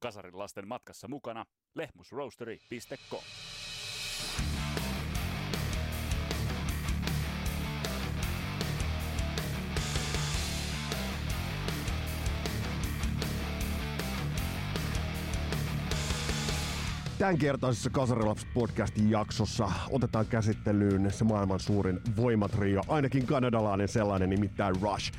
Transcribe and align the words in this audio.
Kasarin 0.00 0.38
lasten 0.38 0.68
matkassa 0.68 1.08
mukana 1.08 1.44
lehmusroastery.com. 1.74 3.22
Tämän 17.18 17.38
kertaisessa 17.38 17.90
Kasarilaps 17.90 18.46
podcastin 18.54 19.10
jaksossa 19.10 19.68
otetaan 19.90 20.26
käsittelyyn 20.26 21.12
se 21.12 21.24
maailman 21.24 21.60
suurin 21.60 22.00
voimatrio, 22.16 22.82
ainakin 22.88 23.26
kanadalainen 23.26 23.88
sellainen 23.88 24.30
nimittäin 24.30 24.74
Rush. 24.82 25.12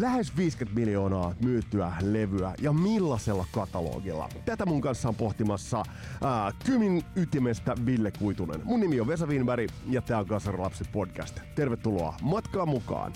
Lähes 0.00 0.36
50 0.36 0.80
miljoonaa 0.80 1.34
myyttyä 1.42 1.92
levyä 2.02 2.54
ja 2.60 2.72
millaisella 2.72 3.46
katalogilla? 3.52 4.28
Tätä 4.44 4.66
mun 4.66 4.80
kanssa 4.80 5.08
on 5.08 5.14
pohtimassa 5.14 5.82
ää, 6.24 6.52
Kymin 6.64 7.02
ytimestä 7.16 7.74
Ville 7.86 8.10
Kuitunen. 8.18 8.60
Mun 8.64 8.80
nimi 8.80 9.00
on 9.00 9.06
Vesa 9.06 9.26
Winberg 9.26 9.70
ja 9.90 10.02
tää 10.02 10.18
on 10.18 10.26
Kasarilapsi 10.26 10.84
podcast. 10.92 11.40
Tervetuloa 11.54 12.14
matkaa 12.22 12.66
mukaan! 12.66 13.12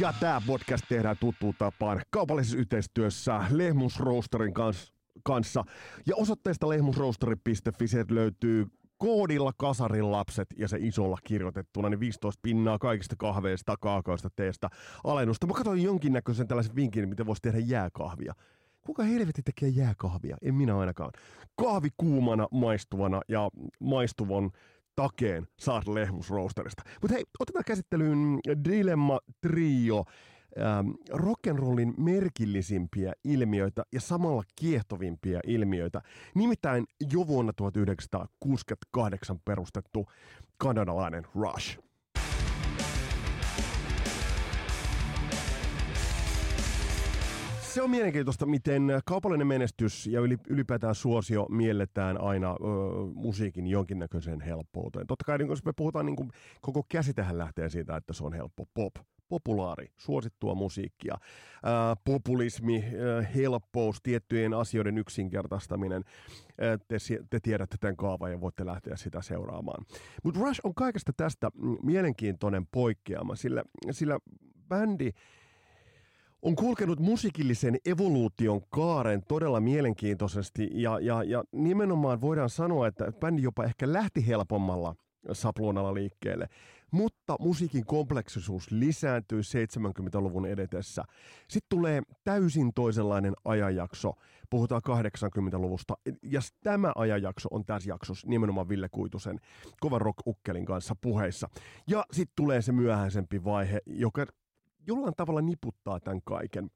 Ja 0.00 0.12
tämä 0.20 0.42
podcast 0.46 0.84
tehdään 0.88 1.16
tuttuun 1.20 1.54
tapaan 1.58 2.00
kaupallisessa 2.10 2.58
yhteistyössä 2.58 3.40
Lehmus 3.50 4.00
Roasterin 4.00 4.54
kanssa, 4.54 4.92
kanssa. 5.28 5.64
Ja 6.06 6.16
osoitteesta 6.16 6.68
lehmusroasteri.fi 6.68 7.88
sieltä 7.88 8.14
löytyy 8.14 8.66
koodilla 8.98 9.52
kasarin 9.56 10.12
lapset 10.12 10.48
ja 10.56 10.68
se 10.68 10.76
isolla 10.80 11.18
kirjoitettuna, 11.24 11.88
niin 11.88 12.00
15 12.00 12.40
pinnaa 12.42 12.78
kaikista 12.78 13.16
kahveista, 13.18 13.76
kaakaoista, 13.80 14.30
teestä 14.36 14.68
alennusta. 15.04 15.46
Mä 15.46 15.52
katsoin 15.52 15.82
jonkinnäköisen 15.82 16.48
tällaisen 16.48 16.76
vinkin, 16.76 17.08
miten 17.08 17.26
voisi 17.26 17.42
tehdä 17.42 17.58
jääkahvia. 17.58 18.34
Kuka 18.80 19.02
helvetti 19.02 19.42
tekee 19.42 19.68
jääkahvia? 19.68 20.36
En 20.42 20.54
minä 20.54 20.78
ainakaan. 20.78 21.10
Kahvi 21.56 21.88
kuumana, 21.96 22.48
maistuvana 22.52 23.20
ja 23.28 23.48
maistuvan 23.80 24.50
takeen 24.96 25.46
saat 25.58 25.88
lehmusroosterista. 25.88 26.82
Mutta 27.02 27.14
hei, 27.14 27.24
otetaan 27.40 27.64
käsittelyyn 27.66 28.38
Dilemma 28.64 29.18
Trio, 29.40 30.04
ähm, 30.58 30.90
rock'n'rollin 31.12 31.94
merkillisimpiä 31.96 33.12
ilmiöitä 33.24 33.82
ja 33.92 34.00
samalla 34.00 34.42
kiehtovimpia 34.56 35.40
ilmiöitä. 35.46 36.02
Nimittäin 36.34 36.84
jo 37.12 37.26
vuonna 37.26 37.52
1968 37.52 39.40
perustettu 39.44 40.06
kanadalainen 40.58 41.26
Rush. 41.34 41.78
Se 47.78 47.82
on 47.82 47.90
mielenkiintoista, 47.90 48.46
miten 48.46 48.82
kaupallinen 49.04 49.46
menestys 49.46 50.06
ja 50.06 50.20
ylipäätään 50.48 50.94
suosio 50.94 51.46
mielletään 51.50 52.20
aina 52.20 52.50
ö, 52.50 52.54
musiikin 53.14 53.66
jonkinnäköiseen 53.66 54.40
helppouteen. 54.40 55.06
Totta 55.06 55.24
kai 55.24 55.38
niin, 55.38 55.48
jos 55.48 55.64
me 55.64 55.72
puhutaan, 55.76 56.06
niin 56.06 56.16
kuin, 56.16 56.30
koko 56.60 56.82
käsitehän 56.88 57.38
lähtee 57.38 57.68
siitä, 57.68 57.96
että 57.96 58.12
se 58.12 58.24
on 58.24 58.32
helppo 58.32 58.64
pop 58.74 58.94
populaari, 59.28 59.90
suosittua 59.96 60.54
musiikkia, 60.54 61.18
ää, 61.62 61.96
populismi, 62.04 62.84
ää, 62.84 63.22
helppous, 63.22 64.00
tiettyjen 64.02 64.54
asioiden 64.54 64.98
yksinkertaistaminen. 64.98 66.04
Ää, 66.60 66.78
te, 66.78 66.96
te 67.30 67.40
tiedätte 67.40 67.76
tämän 67.80 67.96
kaavan 67.96 68.30
ja 68.30 68.40
voitte 68.40 68.66
lähteä 68.66 68.96
sitä 68.96 69.22
seuraamaan. 69.22 69.84
Mutta 70.24 70.40
Rush 70.40 70.60
on 70.64 70.74
kaikesta 70.74 71.12
tästä 71.16 71.50
mielenkiintoinen 71.82 72.66
poikkeama, 72.66 73.36
sillä, 73.36 73.64
sillä 73.90 74.18
bändi 74.68 75.10
on 76.42 76.56
kulkenut 76.56 77.00
musiikillisen 77.00 77.76
evoluution 77.86 78.62
kaaren 78.68 79.22
todella 79.28 79.60
mielenkiintoisesti 79.60 80.70
ja, 80.72 81.00
ja, 81.00 81.22
ja 81.22 81.44
nimenomaan 81.52 82.20
voidaan 82.20 82.50
sanoa, 82.50 82.86
että 82.86 83.12
bändi 83.20 83.42
jopa 83.42 83.64
ehkä 83.64 83.92
lähti 83.92 84.26
helpommalla 84.26 84.94
sapluunalla 85.32 85.94
liikkeelle. 85.94 86.48
Mutta 86.90 87.36
musiikin 87.40 87.86
kompleksisuus 87.86 88.70
lisääntyy 88.70 89.40
70-luvun 89.40 90.46
edetessä. 90.46 91.04
Sitten 91.48 91.68
tulee 91.68 92.02
täysin 92.24 92.74
toisenlainen 92.74 93.34
ajanjakso. 93.44 94.12
Puhutaan 94.50 94.82
80-luvusta. 94.88 95.94
Ja 96.22 96.40
tämä 96.62 96.92
ajanjakso 96.94 97.48
on 97.52 97.64
tässä 97.64 97.90
jaksossa 97.90 98.28
nimenomaan 98.28 98.68
Ville 98.68 98.88
Kuitusen 98.88 99.40
kovan 99.80 100.00
rock-ukkelin 100.00 100.64
kanssa 100.64 100.96
puheissa. 101.00 101.48
Ja 101.86 102.04
sitten 102.12 102.32
tulee 102.36 102.62
se 102.62 102.72
myöhäisempi 102.72 103.44
vaihe, 103.44 103.80
joka 103.86 104.26
jollain 104.86 105.14
tavalla 105.16 105.40
niputtaa 105.40 106.00
tämän 106.00 106.20
kaiken 106.24 106.70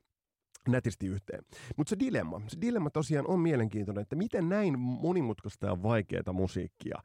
nätisti 0.68 1.06
yhteen. 1.06 1.44
Mutta 1.76 1.90
se 1.90 1.96
dilemma, 1.98 2.40
se 2.48 2.60
dilemma 2.60 2.90
tosiaan 2.90 3.26
on 3.26 3.40
mielenkiintoinen, 3.40 4.02
että 4.02 4.16
miten 4.16 4.48
näin 4.48 4.78
monimutkaista 4.78 5.66
ja 5.66 5.82
vaikeaa 5.82 6.32
musiikkia 6.32 7.02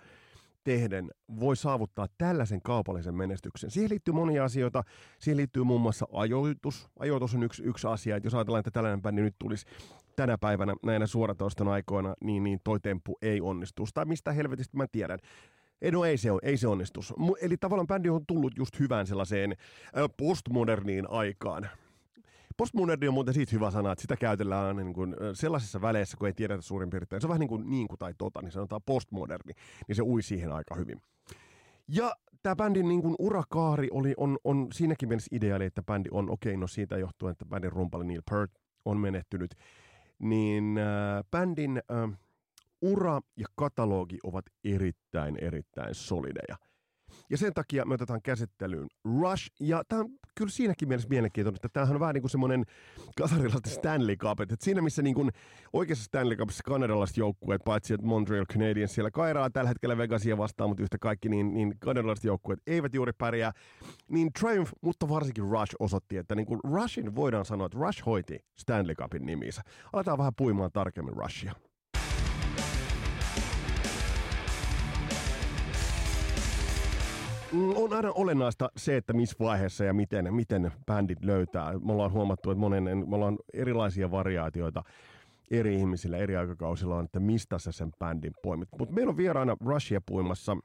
tehden 0.68 1.12
voi 1.40 1.56
saavuttaa 1.56 2.08
tällaisen 2.18 2.62
kaupallisen 2.62 3.16
menestyksen. 3.16 3.72
Siihen 3.72 3.90
liittyy 3.90 4.14
monia 4.14 4.44
asioita. 4.44 4.84
Siihen 5.20 5.38
liittyy 5.38 5.64
muun 5.64 5.82
muassa 5.82 6.08
ajoitus. 6.14 6.90
Ajoitus 7.00 7.36
on 7.36 7.44
yksi, 7.44 7.64
yksi 7.64 7.88
asia, 7.88 8.16
että 8.16 8.28
jos 8.28 8.34
ajatellaan, 8.34 8.60
että 8.60 8.72
tällainen 8.72 9.02
bändi 9.02 9.22
nyt 9.22 9.36
tulisi 9.40 9.66
tänä 10.16 10.38
päivänä 10.38 10.76
näinä 10.86 11.08
suoratoiston 11.08 11.68
aikoina, 11.68 12.14
niin, 12.24 12.44
niin 12.44 12.60
toi 12.64 12.80
temppu 12.80 13.18
ei 13.22 13.42
onnistu. 13.42 13.88
Tai 13.94 14.06
mistä 14.06 14.32
helvetistä 14.32 14.78
mä 14.78 14.88
tiedän. 14.92 15.20
Ei, 15.82 15.92
no 15.92 16.06
ei 16.06 16.18
se, 16.18 16.32
on, 16.32 16.40
ei 16.44 16.58
se 16.58 16.68
onnistu. 16.68 17.00
Eli 17.42 17.58
tavallaan 17.58 17.88
bändi 17.88 18.10
on 18.10 18.26
tullut 18.26 18.54
just 18.58 18.80
hyvään 18.80 19.08
sellaiseen 19.08 19.56
postmoderniin 20.18 21.10
aikaan. 21.10 21.70
Postmoderni 22.58 23.08
on 23.08 23.14
muuten 23.14 23.34
siitä 23.34 23.52
hyvä 23.56 23.72
sana, 23.72 23.92
että 23.92 24.02
sitä 24.02 24.18
käytellään 24.18 24.66
aina 24.66 24.84
niin 24.84 24.94
kuin 24.94 25.16
sellaisissa 25.34 25.82
väleissä, 25.82 26.18
kun 26.18 26.28
ei 26.28 26.34
tiedetä 26.34 26.62
suurin 26.62 26.90
piirtein. 26.90 27.22
Se 27.22 27.28
on 27.28 27.30
vähän 27.30 27.40
niin 27.40 27.50
kuin 27.50 27.70
niin 27.70 27.88
kuin 27.88 28.00
tai 28.00 28.14
tota, 28.18 28.42
niin 28.42 28.52
sanotaan 28.52 28.82
postmoderni, 28.86 29.54
niin 29.88 29.96
se 29.96 30.04
ui 30.04 30.22
siihen 30.22 30.52
aika 30.52 30.76
hyvin. 30.76 31.02
Ja 31.88 32.16
tämä 32.44 32.56
bändin 32.56 32.88
niin 32.88 33.02
kuin 33.02 33.16
urakaari 33.20 33.88
oli, 33.92 34.14
on, 34.18 34.38
on 34.44 34.68
siinäkin 34.74 35.10
mielessä 35.10 35.36
ideaali, 35.36 35.66
että 35.66 35.84
bändi 35.84 36.10
on, 36.12 36.30
okei, 36.30 36.52
okay, 36.52 36.60
no 36.60 36.68
siitä 36.68 36.98
johtuen, 36.98 37.32
että 37.32 37.46
bändin 37.46 37.72
rumpali 37.72 38.06
Neil 38.06 38.22
Peart 38.30 38.52
on 38.86 38.98
menehtynyt, 38.98 39.56
niin 40.20 40.78
äh, 40.78 41.24
bändin 41.32 41.82
äh, 41.92 42.20
ura 42.82 43.22
ja 43.38 43.46
katalogi 43.56 44.18
ovat 44.24 44.46
erittäin, 44.64 45.38
erittäin 45.42 45.96
solideja. 45.96 46.58
Ja 47.30 47.38
sen 47.38 47.54
takia 47.54 47.86
me 47.86 47.94
otetaan 47.94 48.22
käsittelyyn 48.22 48.88
Rush, 49.06 49.52
ja 49.60 49.84
tämä 49.88 50.02
on 50.02 50.10
kyllä 50.38 50.52
siinäkin 50.52 50.88
mielessä 50.88 51.10
mielenkiintoinen, 51.10 51.56
että 51.56 51.70
tämähän 51.70 51.96
on 51.96 52.00
vähän 52.00 52.14
niin 52.14 52.22
kuin 52.22 52.32
semmoinen 52.32 52.64
kasarilaisten 53.18 53.74
Stanley 53.74 54.16
Cup, 54.16 54.40
että 54.40 54.56
siinä 54.60 54.82
missä 54.82 55.02
niin 55.02 55.16
kuin 55.16 55.32
oikeassa 55.74 56.04
Stanley 56.04 56.38
Cupissa 56.38 56.64
kanadalaiset 56.64 57.18
joukkueet, 57.18 57.62
paitsi 57.66 57.94
että 57.94 58.08
Montreal 58.08 58.46
Canadiens 58.46 58.96
siellä 58.96 59.12
kairaa 59.12 59.50
tällä 59.50 59.68
hetkellä 59.68 59.98
Vegasia 59.98 60.38
vastaan, 60.38 60.70
mutta 60.70 60.84
yhtä 60.84 60.98
kaikki, 61.02 61.30
niin, 61.30 61.54
niin 61.54 61.74
kanadalaiset 61.80 62.26
joukkueet 62.26 62.60
eivät 62.68 62.94
juuri 62.94 63.14
pärjää, 63.14 63.52
niin 64.10 64.34
Triumph, 64.40 64.72
mutta 64.82 65.10
varsinkin 65.10 65.44
Rush 65.44 65.76
osoitti, 65.80 66.18
että 66.18 66.36
niin 66.36 66.46
kuin 66.46 66.60
Rushin 66.64 67.16
voidaan 67.16 67.46
sanoa, 67.46 67.66
että 67.66 67.78
Rush 67.78 68.06
hoiti 68.06 68.40
Stanley 68.56 68.96
Cupin 68.96 69.26
nimissä. 69.26 69.62
Aletaan 69.94 70.18
vähän 70.18 70.36
puimaan 70.38 70.72
tarkemmin 70.72 71.14
Rushia. 71.14 71.67
On 77.76 77.94
aina 77.94 78.12
olennaista 78.12 78.72
se, 78.78 78.98
että 78.98 79.14
missä 79.14 79.36
vaiheessa 79.40 79.84
ja 79.84 79.94
miten, 79.94 80.34
miten 80.34 80.72
bändit 80.86 81.26
löytää. 81.26 81.74
Me 81.80 81.92
ollaan 81.92 82.12
huomattu, 82.12 82.52
että 82.52 82.60
monen, 82.60 82.84
me 82.84 83.16
ollaan 83.16 83.38
erilaisia 83.54 84.12
variaatioita 84.12 84.84
eri 85.52 85.76
ihmisillä 85.76 86.18
eri 86.18 86.36
aikakausilla 86.36 86.96
on, 86.96 87.06
että 87.06 87.20
mistä 87.20 87.60
sä 87.60 87.72
sen 87.72 87.92
bändin 88.00 88.34
poimit. 88.44 88.70
Mutta 88.80 88.96
meillä 88.96 89.10
on 89.10 89.18
vieraana 89.18 89.58
Rushia 89.66 90.02
puimassa 90.02 90.58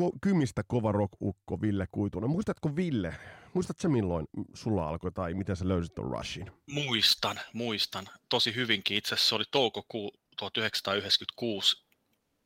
ko- 0.00 0.18
kymistä 0.20 0.62
kova 0.66 0.92
rock-ukko 0.92 1.60
Ville 1.60 1.86
Kuitunen. 1.92 2.30
Muistatko 2.30 2.76
Ville, 2.76 3.14
muistatko 3.54 3.88
milloin 3.88 4.26
sulla 4.54 4.88
alkoi 4.88 5.12
tai 5.12 5.34
miten 5.34 5.56
sä 5.56 5.68
löysit 5.68 5.94
ton 5.94 6.10
Rushin? 6.10 6.50
Muistan, 6.70 7.40
muistan. 7.52 8.04
Tosi 8.28 8.54
hyvinkin. 8.54 8.96
Itse 8.96 9.14
asiassa 9.14 9.28
se 9.28 9.34
oli 9.34 9.44
toukokuu 9.50 10.12
1996 10.36 11.84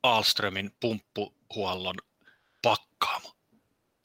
Alströmin 0.03 0.71
pumppuhuollon 0.79 1.95
pakkaamo. 2.61 3.35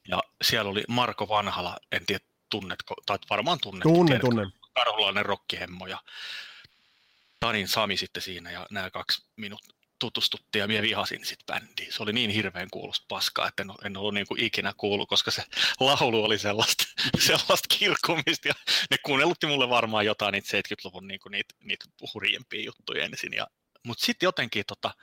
Ja 0.09 0.23
siellä 0.43 0.71
oli 0.71 0.83
Marko 0.89 1.29
Vanhala, 1.29 1.77
en 1.93 2.07
tiedä 2.07 2.25
tunnetko, 2.51 2.95
tai 3.07 3.19
varmaan 3.31 3.59
tunnet. 3.63 3.83
Tunne, 3.83 4.19
tunne. 4.19 4.47
Karhulainen 4.75 5.27
rokkihemmo 5.27 5.87
ja 5.87 5.99
Tanin 7.41 7.69
Sami 7.69 7.97
sitten 7.97 8.23
siinä 8.23 8.51
ja 8.51 8.67
nämä 8.71 8.91
kaksi 8.91 9.25
minut 9.37 9.63
tutustuttiin 9.99 10.61
ja 10.61 10.69
minä 10.69 10.83
vihasin 10.83 11.25
sitten 11.25 11.47
bändiä. 11.47 11.93
Se 11.93 12.03
oli 12.03 12.13
niin 12.13 12.31
hirveän 12.31 12.69
kuulosta 12.71 13.05
paskaa, 13.09 13.49
että 13.49 13.63
en, 13.63 13.71
en 13.85 13.97
ollut 13.97 14.15
niin 14.15 14.27
kuin 14.27 14.45
ikinä 14.45 14.73
kuullut, 14.77 15.09
koska 15.09 15.31
se 15.31 15.43
laulu 15.81 16.25
oli 16.25 16.39
sellaista, 16.39 16.85
sellaista 17.29 17.77
kirkkumista 17.79 18.49
ja 18.49 18.55
ne 18.91 18.99
kuunnellutti 18.99 19.47
mulle 19.47 19.69
varmaan 19.69 20.07
jotain 20.07 20.33
niitä 20.33 20.59
70-luvun 20.59 21.09
niin 21.09 21.21
kuin 21.21 21.31
niitä, 21.31 21.55
niitä 21.61 21.85
hurjempia 22.15 22.65
juttuja 22.65 23.05
ensin. 23.05 23.33
Ja, 23.33 23.47
mutta 23.87 24.05
sitten 24.07 24.27
jotenkin 24.27 24.65
tota, 24.67 24.95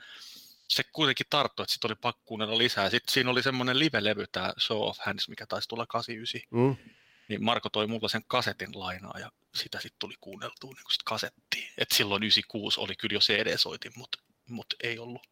se 0.70 0.84
kuitenkin 0.92 1.26
tarttui, 1.30 1.62
että 1.62 1.72
sitten 1.72 1.88
oli 1.88 1.94
pakko 1.94 2.22
kuunnella 2.24 2.58
lisää. 2.58 2.90
Sitten 2.90 3.12
siinä 3.12 3.30
oli 3.30 3.42
semmoinen 3.42 3.78
live-levy, 3.78 4.26
tämä 4.32 4.52
Show 4.58 4.82
of 4.82 4.98
Hands, 5.00 5.28
mikä 5.28 5.46
taisi 5.46 5.68
tulla 5.68 5.86
89. 5.86 6.40
Mm. 6.50 6.76
Niin 7.28 7.44
Marko 7.44 7.68
toi 7.70 7.86
mulla 7.86 8.08
sen 8.08 8.24
kasetin 8.26 8.80
lainaa 8.80 9.18
ja 9.18 9.32
sitä 9.54 9.80
sitten 9.80 9.98
tuli 9.98 10.14
kuunneltua 10.20 10.70
niin 10.70 10.92
sit 10.92 11.02
kasettiin. 11.02 11.72
Et 11.78 11.90
silloin 11.92 12.22
96 12.22 12.80
oli 12.80 12.96
kyllä 12.96 13.12
jo 13.12 13.20
CD-soitin, 13.20 13.92
mutta 13.96 14.18
mut 14.48 14.74
ei 14.82 14.98
ollut. 14.98 15.22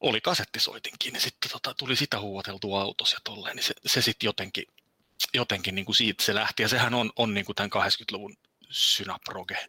Oli 0.00 0.20
kasettisoitinkin, 0.20 1.12
niin 1.12 1.20
sitten 1.20 1.50
tota, 1.50 1.74
tuli 1.74 1.96
sitä 1.96 2.20
huuateltua 2.20 2.82
autossa 2.82 3.16
ja 3.16 3.20
tolleen, 3.24 3.56
niin 3.56 3.64
se, 3.64 3.74
se 3.86 4.02
sitten 4.02 4.26
jotenkin, 4.26 4.64
jotenkin 5.34 5.74
niin 5.74 5.84
kuin 5.84 5.96
siitä 5.96 6.24
se 6.24 6.34
lähti. 6.34 6.62
Ja 6.62 6.68
sehän 6.68 6.94
on, 6.94 7.12
on 7.16 7.34
niin 7.34 7.46
kuin 7.46 7.56
tämän 7.56 7.70
80-luvun 7.70 8.36
synaproge 8.70 9.68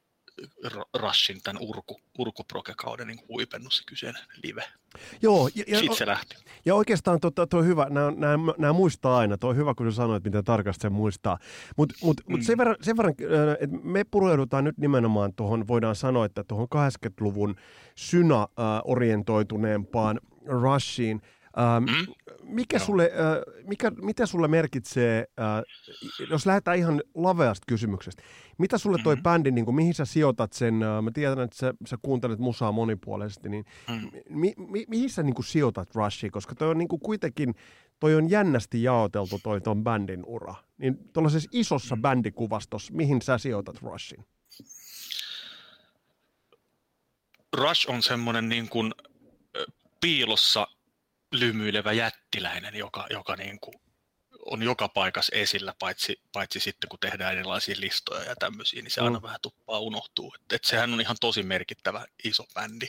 Rushin 0.94 1.42
tämän 1.44 1.62
urku, 1.62 2.02
urkuprokekauden 2.18 3.08
niin 3.08 3.20
huipennus 3.30 3.78
se 3.78 3.84
kyseinen 3.88 4.22
live. 4.44 4.64
Joo, 5.22 5.50
ja, 5.56 5.64
ja, 5.68 5.80
Siitä 5.80 5.96
se 5.96 6.06
lähti. 6.06 6.36
Ja 6.66 6.76
oikeastaan 6.76 7.20
tuo, 7.20 7.46
tuo 7.46 7.64
hyvä, 7.64 7.88
nämä, 7.90 8.12
nämä, 8.12 8.54
nämä 8.58 8.74
muistaa 8.74 9.18
aina, 9.18 9.38
tuo 9.38 9.54
hyvä, 9.54 9.74
kun 9.74 9.92
sä 9.92 9.96
sanoit, 9.96 10.24
miten 10.24 10.44
tarkasti 10.44 10.82
se 10.82 10.90
muistaa. 10.90 11.38
Mutta 11.78 11.96
mut, 12.04 12.22
mm. 12.28 12.32
mut 12.32 12.44
sen 12.44 12.58
verran, 12.58 12.76
sen 12.82 12.98
verran 12.98 13.16
että 13.60 13.78
me 13.84 14.04
pureudutaan 14.04 14.64
nyt 14.64 14.78
nimenomaan 14.78 15.34
tuohon, 15.34 15.68
voidaan 15.68 15.96
sanoa, 15.96 16.26
että 16.26 16.44
tuohon 16.44 16.68
80-luvun 16.76 17.56
syna-orientoituneempaan 17.96 20.20
Rushiin– 20.46 21.22
Ähm, 21.58 21.84
mm. 21.84 22.14
mikä 22.44 22.80
sulle, 22.80 23.04
äh, 23.04 23.64
mikä, 23.68 23.92
mitä 24.02 24.26
sulle 24.26 24.48
merkitsee, 24.48 25.26
äh, 25.40 25.64
jos 26.30 26.46
lähdetään 26.46 26.78
ihan 26.78 27.02
laveasta 27.16 27.66
kysymyksestä, 27.68 28.24
mitä 28.58 28.78
sulle 28.78 28.98
toi 29.04 29.16
mm-hmm. 29.16 29.24
bändi, 29.24 29.52
niin 29.52 29.66
kuin, 29.66 29.76
mihin 29.76 29.94
sä 29.94 30.06
sijoitat 30.06 30.54
sen, 30.54 30.84
äh, 30.84 31.04
mä 31.04 31.12
tiedän, 31.12 31.40
että 31.40 31.58
sä, 31.58 31.74
sä 31.86 31.98
kuuntelet 32.02 32.40
musaa 32.40 32.72
monipuolisesti, 32.72 33.50
niin 33.50 33.66
mm. 33.90 34.12
mi, 34.30 34.54
mi, 34.58 34.86
mihin 34.88 35.10
sä 35.10 35.24
niin 35.24 35.36
kuin, 35.36 35.46
sijoitat 35.46 35.96
Rushia, 35.96 36.30
koska 36.32 36.56
toi 36.56 36.70
on 36.70 36.78
niin 36.78 36.88
kuin, 36.88 37.00
kuitenkin, 37.00 37.56
toi 38.00 38.16
on 38.16 38.30
jännästi 38.30 38.84
jaoteltu 38.84 39.40
toi 39.44 39.62
ton 39.62 39.84
bändin 39.84 40.26
ura, 40.26 40.56
niin 40.78 40.98
tuollaisessa 41.14 41.50
isossa 41.54 41.96
mm. 41.96 42.02
bändikuvastossa, 42.02 42.94
mihin 42.94 43.22
sä 43.22 43.38
sijoitat 43.38 43.82
Rushin? 43.82 44.26
Rush 47.58 47.90
on 47.90 48.02
semmoinen 48.02 48.50
niin 48.50 48.70
kuin 48.70 48.94
piilossa 50.02 50.68
lymyilevä 51.32 51.92
jättiläinen, 51.92 52.76
joka, 52.76 53.08
joka 53.10 53.36
niin 53.36 53.60
kuin 53.60 53.76
on 54.46 54.64
joka 54.64 54.90
paikassa 54.90 55.36
esillä, 55.36 55.76
paitsi, 55.80 56.22
paitsi 56.34 56.60
sitten 56.60 56.90
kun 56.90 57.00
tehdään 57.00 57.34
erilaisia 57.34 57.76
listoja 57.80 58.24
ja 58.30 58.36
tämmöisiä, 58.36 58.82
niin 58.82 58.92
se 58.92 59.02
aina 59.02 59.20
mm. 59.20 59.24
vähän 59.24 59.40
tuppaa 59.42 59.80
unohtuu. 59.80 60.36
Et, 60.36 60.54
et 60.54 60.64
sehän 60.64 60.94
on 60.94 61.02
ihan 61.02 61.16
tosi 61.22 61.44
merkittävä 61.44 62.06
iso 62.24 62.46
bändi. 62.54 62.88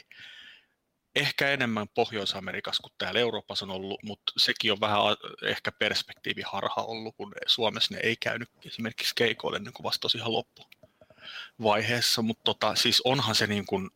Ehkä 1.15 1.51
enemmän 1.51 1.89
Pohjois-Amerikassa 1.89 2.83
kuin 2.83 2.93
täällä 2.99 3.21
Euroopassa 3.21 3.65
on 3.65 3.71
ollut, 3.71 4.03
mutta 4.03 4.33
sekin 4.37 4.73
on 4.73 4.81
vähän 4.81 5.01
ehkä 5.43 5.73
perspektiiviharha 5.73 6.83
ollut, 6.83 7.17
kun 7.17 7.33
Suomessa 7.47 7.95
ne 7.95 8.01
ei 8.03 8.17
käynyt 8.17 8.51
esimerkiksi 8.67 9.15
keikoille 9.15 9.59
niin 9.59 9.73
kuin 9.73 9.85
vasta 9.85 10.09
ihan 10.17 10.33
loppuvaiheessa, 10.33 12.23
mutta 12.23 12.43
tota, 12.45 12.75
siis 12.75 13.01
onhan 13.01 13.35
se 13.35 13.47
niin 13.47 13.67
kuin 13.67 13.91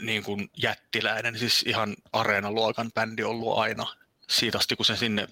niin 0.00 0.22
kuin 0.22 0.50
jättiläinen, 0.56 1.38
siis 1.38 1.62
ihan 1.62 1.96
areenaluokan 2.12 2.92
bändi 2.92 3.22
ollut 3.22 3.58
aina. 3.58 3.86
Siitä 4.30 4.58
asti, 4.58 4.76
kun 4.76 4.86
se 4.86 4.96
sinne 4.96 5.28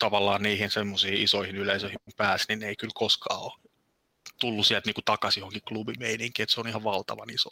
tavallaan 0.00 0.42
niihin 0.42 0.70
semmoisiin 0.70 1.22
isoihin 1.22 1.56
yleisöihin 1.56 1.98
pääsi, 2.16 2.44
niin 2.48 2.62
ei 2.62 2.76
kyllä 2.76 2.92
koskaan 2.94 3.40
ole 3.40 3.52
tullut 4.40 4.66
sieltä 4.66 4.86
niin 4.86 4.94
kuin 4.94 5.04
takaisin 5.04 5.40
johonkin 5.40 5.62
klubimeininkiin, 5.68 6.44
että 6.44 6.54
se 6.54 6.60
on 6.60 6.68
ihan 6.68 6.84
valtavan 6.84 7.30
iso. 7.30 7.50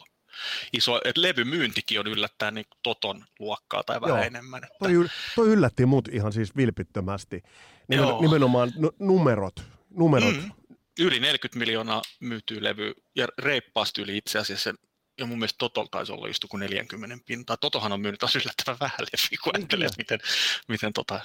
iso 0.73 1.01
että 1.05 1.21
levymyyntikin 1.21 1.99
on 1.99 2.07
yllättäen 2.07 2.53
niin 2.53 2.65
Toton 2.83 3.25
luokkaa 3.39 3.83
tai 3.83 4.01
vähän 4.01 4.17
Joo. 4.17 4.25
enemmän. 4.25 4.63
Että... 4.63 4.77
Toi, 4.79 4.93
toi 5.35 5.47
yllätti 5.47 5.85
mut 5.85 6.07
ihan 6.07 6.33
siis 6.33 6.55
vilpittömästi. 6.55 7.43
Nimen, 7.87 8.07
nimenomaan 8.21 8.71
numerot. 8.99 9.63
numerot. 9.89 10.35
Mm, 10.35 10.51
yli 10.99 11.19
40 11.19 11.59
miljoonaa 11.59 12.01
myytyy 12.19 12.63
levy 12.63 12.93
ja 13.15 13.27
reippaasti 13.37 14.01
yli 14.01 14.17
itse 14.17 14.39
asiassa 14.39 14.73
ja 15.17 15.25
mun 15.25 15.37
mielestä 15.37 15.57
Toto 15.57 15.87
taisi 15.91 16.11
olla 16.11 16.27
just 16.27 16.45
kuin 16.49 16.59
40 16.59 17.17
pintaa. 17.25 17.57
Totohan 17.57 17.91
on 17.91 18.01
myynyt 18.01 18.19
taas 18.19 18.35
yllättävän 18.35 18.77
vähän 18.79 18.99
leffiä, 18.99 19.37
kun 19.43 19.51
niin, 19.53 19.61
ajattelee, 19.61 19.89
miten, 19.97 20.19
miten 20.67 20.93
tota, 20.93 21.19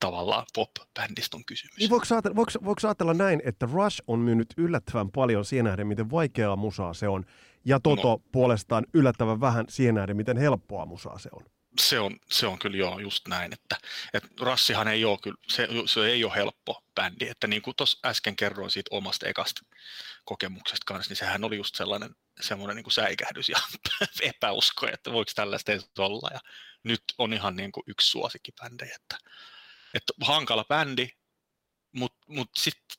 tavallaan 0.00 0.46
pop-bändistä 0.54 1.36
on 1.36 1.44
kysymys. 1.44 1.76
Niin 1.78 1.90
voiko, 1.90 2.06
ajatella, 2.10 2.36
voiko, 2.36 2.52
voiko 2.64 2.80
ajatella 2.84 3.14
näin, 3.14 3.42
että 3.44 3.68
Rush 3.72 4.02
on 4.06 4.18
myynyt 4.18 4.54
yllättävän 4.56 5.10
paljon 5.10 5.44
siihen 5.44 5.64
nähden, 5.64 5.86
miten 5.86 6.10
vaikeaa 6.10 6.56
musaa 6.56 6.94
se 6.94 7.08
on, 7.08 7.24
ja 7.64 7.80
Toto 7.80 8.08
no. 8.08 8.22
puolestaan 8.32 8.86
yllättävän 8.94 9.40
vähän 9.40 9.64
siihen 9.68 9.94
nähden, 9.94 10.16
miten 10.16 10.36
helppoa 10.36 10.86
musaa 10.86 11.18
se 11.18 11.28
on? 11.32 11.42
Se 11.80 12.00
on, 12.00 12.18
se 12.32 12.46
on 12.46 12.58
kyllä 12.58 12.76
joo 12.76 12.98
just 12.98 13.28
näin, 13.28 13.52
että, 13.52 13.76
että 14.14 14.28
Rassihan 14.40 14.88
ei 14.88 15.04
ole 15.04 15.18
kyllä, 15.22 15.36
se, 15.48 15.68
se 15.86 16.06
ei 16.06 16.24
ole 16.24 16.34
helppo 16.34 16.84
bändi, 16.94 17.28
että 17.28 17.46
niin 17.46 17.62
kuin 17.62 17.76
tuossa 17.76 17.98
äsken 18.04 18.36
kerroin 18.36 18.70
siitä 18.70 18.88
omasta 18.90 19.26
ekasta 19.26 19.62
kokemuksesta 20.24 20.84
kanssa, 20.86 21.10
niin 21.10 21.16
sehän 21.16 21.44
oli 21.44 21.56
just 21.56 21.74
sellainen 21.74 22.16
semmoinen 22.40 22.76
niin 22.76 22.84
kuin 22.84 22.92
säikähdys 22.92 23.48
ja 23.48 23.58
epäusko, 24.22 24.88
että 24.92 25.12
voiko 25.12 25.30
tällaista 25.34 25.72
edes 25.72 25.90
olla. 25.98 26.30
Ja 26.32 26.40
nyt 26.82 27.02
on 27.18 27.32
ihan 27.32 27.56
niin 27.56 27.72
kuin 27.72 27.84
yksi 27.86 28.10
suosikkibändejä, 28.10 28.94
että, 28.94 29.18
että 29.94 30.12
hankala 30.22 30.64
bändi, 30.64 31.08
mutta 31.92 32.18
mut 32.28 32.50
sitten 32.56 32.96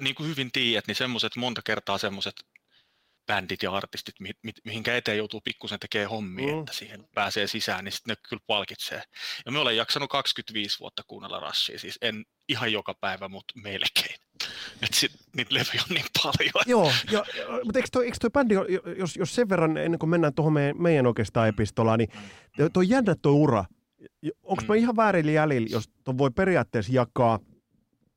niin 0.00 0.14
kuin 0.14 0.28
hyvin 0.28 0.52
tiedät, 0.52 0.86
niin 0.86 0.94
semmoiset 0.94 1.36
monta 1.36 1.62
kertaa 1.62 1.98
semmoiset 1.98 2.34
bändit 3.26 3.62
ja 3.62 3.72
artistit, 3.72 4.14
mi, 4.20 4.30
mi, 4.42 4.52
mihinkä 4.64 4.96
eteen 4.96 5.18
joutuu 5.18 5.40
pikkusen 5.40 5.80
tekemään 5.80 6.10
hommia, 6.10 6.54
mm. 6.54 6.60
että 6.60 6.72
siihen 6.72 7.08
pääsee 7.14 7.46
sisään, 7.46 7.84
niin 7.84 7.92
sitten 7.92 8.12
ne 8.12 8.28
kyllä 8.28 8.42
palkitsee. 8.46 9.02
Ja 9.46 9.52
me 9.52 9.58
olen 9.58 9.76
jaksanut 9.76 10.10
25 10.10 10.80
vuotta 10.80 11.02
kuunnella 11.06 11.40
Rushia, 11.40 11.78
siis 11.78 11.98
en 12.02 12.24
ihan 12.48 12.72
joka 12.72 12.94
päivä, 12.94 13.28
mutta 13.28 13.54
melkein. 13.62 14.16
Että 14.82 14.96
sit, 14.96 15.12
niitä 15.36 15.54
levyjä 15.54 15.82
on 15.90 15.94
niin 15.94 16.06
paljon. 16.22 16.64
Joo, 16.66 16.92
ja, 17.10 17.24
mutta 17.64 17.78
eikö 17.78 17.88
toi, 17.92 18.04
eikö 18.04 18.16
toi 18.20 18.30
bändi, 18.30 18.54
jos, 18.98 19.16
jos 19.16 19.34
sen 19.34 19.48
verran, 19.48 19.76
ennen 19.76 19.98
kuin 19.98 20.10
mennään 20.10 20.34
tuohon 20.34 20.52
meidän, 20.52 20.82
meidän 20.82 21.06
oikeastaan 21.06 21.48
epistolaan, 21.48 21.98
niin 21.98 22.10
toi 22.72 22.88
jännä 22.88 23.14
toi 23.22 23.32
ura. 23.32 23.64
Onko 24.42 24.62
mm. 24.62 24.68
mä 24.68 24.74
ihan 24.74 24.96
väärillä 24.96 25.30
jäljillä, 25.30 25.68
jos 25.70 25.90
toi 26.04 26.18
voi 26.18 26.30
periaatteessa 26.30 26.92
jakaa 26.92 27.38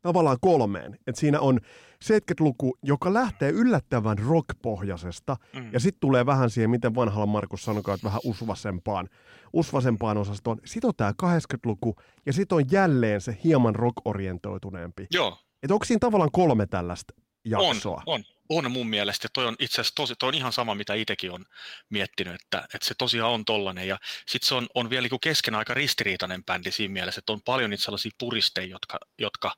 tavallaan 0.06 0.38
kolmeen. 0.42 1.00
Että 1.08 1.20
siinä 1.20 1.40
on 1.40 1.60
70-luku, 2.06 2.78
joka 2.84 3.14
lähtee 3.14 3.50
yllättävän 3.50 4.18
rock-pohjaisesta, 4.18 5.38
mm. 5.56 5.70
ja 5.74 5.80
sitten 5.80 6.00
tulee 6.00 6.26
vähän 6.26 6.50
siihen, 6.50 6.70
miten 6.70 6.96
vanhalla 6.96 7.26
Markus 7.26 7.64
sanoi, 7.64 7.80
että 7.80 8.04
vähän 8.04 8.22
usvasempaan, 8.24 9.10
usvasempaan 9.54 10.18
osastoon. 10.18 10.58
Sitten 10.66 10.88
on 10.88 10.94
tämä 10.98 11.14
80-luku, 11.24 11.96
ja 12.26 12.34
sitten 12.34 12.56
on 12.56 12.72
jälleen 12.72 13.22
se 13.22 13.38
hieman 13.44 13.76
rock-orientoituneempi. 13.76 15.08
Joo. 15.12 15.38
Että 15.64 15.74
onko 15.74 15.86
siinä 15.86 16.00
tavallaan 16.00 16.32
kolme 16.32 16.68
tällaista 16.68 17.14
jaksoa? 17.46 18.04
On, 18.06 18.14
on. 18.14 18.24
On 18.50 18.72
mun 18.72 18.88
mielestä. 18.88 19.28
Toi 19.34 19.46
on 19.46 19.56
itse 19.60 19.82
asiassa 19.82 19.96
tosi, 19.96 20.14
toi 20.20 20.28
on 20.28 20.36
ihan 20.36 20.54
sama, 20.54 20.76
mitä 20.76 20.94
itsekin 20.94 21.32
on 21.32 21.46
miettinyt, 21.90 22.36
että, 22.36 22.68
että 22.74 22.88
se 22.88 22.94
tosiaan 22.98 23.32
on 23.32 23.46
tollanen. 23.46 23.88
Ja 23.88 23.98
sitten 24.28 24.48
se 24.48 24.56
on, 24.56 24.68
on 24.76 24.90
vielä 24.90 25.08
niin 25.08 25.20
kesken 25.20 25.56
aika 25.56 25.74
ristiriitainen 25.74 26.44
bändi 26.44 26.72
siinä 26.72 26.94
mielessä, 26.94 27.20
että 27.20 27.34
on 27.34 27.42
paljon 27.46 27.70
niitä 27.70 27.84
sellaisia 27.84 28.12
puristeja, 28.20 28.68
jotka, 28.68 29.00
jotka 29.20 29.52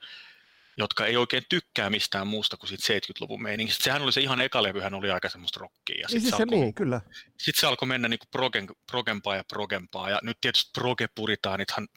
jotka 0.77 1.05
ei 1.05 1.17
oikein 1.17 1.43
tykkää 1.50 1.89
mistään 1.89 2.27
muusta 2.27 2.57
kuin 2.57 2.67
siitä 2.67 2.93
70-luvun 2.93 3.41
meiningistä. 3.41 3.84
Sehän 3.84 4.01
oli 4.01 4.12
se 4.12 4.22
ihan 4.22 4.41
eka 4.41 4.63
levyhän 4.63 4.93
oli 4.93 5.12
aika 5.12 5.29
semmoista 5.29 5.60
rockia. 5.60 6.01
Ja 6.01 6.07
sit 6.07 6.24
niin, 6.24 6.29
se, 6.29 6.36
alkoi, 6.36 6.60
niin, 6.60 6.74
kyllä. 6.74 7.01
Sitten 7.38 7.60
se 7.60 7.67
alkoi 7.67 7.88
mennä 7.88 8.07
niinku 8.07 8.25
progen, 8.31 8.67
progempaa 8.91 9.36
ja 9.36 9.43
progempaa. 9.43 10.10
Ja 10.10 10.19
nyt 10.24 10.38
tietysti 10.41 10.72
proge-puritaanithan 10.79 11.88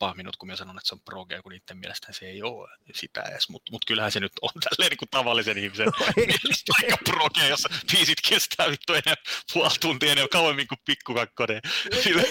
tappaa 0.00 0.14
minut, 0.16 0.36
kun 0.36 0.48
minä 0.48 0.56
sanon, 0.56 0.78
että 0.78 0.88
se 0.88 0.94
on 0.94 1.00
proge, 1.00 1.42
kun 1.42 1.52
niiden 1.52 1.78
mielestä 1.78 2.12
se 2.12 2.26
ei 2.26 2.42
ole 2.42 2.68
sitä 2.94 3.22
edes. 3.22 3.48
Mutta 3.48 3.72
mut 3.72 3.84
kyllähän 3.84 4.12
se 4.12 4.20
nyt 4.20 4.32
on 4.42 4.50
tälleen 4.64 4.90
niinku 4.90 5.04
tavallisen 5.10 5.58
ihmisen 5.58 5.86
no, 5.86 6.06
mielestä 6.16 6.72
aika 6.82 6.96
proge, 7.04 7.48
jos 7.48 7.66
biisit 7.92 8.18
kestää 8.28 8.70
vittu 8.70 8.92
enää 8.92 9.14
puoli 9.52 9.70
tuntia 9.80 10.12
enää 10.12 10.26
kauemmin 10.32 10.68
kuin 10.68 10.78
pikkukakkonen. 10.84 11.60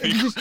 Niinku, 0.03 0.31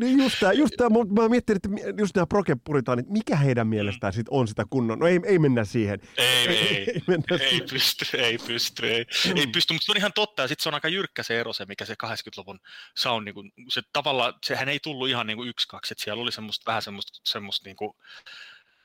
niin 0.00 0.18
just 0.18 0.36
tämä, 0.40 0.52
just 0.52 0.74
tämä, 0.76 0.90
mä 1.22 1.28
mietin, 1.28 1.56
että 1.56 1.68
just 1.98 2.14
nämä 2.14 2.26
proge-puritaanit, 2.26 3.06
mikä 3.08 3.36
heidän 3.36 3.66
mielestään 3.66 4.12
sit 4.12 4.26
on 4.30 4.48
sitä 4.48 4.64
kunnon 4.70 4.98
No 4.98 5.06
ei, 5.06 5.20
ei 5.24 5.38
mennä 5.38 5.64
siihen. 5.64 6.00
Ei, 6.16 6.48
ei, 6.48 6.58
ei, 6.58 6.90
ei, 6.90 7.02
mennä 7.06 7.24
ei 7.30 7.48
siihen. 7.48 7.68
pysty, 7.70 8.16
ei 8.16 8.38
pysty, 8.38 8.90
ei, 8.90 9.06
mm. 9.26 9.36
ei 9.36 9.46
pysty, 9.46 9.74
mutta 9.74 9.86
se 9.86 9.92
on 9.92 9.96
ihan 9.96 10.12
totta, 10.14 10.42
ja 10.42 10.48
sitten 10.48 10.62
se 10.62 10.68
on 10.68 10.74
aika 10.74 10.88
jyrkkä 10.88 11.22
se 11.22 11.40
ero, 11.40 11.52
se 11.52 11.64
mikä 11.64 11.84
se 11.84 11.94
80-luvun 12.04 12.60
sound, 12.96 13.24
niin 13.24 13.34
kuin, 13.34 13.52
se 13.68 13.82
tavallaan, 13.92 14.34
sehän 14.46 14.68
ei 14.68 14.80
tullut 14.82 15.08
ihan 15.08 15.26
niin 15.26 15.36
kuin 15.36 15.48
yksi, 15.48 15.68
kaksi, 15.68 15.94
että 15.94 16.04
siellä 16.04 16.22
oli 16.22 16.32
semmoista, 16.32 16.57
vähän 16.66 16.82
semmoista, 16.82 17.20
semmoista 17.24 17.68
niin 17.68 17.76
kuin, 17.76 17.92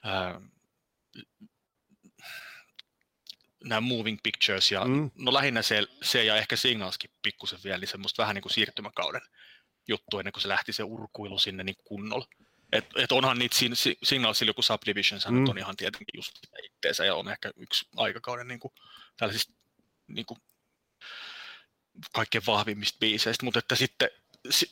ää, 0.03 0.41
nämä 3.63 3.81
moving 3.81 4.19
pictures, 4.23 4.71
ja 4.71 4.85
mm. 4.85 5.11
no 5.15 5.33
lähinnä 5.33 5.61
se, 5.61 5.87
se 6.01 6.23
ja 6.23 6.35
ehkä 6.35 6.55
signalskin 6.55 7.11
pikkusen 7.21 7.59
vielä, 7.63 7.77
niin 7.77 7.87
semmoista 7.87 8.21
vähän 8.21 8.35
niin 8.35 8.41
kuin 8.41 8.53
siirtymäkauden 8.53 9.21
juttu 9.87 10.19
ennen 10.19 10.33
kuin 10.33 10.41
se 10.41 10.47
lähti 10.47 10.73
se 10.73 10.83
urkuilu 10.83 11.39
sinne 11.39 11.63
niin 11.63 11.75
kunnolla. 11.83 12.27
Et, 12.71 12.85
et 12.95 13.11
onhan 13.11 13.39
niitä 13.39 13.57
sin, 13.57 13.73
Signalsilla 14.03 14.49
joku 14.49 14.61
Subdivisions 14.61 15.27
mm. 15.27 15.49
on 15.49 15.57
ihan 15.57 15.75
tietenkin 15.75 16.13
just 16.13 16.31
itteensä 16.63 17.05
ja 17.05 17.15
on 17.15 17.29
ehkä 17.29 17.51
yksi 17.55 17.85
aikakauden 17.95 18.47
niin 18.47 18.59
kuin, 18.59 18.73
tällaisista 19.17 19.53
niin 20.07 20.25
kuin, 20.25 20.39
kaikkein 22.13 22.45
vahvimmista 22.47 22.97
biiseistä, 22.99 23.45
mutta 23.45 23.59
että 23.59 23.75
sitten, 23.75 24.09
si, 24.49 24.71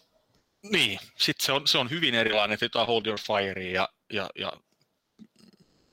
niin, 0.63 1.00
sitten 1.18 1.46
se 1.46 1.51
on, 1.51 1.68
se 1.68 1.77
on 1.77 1.89
hyvin 1.89 2.15
erilainen, 2.15 2.58
että 2.62 2.86
Hold 2.86 3.06
Your 3.06 3.20
Fire 3.20 3.63
ja, 3.63 3.89
ja, 4.13 4.30
ja 4.36 4.51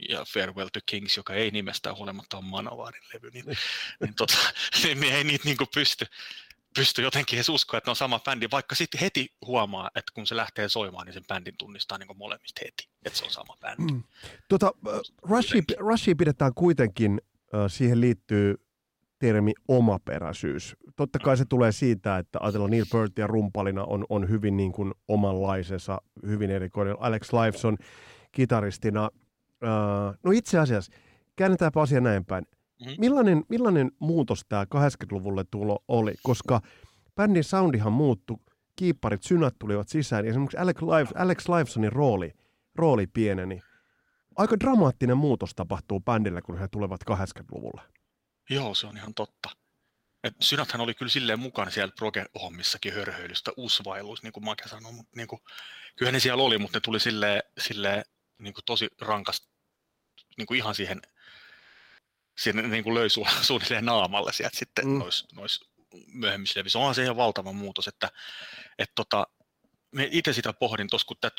ja 0.09 0.25
Farewell 0.25 0.69
to 0.69 0.81
Kings, 0.87 1.17
joka 1.17 1.35
ei 1.35 1.51
nimestään 1.51 1.97
huolimatta 1.97 2.37
ole 2.37 2.45
Manovarin 2.45 3.03
levy, 3.15 3.31
niin, 3.31 3.45
niin, 4.01 4.15
tota, 4.15 4.35
niin, 4.83 5.01
niin 5.01 5.15
ei 5.15 5.25
niitä 5.25 5.45
niin 5.45 5.57
kuin 5.57 5.69
pysty, 5.75 6.07
pysty 6.75 7.03
jotenkin 7.03 7.37
edes 7.37 7.49
uskoa, 7.49 7.79
että 7.79 7.89
ne 7.89 7.91
on 7.91 7.97
sama 7.97 8.19
bändi, 8.19 8.49
vaikka 8.51 8.75
sitten 8.75 9.01
heti 9.01 9.33
huomaa, 9.47 9.91
että 9.95 10.13
kun 10.15 10.27
se 10.27 10.37
lähtee 10.37 10.69
soimaan, 10.69 11.07
niin 11.07 11.15
sen 11.15 11.25
bändin 11.29 11.57
tunnistaa 11.59 11.99
niin 11.99 12.19
molemmista 12.19 12.61
heti, 12.65 12.89
että 13.05 13.19
se 13.19 13.25
on 13.25 13.31
sama 13.31 13.57
bändi. 13.61 13.93
Mm. 13.93 14.03
Tota, 14.49 14.73
Rushia, 15.23 15.63
Rushia 15.79 16.15
pidetään 16.17 16.55
kuitenkin, 16.55 17.21
äh, 17.55 17.61
siihen 17.69 18.01
liittyy 18.01 18.68
termi 19.19 19.53
omaperäisyys. 19.69 20.77
Totta 20.97 21.19
kai 21.19 21.37
se 21.37 21.45
tulee 21.45 21.73
siitä, 21.73 22.19
että 22.19 22.39
ajatellaan 22.43 22.71
Neil 22.71 22.85
Peartia 22.93 23.27
rumpalina 23.27 23.85
on, 23.85 24.05
on 24.09 24.29
hyvin 24.29 24.57
niin 24.57 24.73
kuin 24.73 24.93
omanlaisensa, 25.09 25.99
hyvin 26.27 26.51
erikoinen. 26.51 26.97
Alex 26.99 27.33
Lifeson 27.33 27.77
kitaristina. 28.33 29.09
Uh, 29.63 30.19
no 30.25 30.31
itse 30.31 30.59
asiassa, 30.59 30.93
käännetäänpä 31.37 31.81
asia 31.81 32.01
näin 32.01 32.25
päin. 32.25 32.45
Mm-hmm. 32.45 32.95
Millainen, 32.99 33.45
millainen 33.49 33.91
muutos 33.99 34.45
tämä 34.49 34.65
80-luvulle 34.65 35.45
tulo 35.51 35.85
oli? 35.89 36.15
Koska 36.23 36.61
bändin 37.17 37.45
soundihan 37.45 37.93
muuttui, 37.93 38.37
kiipparit, 38.77 39.23
synät 39.23 39.55
tulivat 39.59 39.89
sisään 39.89 40.25
ja 40.25 40.31
esimerkiksi 40.31 40.57
Alex, 40.57 40.83
Lives, 40.83 41.13
Alex 41.17 41.49
Livesonin 41.49 41.93
rooli, 41.93 42.33
rooli 42.75 43.07
pieneni. 43.07 43.61
Aika 44.37 44.61
dramaattinen 44.61 45.17
muutos 45.17 45.55
tapahtuu 45.55 46.01
bändille, 46.01 46.43
kun 46.43 46.59
he 46.59 46.69
tulevat 46.69 47.01
80-luvulle. 47.11 47.98
Joo, 48.51 48.75
se 48.75 48.87
on 48.87 48.97
ihan 48.97 49.15
totta. 49.15 49.51
Et 50.25 50.35
Synathan 50.41 50.81
oli 50.81 50.95
kyllä 50.95 51.11
silleen 51.11 51.41
mukana 51.41 51.71
siellä 51.71 51.93
proge-hommissakin 51.97 52.93
hörhöilystä, 52.95 53.51
usvailuissa, 53.57 54.27
niin 54.27 54.33
kuin 54.33 54.45
Make 54.45 54.69
sanoi, 54.69 54.93
mutta 54.93 55.13
niin 55.17 55.29
kuin, 55.29 55.41
kyllä 55.97 56.13
ne 56.13 56.21
siellä 56.21 56.43
oli, 56.43 56.59
mutta 56.59 56.77
ne 56.77 56.81
tuli 56.81 57.01
silleen, 57.01 57.43
silleen 57.59 58.05
niin 58.39 58.55
kuin 58.55 58.65
tosi 58.65 58.89
rankasta, 59.01 59.49
niin 60.37 60.47
kuin 60.47 60.59
ihan 60.59 60.75
siihen, 60.75 61.03
siihen 62.39 62.71
niin 62.71 62.85
kuin 62.85 62.95
löi 62.95 63.11
su, 63.11 63.27
suunnilleen 63.43 63.85
naamalle 63.85 64.33
sieltä 64.33 64.59
sitten 64.59 64.87
mm. 64.87 64.99
nois, 64.99 65.25
nois 65.33 65.61
myöhemmissä 66.07 66.61
levissä. 66.61 66.79
Onhan 66.79 66.95
se 66.95 67.03
ihan 67.03 67.17
valtava 67.17 67.53
muutos, 67.53 67.89
että 67.89 68.11
et 68.79 68.93
tota, 68.95 69.27
me 69.93 70.09
itse 70.11 70.33
sitä 70.33 70.53
pohdin 70.53 70.89
tuossa, 70.91 71.07
kun 71.07 71.17
tät, 71.21 71.35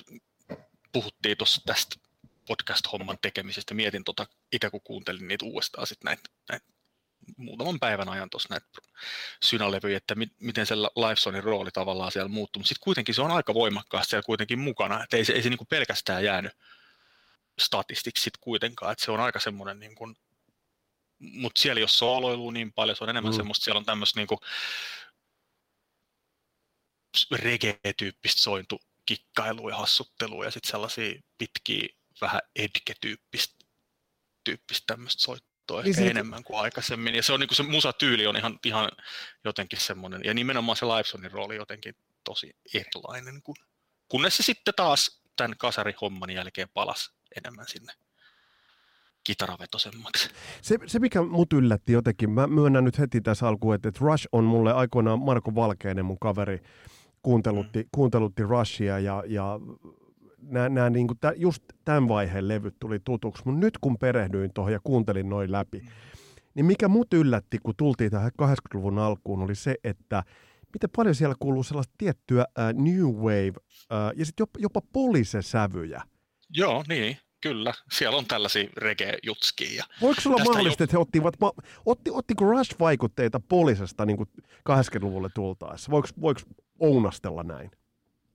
puhuttiin 0.91 1.37
tuossa 1.37 1.61
tästä 1.65 1.95
podcast-homman 2.45 3.17
tekemisestä, 3.21 3.73
mietin 3.73 4.03
tota, 4.03 4.27
itse 4.51 4.69
kun 4.69 4.81
kuuntelin 4.83 5.27
niitä 5.27 5.45
uudestaan 5.45 5.87
sitten 5.87 6.05
näitä, 6.05 6.29
näitä 6.49 6.65
muutaman 7.37 7.79
päivän 7.79 8.09
ajan 8.09 8.29
tuossa 8.29 8.49
näitä 8.49 8.67
synälevyjä, 9.43 9.97
että 9.97 10.15
mi- 10.15 10.35
miten 10.39 10.65
se 10.65 10.75
Livesonin 10.75 11.43
rooli 11.43 11.71
tavallaan 11.71 12.11
siellä 12.11 12.29
muuttuu, 12.29 12.59
mutta 12.59 12.67
sitten 12.67 12.83
kuitenkin 12.83 13.15
se 13.15 13.21
on 13.21 13.31
aika 13.31 13.53
voimakkaasti 13.53 14.09
siellä 14.09 14.25
kuitenkin 14.25 14.59
mukana, 14.59 15.03
että 15.03 15.17
ei 15.17 15.25
se, 15.25 15.33
ei 15.33 15.43
se 15.43 15.49
niinku 15.49 15.65
pelkästään 15.65 16.23
jäänyt 16.23 16.51
statistiksi 17.59 18.23
sitten 18.23 18.41
kuitenkaan, 18.41 18.91
että 18.91 19.05
se 19.05 19.11
on 19.11 19.19
aika 19.19 19.39
semmoinen 19.39 19.79
niin 19.79 19.95
kuin, 19.95 20.15
mutta 21.19 21.61
siellä 21.61 21.79
ei 21.79 21.83
ole 21.83 21.89
sooloilua 21.89 22.51
niin 22.51 22.73
paljon, 22.73 22.95
se 22.95 23.03
on 23.03 23.09
enemmän 23.09 23.33
mm. 23.33 23.37
semmoista, 23.37 23.63
siellä 23.63 23.79
on 23.79 23.85
tämmöistä 23.85 24.19
niin 24.19 24.27
kuin 24.27 24.39
reggae-tyyppistä 27.31 28.41
sointu 28.41 28.79
kikkailua 29.05 29.69
ja 29.69 29.77
hassuttelua 29.77 30.45
ja 30.45 30.51
sitten 30.51 30.71
sellaisia 30.71 31.21
pitkiä 31.37 31.87
vähän 32.21 32.41
edge-tyyppistä 32.55 33.59
tyyppistä 34.43 34.83
tämmöistä 34.87 35.21
soittoa 35.21 35.48
soittoa 35.69 35.81
niin 35.81 35.89
ehkä 35.89 36.01
siitä... 36.01 36.19
enemmän 36.19 36.43
kuin 36.43 36.59
aikaisemmin. 36.59 37.15
Ja 37.15 37.23
se 37.23 37.33
on 37.33 37.39
niin 37.39 37.47
kuin 37.47 37.55
se 37.55 37.63
musatyyli 37.63 38.27
on 38.27 38.37
ihan, 38.37 38.59
ihan 38.65 38.89
jotenkin 39.45 39.79
semmoinen, 39.79 40.21
ja 40.23 40.33
nimenomaan 40.33 40.75
se 40.75 40.85
Livesonin 40.85 41.31
rooli 41.31 41.55
jotenkin 41.55 41.95
tosi 42.23 42.55
erilainen, 42.73 43.41
kun, 43.43 43.55
kunnes 44.07 44.37
se 44.37 44.43
sitten 44.43 44.73
taas 44.75 45.21
tämän 45.35 45.57
kasarihomman 45.57 46.29
jälkeen 46.29 46.69
palasi 46.73 47.11
enemmän 47.35 47.67
sinne 47.67 47.93
kitaravetosemmaksi. 49.23 50.29
Se, 50.61 50.77
se, 50.85 50.99
mikä 50.99 51.21
mut 51.21 51.53
yllätti 51.53 51.91
jotenkin, 51.91 52.29
mä 52.29 52.47
myönnän 52.47 52.83
nyt 52.83 52.99
heti 52.99 53.21
tässä 53.21 53.47
alkuun, 53.47 53.75
että, 53.75 53.89
että 53.89 53.99
Rush 54.01 54.27
on 54.31 54.43
mulle 54.43 54.73
aikoinaan 54.73 55.19
Marko 55.19 55.55
Valkeinen, 55.55 56.05
mun 56.05 56.19
kaveri, 56.19 56.59
kuuntelutti, 57.21 57.79
mm. 57.79 57.89
kuuntelutti 57.91 58.43
Rushia 58.43 58.99
ja, 58.99 59.23
ja 59.27 59.59
nämä, 60.41 60.69
nämä 60.69 60.89
niin 60.89 61.07
kuin, 61.07 61.17
just 61.35 61.63
tämän 61.85 62.07
vaiheen 62.07 62.47
levyt 62.47 62.75
tuli 62.79 62.99
tutuksi, 62.99 63.43
mutta 63.45 63.59
nyt 63.59 63.77
kun 63.77 63.97
perehdyin 63.97 64.53
tuohon 64.53 64.73
ja 64.73 64.79
kuuntelin 64.83 65.29
noin 65.29 65.51
läpi, 65.51 65.81
niin 66.53 66.65
mikä 66.65 66.87
mut 66.87 67.13
yllätti, 67.13 67.57
kun 67.63 67.73
tultiin 67.77 68.11
tähän 68.11 68.31
80-luvun 68.41 68.99
alkuun, 68.99 69.41
oli 69.41 69.55
se, 69.55 69.75
että 69.83 70.23
miten 70.73 70.89
paljon 70.95 71.15
siellä 71.15 71.35
kuuluu 71.39 71.63
sellaista 71.63 71.93
tiettyä 71.97 72.45
uh, 72.49 72.83
new 72.83 73.15
wave 73.15 73.53
uh, 73.57 74.15
ja 74.15 74.25
sitten 74.25 74.41
jopa, 74.41 74.59
jopa 74.59 74.81
polisesävyjä. 74.93 76.01
Joo, 76.49 76.83
niin, 76.87 77.17
kyllä. 77.41 77.73
Siellä 77.91 78.17
on 78.17 78.25
tällaisia 78.25 78.69
reggae-jutskia. 78.77 79.85
Voiko 80.01 80.21
olla 80.25 80.43
mahdollista, 80.43 80.83
jo... 80.83 80.85
että 80.85 80.97
he 80.97 81.01
ottivat, 81.01 81.33
otti, 81.85 82.11
ottiko 82.13 82.45
Rush-vaikutteita 82.45 83.39
polisesta 83.39 84.05
niin 84.05 84.17
80-luvulle 84.69 85.29
tultaessa? 85.35 85.91
Voiko, 85.91 86.07
voiko 86.21 86.41
ounastella 86.79 87.43
näin? 87.43 87.71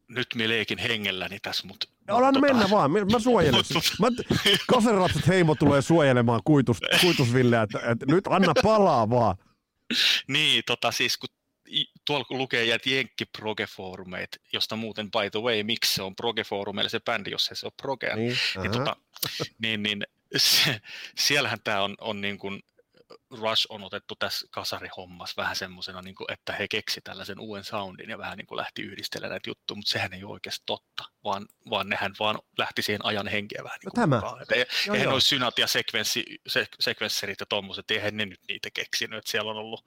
Nyt 0.09 0.27
me 0.35 0.49
leikin 0.49 0.79
hengelläni 0.79 1.41
tässä, 1.41 1.67
mutta... 1.67 1.87
Älä 2.09 2.27
tota... 2.27 2.41
mennä 2.41 2.71
vaan, 2.71 2.91
mä 2.91 3.19
suojelen. 3.19 3.65
mä, 4.01 4.07
Kaseratset 4.67 5.29
heimo 5.29 5.55
tulee 5.55 5.83
suojelemaan 5.83 6.41
kuitus, 6.45 6.79
kuitusville, 7.01 7.63
että, 7.63 7.79
että, 7.79 8.07
nyt 8.07 8.27
anna 8.27 8.53
palaa 8.63 9.11
vaan. 9.11 9.37
niin, 10.29 10.63
tota 10.67 10.93
siis 10.93 11.17
kun 11.17 11.29
tuolla 12.07 12.25
kun 12.25 12.39
lukee 12.39 12.65
jäät 12.65 12.87
Jenkki 12.87 13.25
Progeforumeit, 13.25 14.29
josta 14.53 14.77
muuten 14.77 15.11
by 15.11 15.31
the 15.31 15.41
way, 15.41 15.63
miksi 15.63 15.95
se 15.95 16.03
on 16.03 16.17
Progeforumeille 16.17 16.89
se 16.89 17.01
bändi, 17.01 17.31
jos 17.31 17.51
se 17.53 17.67
on 17.67 17.73
Progea, 17.83 18.17
niin, 18.17 18.37
niin, 18.63 18.73
tota, 18.73 18.97
niin, 19.59 19.83
niin 19.83 20.03
se, 20.37 20.81
siellähän 21.19 21.59
tämä 21.65 21.83
on, 21.83 21.95
on 22.01 22.21
niin 22.21 22.39
kuin 22.39 22.63
Rush 23.41 23.67
on 23.69 23.85
otettu 23.85 24.15
tässä 24.19 24.47
kasarihommassa 24.51 25.43
vähän 25.43 25.57
semmoisena, 25.57 26.03
niin 26.03 26.15
että 26.29 26.53
he 26.53 26.69
keksi 26.69 27.01
tällaisen 27.01 27.41
uuden 27.41 27.65
soundin 27.65 28.11
ja 28.11 28.19
vähän 28.19 28.39
niin 28.39 28.47
kuin 28.47 28.57
lähti 28.57 28.83
yhdistelemään 28.83 29.31
näitä 29.31 29.51
juttuja, 29.51 29.77
mutta 29.77 29.91
sehän 29.91 30.13
ei 30.13 30.25
ole 30.25 30.33
oikeasti 30.33 30.63
totta, 30.67 31.05
vaan, 31.25 31.47
vaan 31.71 31.89
nehän 31.89 32.13
vaan 32.19 32.39
lähti 32.59 32.83
siihen 32.83 33.05
ajan 33.05 33.29
henkeä 33.29 33.65
vähän 33.65 33.79
niin 33.85 33.91
kuin 33.95 34.11
no, 34.11 34.21
tämä. 34.21 34.43
Että 34.43 34.55
joo, 34.87 34.95
eihän 34.95 35.11
joo. 35.11 35.21
synat 35.21 35.59
ja 35.59 35.67
sekvenssi, 35.67 36.25
se, 36.47 36.67
sekvensserit 36.81 37.41
ja 37.41 37.47
tommoset, 37.47 37.91
eihän 37.91 38.17
ne 38.17 38.27
nyt 38.27 38.41
niitä 38.49 38.69
keksinyt, 38.75 39.19
että 39.19 39.31
siellä 39.31 39.51
on 39.51 39.57
ollut 39.57 39.85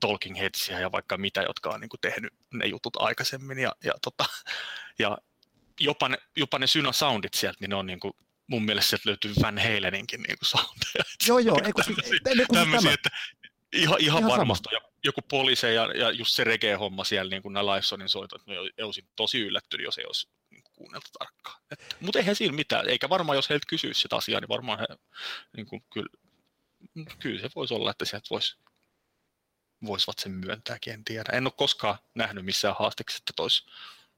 Talking 0.00 0.38
Headsia 0.38 0.80
ja 0.80 0.92
vaikka 0.92 1.18
mitä, 1.18 1.42
jotka 1.42 1.70
on 1.70 1.80
niin 1.80 1.88
kuin 1.88 2.00
tehnyt 2.00 2.34
ne 2.54 2.66
jutut 2.66 2.96
aikaisemmin 2.96 3.58
ja, 3.58 3.72
ja, 3.84 3.92
tota, 4.02 4.24
ja 4.98 5.18
jopa 5.80 6.08
ne, 6.08 6.18
jopa 6.36 6.58
ne 6.58 6.66
Syna-soundit 6.66 7.34
sieltä, 7.34 7.56
niin 7.60 7.70
ne 7.70 7.76
on 7.76 7.86
niin 7.86 8.00
kuin 8.00 8.12
mun 8.50 8.64
mielestä 8.64 8.88
sieltä 8.88 9.08
löytyy 9.08 9.32
Van 9.42 9.58
Haleninkin 9.58 10.22
niin 10.22 10.36
soundeja. 10.42 11.04
Joo, 11.28 11.38
joo. 11.38 11.60
Eiku, 11.64 11.80
tämmöisiä, 12.24 12.46
tämmöisiä 12.52 12.92
että 12.92 13.10
ihan, 13.72 14.00
ihan, 14.00 14.20
ihan 14.20 14.30
varmasti. 14.30 14.74
Ja 14.74 14.80
joku 15.04 15.20
poliise 15.22 15.72
ja, 15.72 15.92
ja 15.94 16.10
just 16.10 16.32
se 16.34 16.44
reggae-homma 16.44 17.04
siellä, 17.04 17.30
niin 17.30 17.42
kuin 17.42 17.52
nämä 17.52 17.66
Livesonin 17.66 18.08
soitot, 18.08 18.46
niin 18.46 18.58
olisin 18.82 19.08
tosi 19.16 19.40
yllättynyt, 19.40 19.84
jos 19.84 19.98
ei 19.98 20.04
olisi 20.06 20.28
niin 20.50 20.62
kuunneltu 20.72 21.08
tarkkaan. 21.18 21.60
Mutta 22.00 22.18
eihän 22.18 22.36
siinä 22.36 22.54
mitään, 22.54 22.88
eikä 22.88 23.08
varmaan 23.08 23.36
jos 23.36 23.50
heiltä 23.50 23.66
kysyisi 23.68 24.00
sitä 24.00 24.16
asiaa, 24.16 24.40
niin 24.40 24.48
varmaan 24.48 24.78
he, 24.78 24.86
niin 25.56 25.66
kuin, 25.66 25.84
kyllä, 25.92 26.08
kyllä 27.18 27.40
se 27.40 27.50
voisi 27.56 27.74
olla, 27.74 27.90
että 27.90 28.04
sieltä 28.04 28.26
voisi 28.30 28.56
voisivat 29.86 30.18
sen 30.18 30.32
myöntääkin, 30.32 30.92
en 30.92 31.04
tiedä. 31.04 31.30
En 31.32 31.46
ole 31.46 31.52
koskaan 31.56 31.98
nähnyt 32.14 32.44
missään 32.44 32.76
haasteeksi, 32.78 33.16
että 33.16 33.42
olisi 33.42 33.66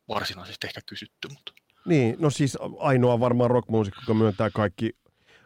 varsinaisesti 0.08 0.66
ehkä 0.66 0.80
kysytty, 0.86 1.28
mutta 1.28 1.52
niin, 1.86 2.16
no 2.18 2.30
siis 2.30 2.58
ainoa 2.78 3.20
varmaan 3.20 3.50
rockmuusikko, 3.50 4.00
joka 4.02 4.14
myöntää 4.14 4.50
kaikki, 4.50 4.90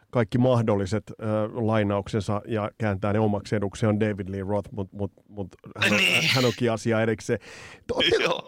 kaikki 0.09 0.37
mahdolliset 0.37 1.03
äh, 1.11 1.27
lainauksensa 1.53 2.41
ja 2.47 2.71
kääntää 2.77 3.13
ne 3.13 3.19
omaksi 3.19 3.55
eduksi, 3.55 3.85
on 3.85 3.99
David 3.99 4.29
Lee 4.29 4.43
Roth, 4.43 4.69
mutta 4.71 4.97
mut, 4.97 5.11
mut, 5.27 5.47
hän, 5.77 5.93
on, 5.93 5.97
niin. 5.97 6.29
hän 6.35 6.45
onkin 6.45 6.71
asia 6.71 7.01
erikseen. 7.01 7.39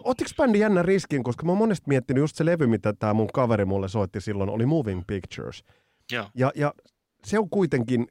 Ottiko 0.04 0.30
bändi 0.36 0.58
jännä 0.58 0.82
riskin, 0.82 1.22
koska 1.22 1.46
mä 1.46 1.52
oon 1.52 1.58
monesti 1.58 1.84
miettinyt 1.88 2.20
just 2.20 2.36
se 2.36 2.44
levy, 2.44 2.66
mitä 2.66 2.92
tämä 2.92 3.14
mun 3.14 3.28
kaveri 3.32 3.64
mulle 3.64 3.88
soitti 3.88 4.20
silloin, 4.20 4.50
oli 4.50 4.66
Moving 4.66 5.02
Pictures. 5.06 5.64
Joo. 6.12 6.26
Ja, 6.34 6.52
ja 6.54 6.74
se 7.24 7.38
on 7.38 7.50
kuitenkin, 7.50 8.06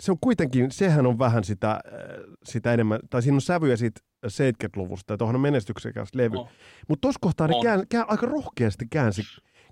se 0.00 0.12
on 0.12 0.18
kuitenkin, 0.20 0.70
sehän 0.70 1.06
on 1.06 1.18
vähän 1.18 1.44
sitä, 1.44 1.80
sitä 2.44 2.72
enemmän, 2.72 3.00
tai 3.10 3.22
siinä 3.22 3.34
on 3.34 3.40
sävyjä 3.40 3.76
siitä 3.76 4.00
70-luvusta, 4.26 5.12
ja 5.14 5.18
tuohon 5.18 5.34
on 5.34 5.40
menestyksekäs 5.40 6.08
levy. 6.14 6.36
Oh. 6.36 6.50
Mutta 6.88 7.00
tuossa 7.00 7.18
kohtaa 7.20 7.46
ne 7.48 7.54
kään, 7.62 7.88
kään, 7.88 8.04
aika 8.08 8.26
rohkeasti 8.26 8.86
käänsi, 8.90 9.22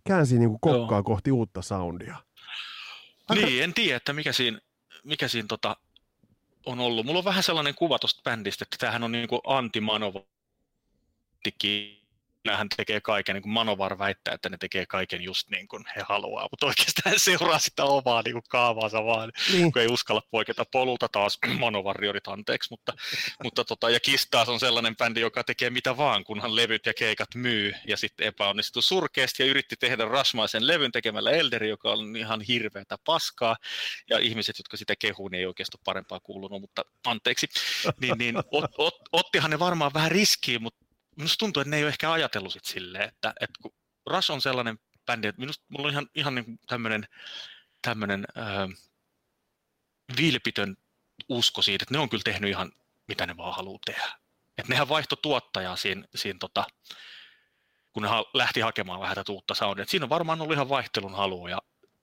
käänsi 0.06 0.38
niinku 0.38 0.58
kokkaa 0.58 0.98
Joo. 0.98 1.02
kohti 1.02 1.32
uutta 1.32 1.62
soundia. 1.62 2.16
Aika... 3.28 3.46
Niin, 3.46 3.62
en 3.62 3.74
tiedä, 3.74 3.96
että 3.96 4.12
mikä 4.12 4.32
siinä, 4.32 4.60
mikä 5.04 5.28
siinä 5.28 5.46
tota, 5.48 5.76
on 6.66 6.80
ollut. 6.80 7.06
Mulla 7.06 7.18
on 7.18 7.24
vähän 7.24 7.42
sellainen 7.42 7.74
kuva 7.74 7.98
tuosta 7.98 8.22
bändistä, 8.24 8.62
että 8.62 8.76
tämähän 8.80 9.02
on 9.02 9.12
niinku 9.12 9.40
anti 9.46 9.80
näähän 12.46 12.68
tekee 12.76 13.00
kaiken, 13.00 13.34
niin 13.34 13.42
kuin 13.42 13.52
Manovar 13.52 13.98
väittää, 13.98 14.34
että 14.34 14.48
ne 14.48 14.56
tekee 14.56 14.86
kaiken 14.86 15.22
just 15.22 15.50
niin 15.50 15.68
kuin 15.68 15.84
he 15.96 16.02
haluaa, 16.08 16.48
mutta 16.50 16.66
oikeastaan 16.66 17.18
seuraa 17.26 17.58
sitä 17.58 17.84
omaa 17.84 18.22
niin 18.22 18.32
kuin 18.32 18.44
kaavaansa 18.48 19.04
vaan, 19.04 19.32
niin. 19.52 19.72
kun 19.72 19.82
ei 19.82 19.88
uskalla 19.88 20.22
poiketa 20.30 20.64
polulta 20.72 21.08
taas 21.08 21.38
Manovarriorit 21.60 22.28
anteeksi, 22.28 22.70
mutta, 22.70 22.92
mutta 23.44 23.64
tota, 23.64 23.90
ja 23.90 24.00
Kiss 24.00 24.26
taas 24.30 24.48
on 24.48 24.60
sellainen 24.60 24.96
bändi, 24.96 25.20
joka 25.20 25.44
tekee 25.44 25.70
mitä 25.70 25.96
vaan, 25.96 26.24
kunhan 26.24 26.56
levyt 26.56 26.86
ja 26.86 26.94
keikat 26.94 27.34
myy, 27.34 27.72
ja 27.88 27.96
sitten 27.96 28.26
epäonnistui 28.26 28.82
surkeasti 28.82 29.42
ja 29.42 29.48
yritti 29.50 29.76
tehdä 29.76 30.04
rasmaisen 30.04 30.66
levyn 30.66 30.92
tekemällä 30.92 31.30
Elderi, 31.30 31.68
joka 31.68 31.90
on 31.92 32.16
ihan 32.16 32.40
hirveätä 32.40 32.98
paskaa, 33.04 33.56
ja 34.10 34.18
ihmiset, 34.18 34.58
jotka 34.58 34.76
sitä 34.76 34.96
kehuu, 34.96 35.28
niin 35.28 35.40
ei 35.40 35.46
oikeastaan 35.46 35.82
parempaa 35.84 36.20
kuulunut, 36.20 36.60
mutta 36.60 36.84
anteeksi, 37.06 37.46
niin, 38.00 38.18
niin 38.18 38.36
ot, 38.36 38.70
ot, 38.78 38.94
ottihan 39.12 39.50
ne 39.50 39.58
varmaan 39.58 39.94
vähän 39.94 40.10
riskiä, 40.10 40.58
mutta 40.58 40.85
minusta 41.16 41.38
tuntuu, 41.38 41.60
että 41.60 41.70
ne 41.70 41.76
ei 41.76 41.84
ole 41.84 41.88
ehkä 41.88 42.12
ajatellut 42.12 42.52
sit 42.52 42.64
silleen, 42.64 43.08
että, 43.08 43.34
että 43.40 43.58
kun 43.62 43.72
Rush 44.06 44.30
on 44.30 44.40
sellainen 44.40 44.78
bändi, 45.06 45.28
että 45.28 45.40
minusta 45.40 45.64
mulla 45.68 45.86
on 45.86 45.92
ihan, 45.92 46.08
ihan 46.14 46.34
niin 46.34 46.58
tämmöinen, 46.66 47.08
tämmöinen 47.82 48.26
äh, 48.38 48.78
vilpitön 50.16 50.76
usko 51.28 51.62
siitä, 51.62 51.82
että 51.82 51.94
ne 51.94 51.98
on 51.98 52.08
kyllä 52.08 52.22
tehnyt 52.24 52.50
ihan 52.50 52.72
mitä 53.08 53.26
ne 53.26 53.36
vaan 53.36 53.56
haluaa 53.56 53.78
tehdä. 53.84 54.18
Että 54.58 54.72
nehän 54.72 54.88
vaihto 54.88 55.16
tuottajaa 55.16 55.76
siinä, 55.76 56.04
siinä 56.14 56.38
tota, 56.38 56.64
kun 57.92 58.02
ne 58.02 58.08
lähti 58.34 58.60
hakemaan 58.60 59.00
vähän 59.00 59.14
tätä 59.14 59.32
uutta 59.32 59.54
soundia. 59.54 59.82
Et 59.82 59.88
siinä 59.88 60.04
on 60.04 60.10
varmaan 60.10 60.40
ollut 60.40 60.54
ihan 60.54 60.68
vaihtelun 60.68 61.14
halua 61.14 61.50
ja, 61.50 61.58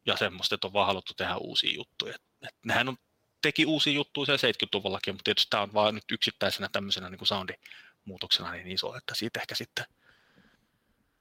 ja 0.05 0.17
semmoista, 0.17 0.55
että 0.55 0.67
on 0.67 0.73
vaan 0.73 0.87
haluttu 0.87 1.13
tehdä 1.13 1.35
uusia 1.35 1.75
juttuja. 1.75 2.15
Et, 2.15 2.21
et 2.47 2.55
nehän 2.65 2.89
on, 2.89 2.97
teki 3.41 3.65
uusia 3.65 3.93
juttuja 3.93 4.37
siellä 4.37 4.53
70-luvullakin, 4.53 5.13
mutta 5.13 5.23
tietysti 5.23 5.49
tämä 5.49 5.63
on 5.63 5.73
vaan 5.73 5.95
nyt 5.95 6.11
yksittäisenä 6.11 6.69
tämmöisenä 6.71 7.09
niin 7.09 7.27
soundi 7.27 7.53
muutoksena 8.05 8.51
niin 8.51 8.67
iso, 8.67 8.95
että 8.95 9.15
siitä 9.15 9.39
ehkä 9.39 9.55
sitten... 9.55 9.85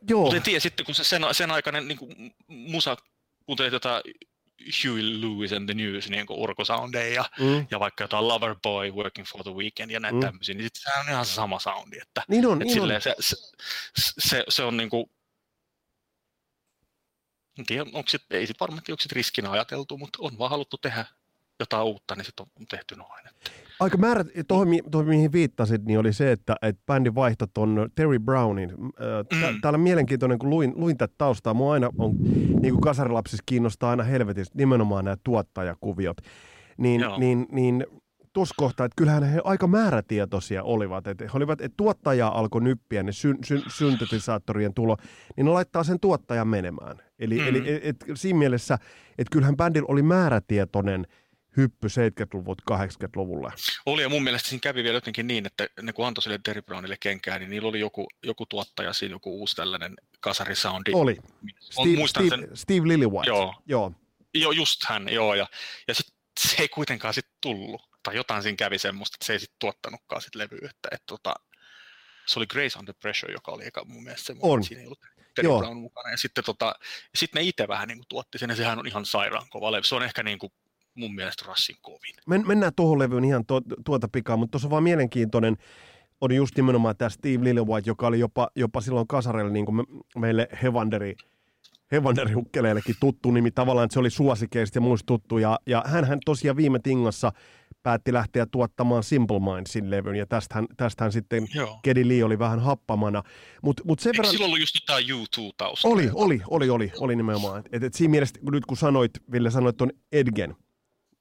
Joo. 0.08 0.20
Mutta 0.20 0.36
en 0.36 0.42
tiedä, 0.42 0.60
sitten 0.60 0.86
kun 0.86 0.94
se 0.94 1.04
sen, 1.04 1.22
sen 1.32 1.50
aikainen 1.50 1.88
niin 1.88 1.98
kuin 1.98 2.34
musa, 2.46 2.96
kun 3.46 3.56
teet 3.56 3.72
jotain 3.72 4.02
Huey 4.84 5.20
Lewis 5.20 5.52
and 5.52 5.66
the 5.66 5.74
News 5.74 6.08
niin 6.08 6.26
kuin 6.26 6.38
urkusoundeja 6.38 7.14
ja, 7.14 7.24
mm. 7.40 7.66
ja 7.70 7.80
vaikka 7.80 8.04
jotain 8.04 8.28
Loverboy, 8.28 8.90
Working 8.90 9.26
for 9.26 9.42
the 9.42 9.54
Weekend 9.54 9.90
ja 9.90 10.00
näitä 10.00 10.14
mm. 10.14 10.20
tämmöisiä, 10.20 10.54
niin 10.54 10.64
sitten 10.64 10.82
se 10.82 11.00
on 11.00 11.08
ihan 11.08 11.26
sama 11.26 11.58
soundi. 11.58 11.98
Että, 12.02 12.22
niin 12.28 12.46
on, 12.46 12.62
että 12.62 12.74
niin 12.74 12.94
on. 12.94 13.02
Se, 13.02 13.14
se, 13.20 13.36
se, 14.18 14.44
se, 14.48 14.62
on 14.62 14.76
niin 14.76 14.90
kuin, 14.90 15.10
en 17.58 17.66
tiedä, 17.66 17.82
onko 17.82 18.08
sit, 18.08 18.22
ei 18.30 18.46
sit 18.46 18.60
varmasti 18.60 18.92
onko 18.92 19.02
sit 19.02 19.12
riskinä 19.12 19.50
ajateltu, 19.50 19.98
mutta 19.98 20.18
on 20.22 20.38
vaan 20.38 20.50
haluttu 20.50 20.78
tehdä 20.78 21.04
jotain 21.60 21.84
uutta, 21.84 22.14
niin 22.14 22.24
sitten 22.24 22.46
on 22.60 22.66
tehty 22.66 22.96
noin. 22.96 23.26
Että. 23.26 23.50
Aika 23.82 23.98
määrät, 23.98 24.26
tuohon, 24.48 24.68
tuohon 24.90 25.08
mihin 25.08 25.32
viittasit, 25.32 25.84
niin 25.84 25.98
oli 25.98 26.12
se, 26.12 26.32
että, 26.32 26.56
että 26.62 26.82
bändi 26.86 27.14
vaihtoi 27.14 27.48
ton 27.54 27.90
Terry 27.94 28.18
Brownin. 28.18 28.70
Äh, 28.70 29.52
mm. 29.52 29.60
Täällä 29.60 29.76
on 29.76 29.80
mielenkiintoinen, 29.80 30.38
kun 30.38 30.50
luin, 30.50 30.72
luin 30.76 30.96
tätä 30.96 31.14
taustaa. 31.18 31.54
Mua 31.54 31.72
aina 31.72 31.90
on, 31.98 32.16
niin 32.60 32.74
kuin 32.74 32.80
kasarilapsissa 32.80 33.42
kiinnostaa 33.46 33.90
aina 33.90 34.02
helvetistä 34.02 34.58
nimenomaan 34.58 35.04
nämä 35.04 35.16
tuottajakuviot. 35.24 36.16
Niin, 36.78 37.00
niin, 37.18 37.46
niin 37.52 37.86
tuossa 38.32 38.54
kohtaa, 38.58 38.86
että 38.86 38.96
kyllähän 38.96 39.22
he 39.22 39.40
aika 39.44 39.66
määrätietoisia 39.66 40.62
olivat. 40.62 41.06
Että 41.06 41.24
he 41.24 41.30
olivat, 41.34 41.60
että 41.60 41.76
tuottaja 41.76 42.28
alkoi 42.28 42.62
nyppiä 42.62 43.02
ne 43.02 43.12
sy, 43.12 43.34
sy, 43.44 43.62
syntetisaattorien 43.68 44.74
tulo, 44.74 44.96
niin 45.36 45.44
ne 45.44 45.50
laittaa 45.50 45.84
sen 45.84 46.00
tuottajan 46.00 46.48
menemään. 46.48 46.96
Eli, 47.18 47.38
mm. 47.38 47.48
eli 47.48 47.62
et, 47.66 47.84
et, 47.84 47.96
siinä 48.14 48.38
mielessä, 48.38 48.78
että 49.18 49.32
kyllähän 49.32 49.56
bändillä 49.56 49.86
oli 49.88 50.02
määrätietoinen– 50.02 51.06
hyppy 51.56 51.88
70-luvut 51.88 52.62
80-luvulle. 52.70 53.52
Oli 53.86 54.02
ja 54.02 54.08
mun 54.08 54.24
mielestä 54.24 54.48
siinä 54.48 54.60
kävi 54.60 54.82
vielä 54.82 54.96
jotenkin 54.96 55.26
niin, 55.26 55.46
että 55.46 55.68
ne 55.82 55.92
kun 55.92 56.06
antoi 56.06 56.22
sille 56.22 56.40
Terry 56.44 56.62
Brownille 56.62 56.96
kenkää, 57.00 57.38
niin 57.38 57.50
niillä 57.50 57.68
oli 57.68 57.80
joku, 57.80 58.06
joku 58.22 58.46
tuottaja 58.46 58.92
siinä, 58.92 59.14
joku 59.14 59.40
uusi 59.40 59.56
tällainen 59.56 59.94
kasarisoundi. 60.20 60.90
Oli. 60.94 61.16
Steve, 61.60 62.06
Steve, 62.06 62.28
sen. 62.28 62.48
Steve 62.54 62.88
Lillywhite. 62.88 63.28
Joo. 63.28 63.54
joo. 63.66 63.92
Joo, 64.34 64.52
just 64.52 64.84
hän, 64.84 65.08
joo. 65.08 65.34
Ja, 65.34 65.46
ja 65.88 65.94
sit, 65.94 66.06
se 66.40 66.62
ei 66.62 66.68
kuitenkaan 66.68 67.14
sitten 67.14 67.34
tullut. 67.40 67.82
Tai 68.02 68.16
jotain 68.16 68.42
siinä 68.42 68.56
kävi 68.56 68.78
semmoista, 68.78 69.16
että 69.16 69.26
se 69.26 69.32
ei 69.32 69.40
sitten 69.40 69.56
tuottanutkaan 69.58 70.22
sit 70.22 70.34
levyä. 70.34 70.68
Että, 70.70 70.88
et, 70.92 71.02
tota, 71.06 71.34
se 72.26 72.38
oli 72.38 72.46
Grace 72.46 72.78
Under 72.78 72.94
Pressure, 73.00 73.32
joka 73.32 73.52
oli 73.52 73.66
eka 73.66 73.84
mun 73.84 74.02
mielestä 74.02 74.26
semmoinen, 74.26 74.52
on. 74.52 74.64
siinä 74.64 74.80
ei 74.80 74.86
ollut 74.86 75.00
Terry 75.34 75.48
Joo. 75.48 75.58
Brown 75.58 75.76
mukana. 75.76 76.10
Ja 76.10 76.16
sitten 76.16 76.44
tota, 76.44 76.74
sit 77.14 77.34
ne 77.34 77.42
itse 77.42 77.68
vähän 77.68 77.88
niin 77.88 77.98
kuin 77.98 78.08
tuotti 78.08 78.38
sen, 78.38 78.50
ja 78.50 78.56
sehän 78.56 78.78
on 78.78 78.86
ihan 78.86 79.06
sairaan 79.06 79.46
kova 79.50 79.72
levy. 79.72 79.84
Se 79.84 79.94
on 79.94 80.02
ehkä 80.02 80.22
niin 80.22 80.38
kuin 80.38 80.52
mun 80.94 81.14
mielestä 81.14 81.44
Rassin 81.46 81.76
kovin. 81.82 82.14
Men, 82.26 82.46
mennään 82.46 82.72
tuohon 82.76 82.98
levyyn 82.98 83.24
ihan 83.24 83.46
tu, 83.46 83.60
tuota 83.84 84.08
pikaa, 84.08 84.36
mutta 84.36 84.50
tuossa 84.50 84.66
on 84.66 84.70
vaan 84.70 84.82
mielenkiintoinen, 84.82 85.56
on 86.20 86.34
just 86.34 86.56
nimenomaan 86.56 86.96
tämä 86.96 87.08
Steve 87.08 87.44
Lillywhite, 87.44 87.90
joka 87.90 88.06
oli 88.06 88.18
jopa, 88.18 88.48
jopa 88.56 88.80
silloin 88.80 89.06
kasarelle 89.06 89.52
niin 89.52 89.64
kuin 89.64 89.76
me, 89.76 89.82
meille 90.16 90.48
Hevanderi, 90.62 91.14
Hevanderi 91.92 92.32
Hukkeleillekin 92.32 92.94
tuttu 93.00 93.30
nimi, 93.30 93.50
tavallaan 93.50 93.84
että 93.84 93.92
se 93.92 94.00
oli 94.00 94.10
suosikeista 94.10 94.76
ja 94.76 94.80
muista 94.80 95.06
tuttu, 95.06 95.38
ja, 95.38 95.58
ja 95.66 95.84
hän 95.86 96.18
tosiaan 96.24 96.56
viime 96.56 96.78
tingassa 96.78 97.32
päätti 97.82 98.12
lähteä 98.12 98.46
tuottamaan 98.46 99.02
Simple 99.02 99.40
Mindsin 99.40 99.90
levyn, 99.90 100.16
ja 100.16 100.26
tästähän, 100.26 100.66
tästähän 100.76 101.12
sitten 101.12 101.46
Joo. 101.54 101.78
Kedi 101.82 102.08
Lee 102.08 102.24
oli 102.24 102.38
vähän 102.38 102.60
happamana. 102.60 103.22
Mut, 103.62 103.80
mut 103.84 104.00
sen 104.00 104.10
Eikö 104.10 104.18
verran... 104.18 104.30
silloin 104.32 104.48
ollut 104.48 104.60
just 104.60 104.74
jotain 104.74 105.06
U2-tausta? 105.06 105.88
Oli, 105.88 106.10
oli, 106.14 106.40
oli, 106.50 106.70
oli, 106.70 106.92
oli 106.98 107.16
nimenomaan. 107.16 107.62
Et, 107.72 107.82
et 107.82 107.94
siinä 107.94 108.10
mielessä, 108.10 108.40
nyt 108.50 108.66
kun 108.66 108.76
sanoit, 108.76 109.10
Ville 109.32 109.50
sanoit 109.50 109.76
tuon 109.76 109.90
Edgen, 110.12 110.56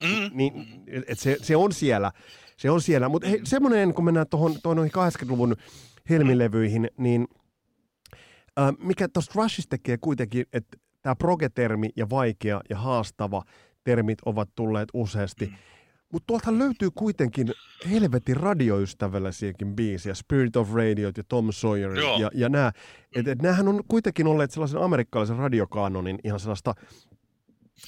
Mm. 0.02 0.36
Niin, 0.36 0.66
et 1.06 1.18
se, 1.18 1.36
se, 1.42 1.56
on 1.56 1.72
siellä. 1.72 2.12
Se 2.56 2.70
on 2.70 2.80
siellä. 2.80 3.08
Mutta 3.08 3.28
semmoinen, 3.44 3.94
kun 3.94 4.04
mennään 4.04 4.26
tuohon 4.28 4.56
80-luvun 4.76 5.56
helmilevyihin, 6.10 6.90
niin 6.98 7.28
äh, 8.60 8.72
mikä 8.78 9.08
tuosta 9.08 9.32
Rushista 9.34 9.70
tekee 9.70 9.98
kuitenkin, 10.00 10.46
että 10.52 10.78
tämä 11.02 11.14
proge-termi 11.14 11.88
ja 11.96 12.10
vaikea 12.10 12.60
ja 12.70 12.76
haastava 12.76 13.42
termit 13.84 14.18
ovat 14.26 14.48
tulleet 14.54 14.88
useasti. 14.94 15.46
Mm. 15.46 15.52
Mutta 16.12 16.26
tuolta 16.26 16.58
löytyy 16.58 16.88
kuitenkin 16.94 17.52
helvetin 17.90 18.36
radioystävällisiäkin 18.36 19.76
biisiä, 19.76 20.14
Spirit 20.14 20.56
of 20.56 20.74
Radio 20.74 21.12
ja 21.16 21.24
Tom 21.28 21.52
Sawyer 21.52 21.98
Joo. 21.98 22.18
ja, 22.18 22.30
ja 22.34 22.48
nämä. 22.48 22.72
Et, 23.16 23.28
et 23.28 23.42
näähän 23.42 23.68
on 23.68 23.82
kuitenkin 23.88 24.26
olleet 24.26 24.50
sellaisen 24.50 24.80
amerikkalaisen 24.80 25.36
radiokanonin 25.36 26.18
ihan 26.24 26.40
sellaista 26.40 26.74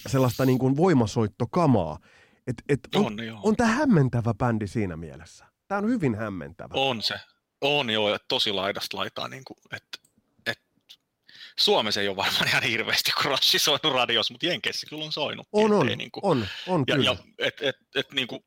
sellaista 0.07 0.47
niin 0.47 0.59
kuin 0.59 0.77
voimasoittokamaa. 0.77 1.99
Et, 2.47 2.63
et 2.69 2.81
on, 2.95 3.05
on, 3.05 3.17
on 3.43 3.57
tämä 3.57 3.71
hämmentävä 3.71 4.35
bändi 4.35 4.67
siinä 4.67 4.97
mielessä. 4.97 5.47
Tämä 5.69 5.79
on 5.79 5.89
hyvin 5.89 6.15
hämmentävä. 6.15 6.75
On 6.75 7.03
se. 7.03 7.15
On 7.61 7.91
joo, 7.91 8.19
tosi 8.29 8.53
laidasta 8.53 8.97
laitaa. 8.97 9.29
Niin 9.29 9.45
kuin, 9.45 9.59
että 9.73 9.99
et, 10.47 10.59
Suomessa 11.59 12.01
ei 12.01 12.09
ole 12.09 12.17
varmaan 12.17 12.49
ihan 12.49 12.63
hirveästi 12.63 13.11
Crushi 13.11 13.59
soinut 13.59 13.95
radiossa, 13.95 14.35
mutta 14.35 14.47
Jenkeissä 14.47 14.87
kyllä 14.91 15.05
on 15.05 15.13
soinut. 15.13 15.49
On, 15.53 15.73
on, 15.73 15.87
niin 15.87 16.11
kuin, 16.11 16.25
on, 16.25 16.47
on 16.67 16.85
ja, 16.87 16.97
kyllä. 16.97 17.11
Ja, 17.11 17.17
et, 17.39 17.63
et, 17.63 17.77
et, 17.95 18.13
niin 18.13 18.29
kuin, 18.29 18.45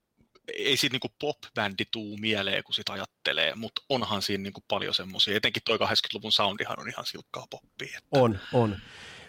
ei 0.53 0.77
siitä 0.77 0.93
niin 0.93 1.15
pop-bändi 1.19 1.85
tuu 1.91 2.17
mieleen, 2.17 2.63
kun 2.63 2.75
sitä 2.75 2.93
ajattelee, 2.93 3.55
mutta 3.55 3.81
onhan 3.89 4.21
siinä 4.21 4.41
niin 4.43 4.53
kuin 4.53 4.63
paljon 4.67 4.93
semmoisia. 4.93 5.37
Etenkin 5.37 5.63
toi 5.65 5.77
80-luvun 5.77 6.31
soundihan 6.31 6.79
on 6.79 6.89
ihan 6.89 7.05
silkkaa 7.05 7.47
poppia. 7.49 7.97
Että, 7.97 8.19
on, 8.19 8.39
on. 8.53 8.79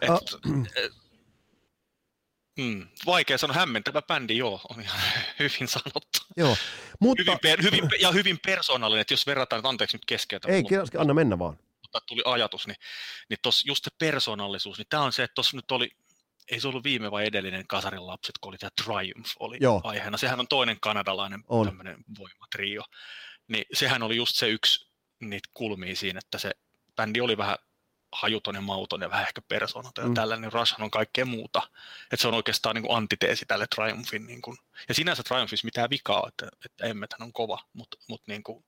Et, 0.01 0.11
uh, 0.11 0.66
et, 0.77 0.92
Mm, 2.59 2.88
vaikea 3.07 3.38
sanoa, 3.38 3.57
hämmentävä 3.57 4.03
bändi, 4.03 4.37
joo, 4.37 4.61
on 4.71 4.81
ihan 4.81 5.01
hyvin 5.38 5.68
sanottu. 5.68 6.18
Joo, 6.37 6.57
mutta... 7.01 7.23
Hyvin, 7.23 7.38
per, 7.42 7.62
hyvin, 7.62 7.90
ja 8.01 8.11
hyvin 8.11 8.38
persoonallinen, 8.47 9.01
että 9.01 9.12
jos 9.12 9.27
verrataan, 9.27 9.59
että 9.59 9.68
anteeksi 9.68 9.97
nyt 9.97 10.05
keskeytä. 10.05 10.49
Ei, 10.49 10.62
mutta, 10.62 11.01
anna 11.01 11.14
mennä 11.14 11.38
vaan. 11.38 11.59
Mutta 11.83 12.01
tuli 12.07 12.23
ajatus, 12.25 12.66
niin, 12.66 12.77
niin 13.29 13.38
tuossa 13.42 13.64
just 13.66 13.85
se 13.85 13.90
persoonallisuus, 13.99 14.79
niin 14.79 14.87
tämä 14.90 15.03
on 15.03 15.12
se, 15.12 15.23
että 15.23 15.35
tuossa 15.35 15.57
nyt 15.57 15.71
oli, 15.71 15.90
ei 16.51 16.61
se 16.61 16.68
ollut 16.68 16.85
viime 16.85 17.11
vai 17.11 17.27
edellinen 17.27 17.66
Kasarin 17.66 18.07
lapset, 18.07 18.38
kun 18.40 18.51
oli 18.51 18.59
tämä 18.59 18.71
Triumph 18.85 19.31
oli 19.40 19.59
Joo. 19.61 19.81
aiheena. 19.85 20.18
Sehän 20.18 20.40
on 20.40 20.49
toinen 20.49 20.81
kanadalainen 20.81 21.40
on. 21.49 21.66
tämmöinen 21.66 21.97
voimatrio. 22.18 22.83
Niin 23.49 23.64
sehän 23.73 24.03
oli 24.03 24.16
just 24.16 24.37
se 24.37 24.49
yksi 24.49 24.90
niitä 25.21 25.49
kulmia 25.55 25.97
siinä, 25.97 26.18
että 26.25 26.38
se 26.38 26.51
bändi 26.97 27.21
oli 27.21 27.37
vähän 27.37 27.57
hajuton 28.12 28.55
ja 28.55 28.61
mauton 28.61 29.01
ja 29.01 29.11
vähän 29.11 29.27
ehkä 29.27 29.42
persoonaton 29.49 30.05
ja 30.05 30.09
mm. 30.09 30.14
tällainen, 30.14 30.42
niin 30.42 30.53
Rushhan 30.53 30.85
on 30.85 30.90
kaikkea 30.90 31.25
muuta. 31.25 31.62
Että 32.03 32.16
se 32.16 32.29
on 32.29 32.35
oikeastaan 32.35 32.75
niin 32.75 32.83
kuin 32.83 32.97
antiteesi 32.97 33.47
tälle 33.47 33.66
Triumphin. 33.75 34.27
Niin 34.27 34.42
kuin. 34.42 34.57
Ja 34.88 34.94
sinänsä 34.94 35.23
Triumphissa 35.23 35.64
mitään 35.64 35.90
vikaa, 35.90 36.29
että, 36.29 36.49
että 36.64 36.87
Emmethän 36.87 37.23
on 37.23 37.33
kova, 37.33 37.59
mutta, 37.73 37.97
mutta 38.09 38.25
niin 38.27 38.42
kuin, 38.42 38.64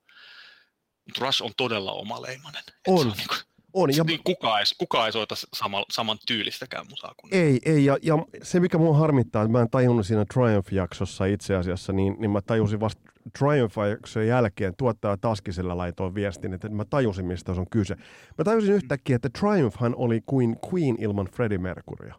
Rush 1.19 1.43
on 1.43 1.51
todella 1.57 1.93
omaleimainen. 1.93 2.63
On. 2.87 3.07
On 3.07 3.13
niin 3.17 3.29
kuin, 3.29 3.39
on. 3.73 3.97
Ja... 3.97 4.05
Niin 4.05 4.21
kukaan, 4.25 4.61
ei, 4.61 4.65
kukaan 4.79 5.07
ei 5.07 5.13
soita 5.13 5.35
sama, 5.55 5.85
saman 5.91 6.19
tyylistäkään 6.27 6.87
musaa 6.91 7.15
kuin 7.17 7.35
Ei, 7.35 7.59
ei. 7.65 7.85
Ja, 7.85 7.99
ja 8.03 8.15
se, 8.43 8.61
mikä 8.61 8.79
mua 8.79 8.97
harmittaa, 8.97 9.43
että 9.43 9.53
mä 9.53 9.61
en 9.61 9.71
tajunnut 9.71 10.07
siinä 10.07 10.25
Triumph-jaksossa 10.35 11.25
itse 11.25 11.57
asiassa, 11.57 11.93
niin, 11.93 12.17
niin 12.19 12.31
mä 12.31 12.41
tajusin 12.41 12.81
vasta 12.81 13.03
Triumph-jakson 13.39 14.27
jälkeen 14.27 14.75
tuottaja 14.79 15.17
Taskisella 15.17 15.77
laitoin 15.77 16.15
viestin, 16.15 16.53
että 16.55 16.69
mä 16.69 16.85
tajusin, 16.85 17.27
mistä 17.27 17.53
on 17.53 17.67
kyse. 17.71 17.95
Mä 18.39 18.45
tajusin 18.45 18.75
yhtäkkiä, 18.75 19.17
että 19.17 19.29
Triumphhan 19.39 19.95
oli 19.97 20.21
kuin 20.27 20.57
Queen 20.73 20.97
ilman 20.99 21.27
Freddie 21.27 21.59
Mercurya. 21.59 22.15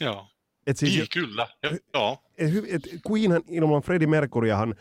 Joo. 0.00 0.26
Et 0.66 0.76
siis, 0.76 0.94
Niin, 0.96 1.06
kyllä. 1.12 1.48
Jo- 1.62 1.70
Joo. 1.94 2.18
et, 2.38 2.52
et 2.68 2.82
Queenhan 3.10 3.42
ilman 3.48 3.82
Freddie 3.82 4.06
Mercuryhan 4.08 4.74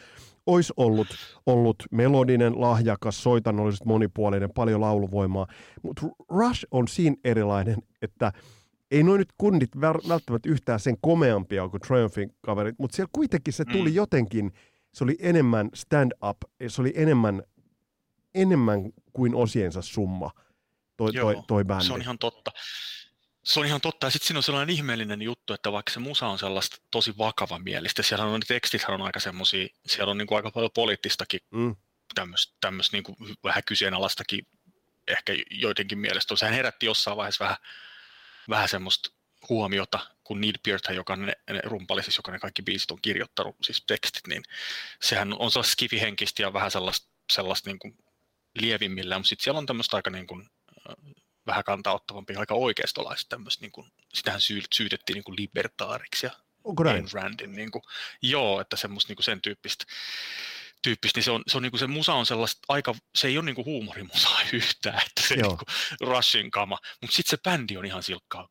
olisi 0.46 0.74
ollut, 0.78 1.08
ollut 1.46 1.76
melodinen, 1.92 2.62
lahjakas, 2.62 3.24
soitannollisesti 3.24 3.86
monipuolinen, 3.88 4.50
paljon 4.56 4.82
lauluvoimaa. 4.82 5.48
Mutta 5.84 6.02
Rush 6.30 6.66
on 6.72 6.88
siinä 6.88 7.16
erilainen, 7.24 7.76
että 8.02 8.32
ei 8.92 9.04
noin 9.04 9.20
nyt 9.20 9.30
kundit 9.38 9.70
välttämättä 9.82 10.50
yhtään 10.50 10.80
sen 10.80 10.96
komeampia 11.02 11.70
kuin 11.70 11.82
Triumphin 11.82 12.36
kaverit, 12.42 12.76
mutta 12.80 12.96
siellä 12.96 13.10
kuitenkin 13.14 13.54
se 13.54 13.66
tuli 13.66 13.90
Mm. 13.90 13.96
jotenkin, 13.96 14.52
se 14.94 15.04
oli 15.04 15.18
enemmän 15.20 15.70
stand-up, 15.74 16.38
se 16.68 16.82
oli 16.82 16.94
enemmän, 16.96 17.44
enemmän 18.36 18.80
kuin 19.14 19.36
osiensa 19.36 19.82
summa, 19.82 20.32
toi, 20.98 21.14
toi, 21.14 21.34
Joo, 21.34 21.44
toi 21.48 21.66
bändi. 21.66 21.86
Se 21.86 21.94
on 21.94 22.02
ihan 22.02 22.18
totta. 22.20 22.52
Se 23.44 23.60
on 23.60 23.66
ihan 23.66 23.82
totta. 23.82 24.08
Ja 24.08 24.12
sitten 24.12 24.28
siinä 24.28 24.40
on 24.40 24.44
sellainen 24.44 24.76
ihmeellinen 24.76 25.22
juttu, 25.22 25.54
että 25.54 25.72
vaikka 25.72 25.92
se 25.92 26.00
musa 26.00 26.28
on 26.28 26.40
sellaista 26.40 26.78
tosi 26.92 27.18
vakava 27.18 27.60
mielistä, 27.60 28.04
siellä 28.04 28.26
on 28.26 28.40
ne 28.40 28.46
tekstithän 28.48 29.02
on 29.02 29.06
aika 29.06 29.20
semmoisia, 29.20 29.68
siellä 29.86 30.12
on 30.12 30.18
niinku 30.18 30.36
aika 30.36 30.52
paljon 30.52 30.72
poliittistakin 30.76 31.40
Mm. 31.52 31.76
tämmöistä 32.16 32.54
tämmöis 32.62 32.92
niinku 32.92 33.16
vähän 33.44 33.64
kyseenalaistakin 33.66 34.48
ehkä 35.08 35.34
joidenkin 35.52 36.00
mielestä. 36.00 36.36
Sehän 36.36 36.56
herätti 36.56 36.86
jossain 36.86 37.18
vaiheessa 37.18 37.44
vähän, 37.44 37.58
vähän 38.50 38.70
semmoista 38.70 39.10
huomiota, 39.50 40.00
kun 40.24 40.42
Neil 40.42 40.54
Peart, 40.64 40.84
joka 40.96 41.16
ne, 41.16 41.34
ne 41.50 41.62
rumpali, 41.64 42.04
siis 42.04 42.18
joka 42.18 42.32
ne 42.32 42.40
kaikki 42.40 42.62
biisit 42.62 42.92
on 42.92 43.02
kirjoittanut, 43.02 43.56
siis 43.62 43.84
tekstit, 43.88 44.28
niin 44.28 44.44
sehän 45.02 45.34
on 45.34 45.52
sellaista 45.52 45.72
skifihenkistä 45.72 46.42
ja 46.42 46.54
vähän 46.54 46.72
sellaista, 46.72 47.08
sellaista 47.34 47.70
niin 47.70 47.80
kuin 47.80 47.98
lievimmillä, 48.60 49.18
mutta 49.18 49.30
sitten 49.30 49.44
siellä 49.44 49.58
on 49.58 49.66
tämmöistä 49.66 49.96
aika 49.96 50.10
niin 50.10 50.28
kuin, 50.28 50.50
äh, 50.90 51.14
vähän 51.48 51.64
kantaottavampi, 51.64 52.36
aika 52.36 52.54
oikeistolaista 52.54 53.30
tämmöistä, 53.30 53.62
niin 53.62 53.72
kuin, 53.72 53.92
sitähän 54.14 54.42
syy, 54.42 54.62
syytettiin 54.74 55.14
niin 55.14 55.24
kuin 55.24 55.36
libertaariksi 55.40 56.26
ja 56.26 56.32
Onko 56.64 56.84
näin? 56.84 56.96
Ayn 56.96 57.10
Randin, 57.14 57.52
niin 57.52 57.72
kuin, 57.72 57.84
joo, 58.22 58.62
että 58.62 58.76
semmoista 58.76 59.10
niin 59.10 59.16
kuin 59.16 59.24
sen 59.24 59.42
tyyppistä, 59.42 59.86
tyyppistä 60.82 61.18
niin 61.18 61.24
se 61.24 61.32
on, 61.32 61.44
se, 61.48 61.58
on 61.58 61.64
niin 61.64 61.72
kuin, 61.72 61.80
se 61.80 61.88
musa 61.88 62.14
on 62.14 62.26
sellaista 62.26 62.62
aika, 62.68 62.96
se 63.16 63.28
ei 63.28 63.38
ole 63.38 63.46
niin 63.46 63.56
kuin 63.56 63.66
huumorimusaa 63.66 64.40
yhtään, 64.54 65.02
että 65.08 65.28
se 65.28 65.36
Joo. 65.36 65.48
niin 65.48 65.58
kuin 65.58 66.10
Rushin 66.10 66.52
kama, 66.52 66.78
mutta 67.02 67.16
sitten 67.16 67.38
se 67.38 67.44
bändi 67.44 67.78
on 67.78 67.86
ihan 67.86 68.04
silkkaa 68.04 68.50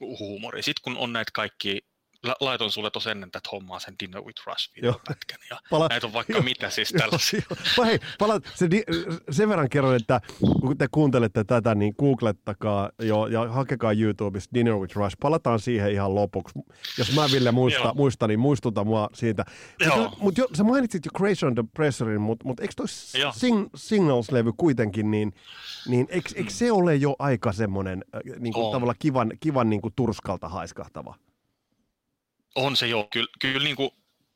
huumori. 0.00 0.62
Sitten 0.62 0.82
kun 0.82 0.96
on 0.96 1.12
näitä 1.12 1.30
kaikki, 1.34 1.80
la- 2.22 2.36
laitoin 2.40 2.70
sulle 2.70 2.90
tuossa 2.90 3.10
ennen 3.10 3.30
tätä 3.30 3.48
hommaa 3.52 3.78
sen 3.80 3.94
Dinner 4.00 4.22
with 4.22 4.42
Rush 4.46 4.70
videopätkän, 4.76 5.38
ja 5.50 5.60
Pala- 5.70 5.88
näitä 5.88 6.06
on 6.06 6.12
vaikka 6.12 6.32
Joo. 6.32 6.42
mitä 6.42 6.70
siis 6.70 6.88
tällaisia. 6.98 7.42
Pa- 7.80 7.84
Hei, 7.84 7.98
pala, 8.18 8.40
se, 8.54 8.70
di- 8.70 8.84
sen 9.30 9.48
verran 9.48 9.68
kerron, 9.68 9.96
että 9.96 10.20
kun 10.60 10.78
te 10.78 10.86
kuuntelette 10.90 11.44
tätä, 11.44 11.74
niin 11.74 11.94
googlettakaa 11.98 12.90
jo, 13.02 13.26
ja 13.26 13.48
hakekaa 13.48 13.92
YouTubesta 13.92 14.50
Dinner 14.54 14.74
with 14.74 14.96
Rush. 14.96 15.16
Palataan 15.20 15.60
siihen 15.60 15.92
ihan 15.92 16.14
lopuksi. 16.14 16.58
Jos 16.98 17.14
mä 17.14 17.26
Ville 17.32 17.50
muista, 17.52 17.94
muista 17.94 18.26
niin 18.26 18.40
muistuta 18.40 18.84
mua 18.84 19.08
siitä. 19.14 19.44
Mutta 19.96 20.16
mut 20.20 20.38
jo, 20.38 20.48
sä 20.54 20.64
mainitsit 20.64 21.04
jo 21.04 21.10
Creation 21.18 21.54
the 21.54 21.64
Pressurein, 21.74 22.20
mutta 22.20 22.44
mut 22.48 22.60
eikö 22.60 22.72
toi 22.76 22.88
sing, 22.88 23.66
Signals-levy 23.76 24.52
kuitenkin, 24.56 25.10
niin, 25.10 25.32
niin 25.88 26.06
eikö, 26.10 26.28
eikö 26.34 26.50
se 26.50 26.72
ole 26.72 26.94
jo 26.96 27.16
aika 27.18 27.52
semmoinen 27.52 28.04
niin 28.38 28.52
kuin 28.54 28.66
On. 28.66 28.72
tavallaan 28.72 28.96
kivan, 28.98 29.32
kivan 29.40 29.70
niin 29.70 29.80
kuin 29.82 29.92
turskalta 29.96 30.48
haiskahtava? 30.48 31.14
On 32.58 32.76
se 32.76 32.86
joo, 32.86 33.08
kyllä, 33.12 33.28
kyllä 33.40 33.64
niin 33.64 33.76
kuin, 33.76 33.90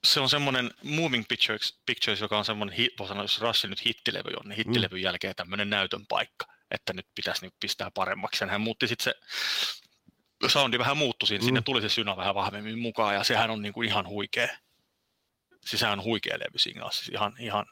se 0.04 0.20
on 0.20 0.28
semmoinen 0.28 0.70
Moving 0.82 1.24
Pictures, 1.28 1.80
Pictures 1.86 2.20
joka 2.20 2.38
on 2.38 2.44
semmoinen, 2.44 2.76
hi- 2.76 2.94
voi 2.98 3.08
sanoa, 3.08 3.24
jos 3.24 3.40
Rushin 3.40 3.70
nyt 3.70 3.86
hittilevy 3.86 4.30
on, 4.36 4.48
niin 4.48 4.56
hittilevyn 4.56 4.98
mm. 4.98 5.04
jälkeen 5.04 5.34
tämmöinen 5.36 5.70
näytön 5.70 6.06
paikka, 6.06 6.46
että 6.70 6.92
nyt 6.92 7.06
pitäisi 7.14 7.40
niin 7.42 7.52
pistää 7.60 7.90
paremmaksi. 7.94 8.44
Ja 8.44 8.50
hän 8.50 8.60
muutti 8.60 8.88
sitten 8.88 9.04
se 9.04 9.14
soundi 10.48 10.78
vähän 10.78 10.96
muuttui 10.96 11.26
siinä, 11.26 11.42
mm. 11.42 11.44
sinne 11.44 11.62
tuli 11.62 11.82
se 11.82 11.88
synä 11.88 12.16
vähän 12.16 12.34
vahvemmin 12.34 12.78
mukaan, 12.78 13.14
ja 13.14 13.24
sehän 13.24 13.50
on 13.50 13.62
niin 13.62 13.72
kuin 13.72 13.88
ihan 13.88 14.08
huikea. 14.08 14.48
Siis 15.66 15.80
sehän 15.80 15.98
on 15.98 16.04
huikea 16.04 16.38
levy 16.38 16.58
Signals, 16.58 16.96
siis 16.96 17.08
ihan, 17.08 17.34
ihan 17.38 17.66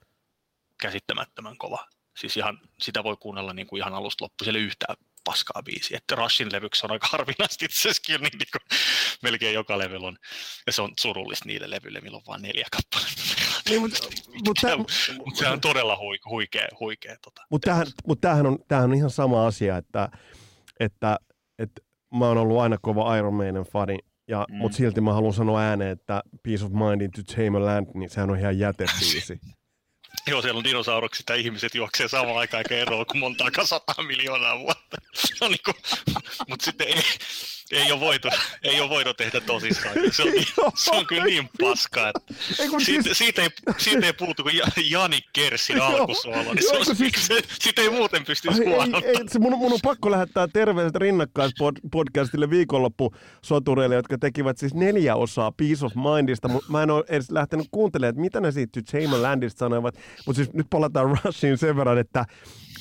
käsittämättömän 0.81 1.59
kova. 1.59 1.89
Siis 2.17 2.37
ihan, 2.37 2.61
sitä 2.81 3.05
voi 3.05 3.17
kuunnella 3.17 3.53
niin 3.53 3.67
kuin 3.67 3.81
ihan 3.81 3.95
alusta 3.95 4.25
loppuun, 4.25 4.47
siellä 4.47 4.61
yhtään 4.61 4.97
paskaa 5.25 5.63
biisiä. 5.63 5.97
Että 5.97 6.15
Rushin 6.15 6.53
levyksi 6.53 6.87
on 6.87 6.93
aika 6.93 7.09
harvinaista 7.11 7.65
itse 7.65 7.81
asiassa 7.81 8.03
kyllä 8.07 8.19
niin, 8.19 8.39
niin 8.39 8.49
kuin, 8.53 8.79
melkein 9.23 9.55
joka 9.55 9.79
levyllä 9.79 10.09
on. 10.09 10.17
Ja 10.67 10.73
se 10.73 10.83
on 10.83 10.93
surullista 11.01 11.45
niille 11.47 11.71
levyille, 11.71 12.01
millä 12.01 12.17
on 12.17 12.23
vain 12.27 12.43
neljä 12.43 12.67
kappaletta. 12.71 13.23
Niin, 13.69 13.81
mutta 13.81 13.99
Mutta 15.25 15.39
se 15.39 15.49
on 15.49 15.61
todella 15.61 15.97
hui, 15.97 16.19
huikea, 16.31 16.69
huikea 16.81 17.17
tota, 17.23 17.43
Mutta 17.51 17.67
tämähän, 17.67 17.87
mut 18.07 18.21
tämähän, 18.21 18.47
on, 18.47 18.59
tämähän 18.69 18.91
on 18.91 18.97
ihan 18.97 19.11
sama 19.11 19.47
asia, 19.47 19.77
että, 19.77 20.09
että, 20.81 21.19
että 21.59 21.83
mä 22.19 22.27
oon 22.27 22.39
ollut 22.39 22.61
aina 22.61 22.79
kova 22.83 23.17
Iron 23.17 23.35
Maiden 23.35 23.65
fani, 23.65 23.99
ja, 24.29 24.47
mm. 24.51 24.57
Mutta 24.57 24.77
silti 24.77 25.01
mä 25.01 25.13
haluan 25.13 25.35
sanoa 25.35 25.61
ääneen, 25.61 25.91
että 25.91 26.23
Peace 26.43 26.65
of 26.65 26.73
Mind 26.73 27.01
into 27.01 27.23
Tame 27.23 27.59
Land, 27.59 27.87
niin 27.95 28.11
sehän 28.11 28.31
on 28.31 28.39
ihan 28.39 28.59
jätebiisi. 28.59 29.41
Joo, 30.27 30.43
siellä 30.43 30.59
on 30.59 30.65
dinosaurukset 30.65 31.27
ja 31.29 31.35
ihmiset 31.35 31.75
juoksee 31.75 32.09
samaan 32.09 32.37
aikaan 32.39 32.59
eikä 32.61 32.77
eroa 32.83 33.05
kuin 33.05 33.19
monta 33.19 33.45
sataa 33.65 34.05
miljoonaa 34.07 34.59
vuotta. 34.59 34.97
Se 35.15 35.45
on 35.45 35.51
niinku, 35.51 35.73
mutta 36.49 36.65
sitten 36.65 36.87
ei, 36.89 37.03
ei, 37.71 37.93
ole 37.93 38.01
voitu, 38.01 38.29
ei 38.63 38.81
ole 38.81 38.91
voitu 38.91 39.15
tehdä 39.15 39.41
tosissaan. 39.41 39.95
Se 40.13 40.23
on, 40.23 40.31
niin- 40.31 40.47
se 40.75 40.91
on 40.91 41.07
kyllä 41.07 41.25
niin 41.25 41.51
paska, 41.61 42.09
että 42.09 42.35
siitä, 42.83 43.03
siis, 43.05 43.19
siitä, 43.19 43.43
ei, 43.43 43.49
siitä 43.79 44.07
ei 44.07 44.13
puutu 44.13 44.43
kuin 44.43 44.57
Ja- 44.57 44.67
Jani 44.91 45.21
Kerssin 45.33 45.77
Joo, 45.77 45.87
alkusuolo, 45.87 46.55
niin 46.55 46.65
joo, 46.73 46.85
se 46.85 46.91
on, 46.91 46.97
siis- 46.97 47.27
se, 47.27 47.41
siitä 47.61 47.83
ei 47.83 47.91
muuten 47.91 48.25
pystyisi 48.25 48.59
se 49.29 49.39
mun, 49.39 49.59
mun 49.59 49.73
on 49.73 49.79
pakko 49.83 50.11
lähettää 50.11 50.49
terveiset 50.49 50.95
rinnakkaispodcastille 50.97 52.51
viikonloppusotureille, 52.51 53.95
jotka 53.95 54.19
tekivät 54.19 54.59
siis 54.59 54.75
neljä 54.75 55.17
osaa 55.17 55.53
Peace 55.53 55.87
of 55.87 55.93
Mindista. 55.95 56.49
Mä 56.69 56.83
en 56.83 56.91
ole 56.91 57.05
edes 57.09 57.31
lähtenyt 57.31 57.67
kuuntelemaan, 57.71 58.11
että 58.11 58.21
mitä 58.21 58.41
ne 58.41 58.53
siitä 58.53 58.81
Tame 58.93 59.17
a 59.17 59.23
Landista 59.23 59.59
sanoivat, 59.59 59.95
mutta 60.27 60.37
siis 60.37 60.53
nyt 60.53 60.67
palataan 60.71 61.19
Rushiin 61.25 61.59
sen 61.59 61.77
verran, 61.77 61.99
että 61.99 62.25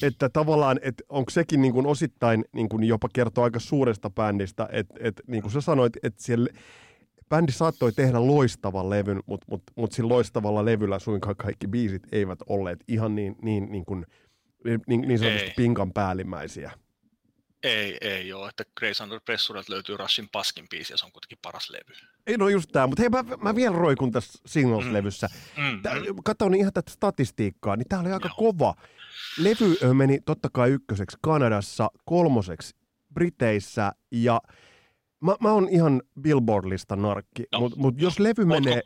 että 0.02 0.30
tavallaan, 0.30 0.80
että 0.82 1.04
onko 1.10 1.30
sekin 1.30 1.62
niin 1.62 1.74
kuin 1.74 1.86
osittain 1.86 2.46
niin 2.54 2.70
kuin 2.70 2.84
jopa 2.84 3.08
kertoo 3.14 3.44
aika 3.44 3.60
suuresta 3.60 4.10
bändistä, 4.10 4.70
että, 4.72 4.96
että 5.00 5.24
niin 5.28 5.42
kuin 5.42 5.52
sä 5.52 5.62
sanoit, 5.62 5.94
että 6.04 6.24
siellä 6.24 6.50
bändi 7.30 7.52
saattoi 7.52 7.92
tehdä 7.92 8.28
loistavan 8.28 8.90
levyn, 8.90 9.20
mutta 9.26 9.48
mut, 9.50 9.64
mut 9.76 9.92
sillä 9.92 10.10
loistavalla 10.10 10.66
levyllä 10.66 11.00
suinkaan 11.00 11.36
kaikki 11.36 11.68
biisit 11.68 12.04
eivät 12.12 12.40
olleet 12.48 12.84
ihan 12.88 13.16
niin, 13.16 13.36
niin, 13.42 13.72
niin, 13.72 13.86
kuin, 13.86 14.06
niin, 14.88 15.02
niin 15.02 15.20
sanotusti 15.20 15.48
Ei. 15.48 15.54
pinkan 15.56 15.94
päällimmäisiä. 15.94 16.72
Ei, 17.64 17.98
ei 18.02 18.34
ole, 18.34 18.50
että 18.50 18.64
Grace 18.80 19.04
Under 19.04 19.20
Pressuret 19.26 19.70
löytyy 19.70 19.98
Rushin 19.98 20.30
paskin 20.32 20.70
biisi 20.70 20.94
ja 20.94 20.98
se 20.98 21.06
on 21.06 21.12
kuitenkin 21.12 21.38
paras 21.42 21.70
levy. 21.70 21.94
Ei 22.28 22.38
no 22.38 22.50
just 22.50 22.70
tämä, 22.72 22.88
mutta 22.88 23.02
hei 23.02 23.10
mä, 23.10 23.24
mä 23.42 23.56
vielä 23.56 23.76
roikun 23.76 24.12
tässä 24.12 24.40
Singles-levyssä. 24.46 25.28
Mm, 25.58 25.82
Tää, 25.82 25.96
mm. 25.96 26.02
katsoin 26.26 26.54
ihan 26.54 26.74
tätä 26.74 26.92
statistiikkaa, 26.92 27.76
niin 27.76 27.88
tämä 27.90 28.02
oli 28.02 28.12
aika 28.12 28.28
Joo. 28.28 28.36
kova. 28.36 28.76
Levy 29.38 29.94
meni 29.94 30.20
totta 30.26 30.50
kai 30.54 30.70
ykköseksi 30.72 31.18
Kanadassa, 31.22 31.92
kolmoseksi 32.06 32.76
Briteissä 33.14 33.92
ja 34.12 34.42
mä, 35.22 35.36
mä 35.42 35.52
oon 35.52 35.70
ihan 35.70 36.02
Billboard-listan 36.22 37.02
narkki, 37.02 37.44
No. 37.52 37.60
mutta 37.60 37.80
mut 37.80 38.02
jos 38.02 38.20
levy 38.20 38.44
Ootko- 38.44 38.46
menee, 38.46 38.82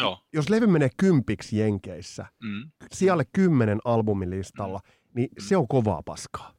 Joo. 0.00 0.22
jos 0.32 0.48
levy 0.50 0.66
menee 0.66 0.90
kympiksi 0.96 1.58
Jenkeissä, 1.58 2.26
Mm. 2.42 2.70
siellä 2.92 3.24
kymmenen 3.32 3.78
albumilistalla, 3.84 4.80
niin 5.14 5.28
se 5.38 5.56
on 5.56 5.68
kovaa 5.68 6.02
paskaa. 6.02 6.54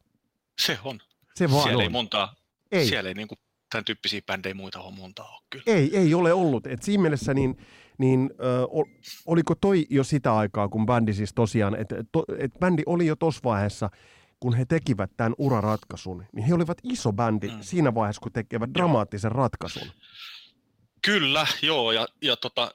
Se 0.60 0.78
on. 0.84 0.98
Se 1.48 1.50
vaan 1.50 1.62
siellä 1.62 1.82
ei 1.82 1.86
on. 1.86 1.92
montaa, 1.92 2.34
Ei. 2.72 2.86
siellä 2.86 3.08
ei 3.08 3.14
niinku 3.14 3.34
tämän 3.70 3.84
tyyppisiä 3.84 4.20
bändejä 4.26 4.54
muita 4.54 4.80
ole 4.80 4.94
montaa 4.96 5.28
ole 5.28 5.42
kyllä. 5.50 5.64
Ei, 5.66 5.96
ei 5.96 6.14
ole 6.14 6.32
ollut. 6.32 6.66
Et 6.66 6.82
siinä 6.82 7.02
mielessä 7.02 7.34
niin, 7.34 7.56
niin 7.98 8.30
ö, 8.40 8.66
ol- 8.70 8.84
oliko 9.26 9.54
toi 9.54 9.86
jo 9.90 10.04
sitä 10.04 10.36
aikaa, 10.36 10.68
kun 10.68 10.86
bändi 10.86 11.12
siis 11.14 11.34
tosiaan, 11.34 11.74
että 11.74 11.96
to, 12.12 12.24
et 12.38 12.52
bändi 12.60 12.82
oli 12.86 13.06
jo 13.06 13.16
tuossa 13.16 13.40
vaiheessa, 13.44 13.90
kun 14.40 14.54
he 14.54 14.64
tekivät 14.64 15.10
tämän 15.16 15.34
uraratkaisun, 15.38 16.24
niin 16.32 16.44
he 16.46 16.54
olivat 16.54 16.78
iso 16.82 17.12
bändi. 17.12 17.48
Mm. 17.48 17.58
siinä 17.60 17.94
vaiheessa, 17.94 18.20
kun 18.20 18.32
tekevät 18.32 18.70
dramaattisen 18.74 19.32
ratkaisun. 19.32 19.88
Kyllä, 21.04 21.46
joo, 21.62 21.92
ja, 21.92 22.08
ja 22.22 22.36
tota, 22.36 22.74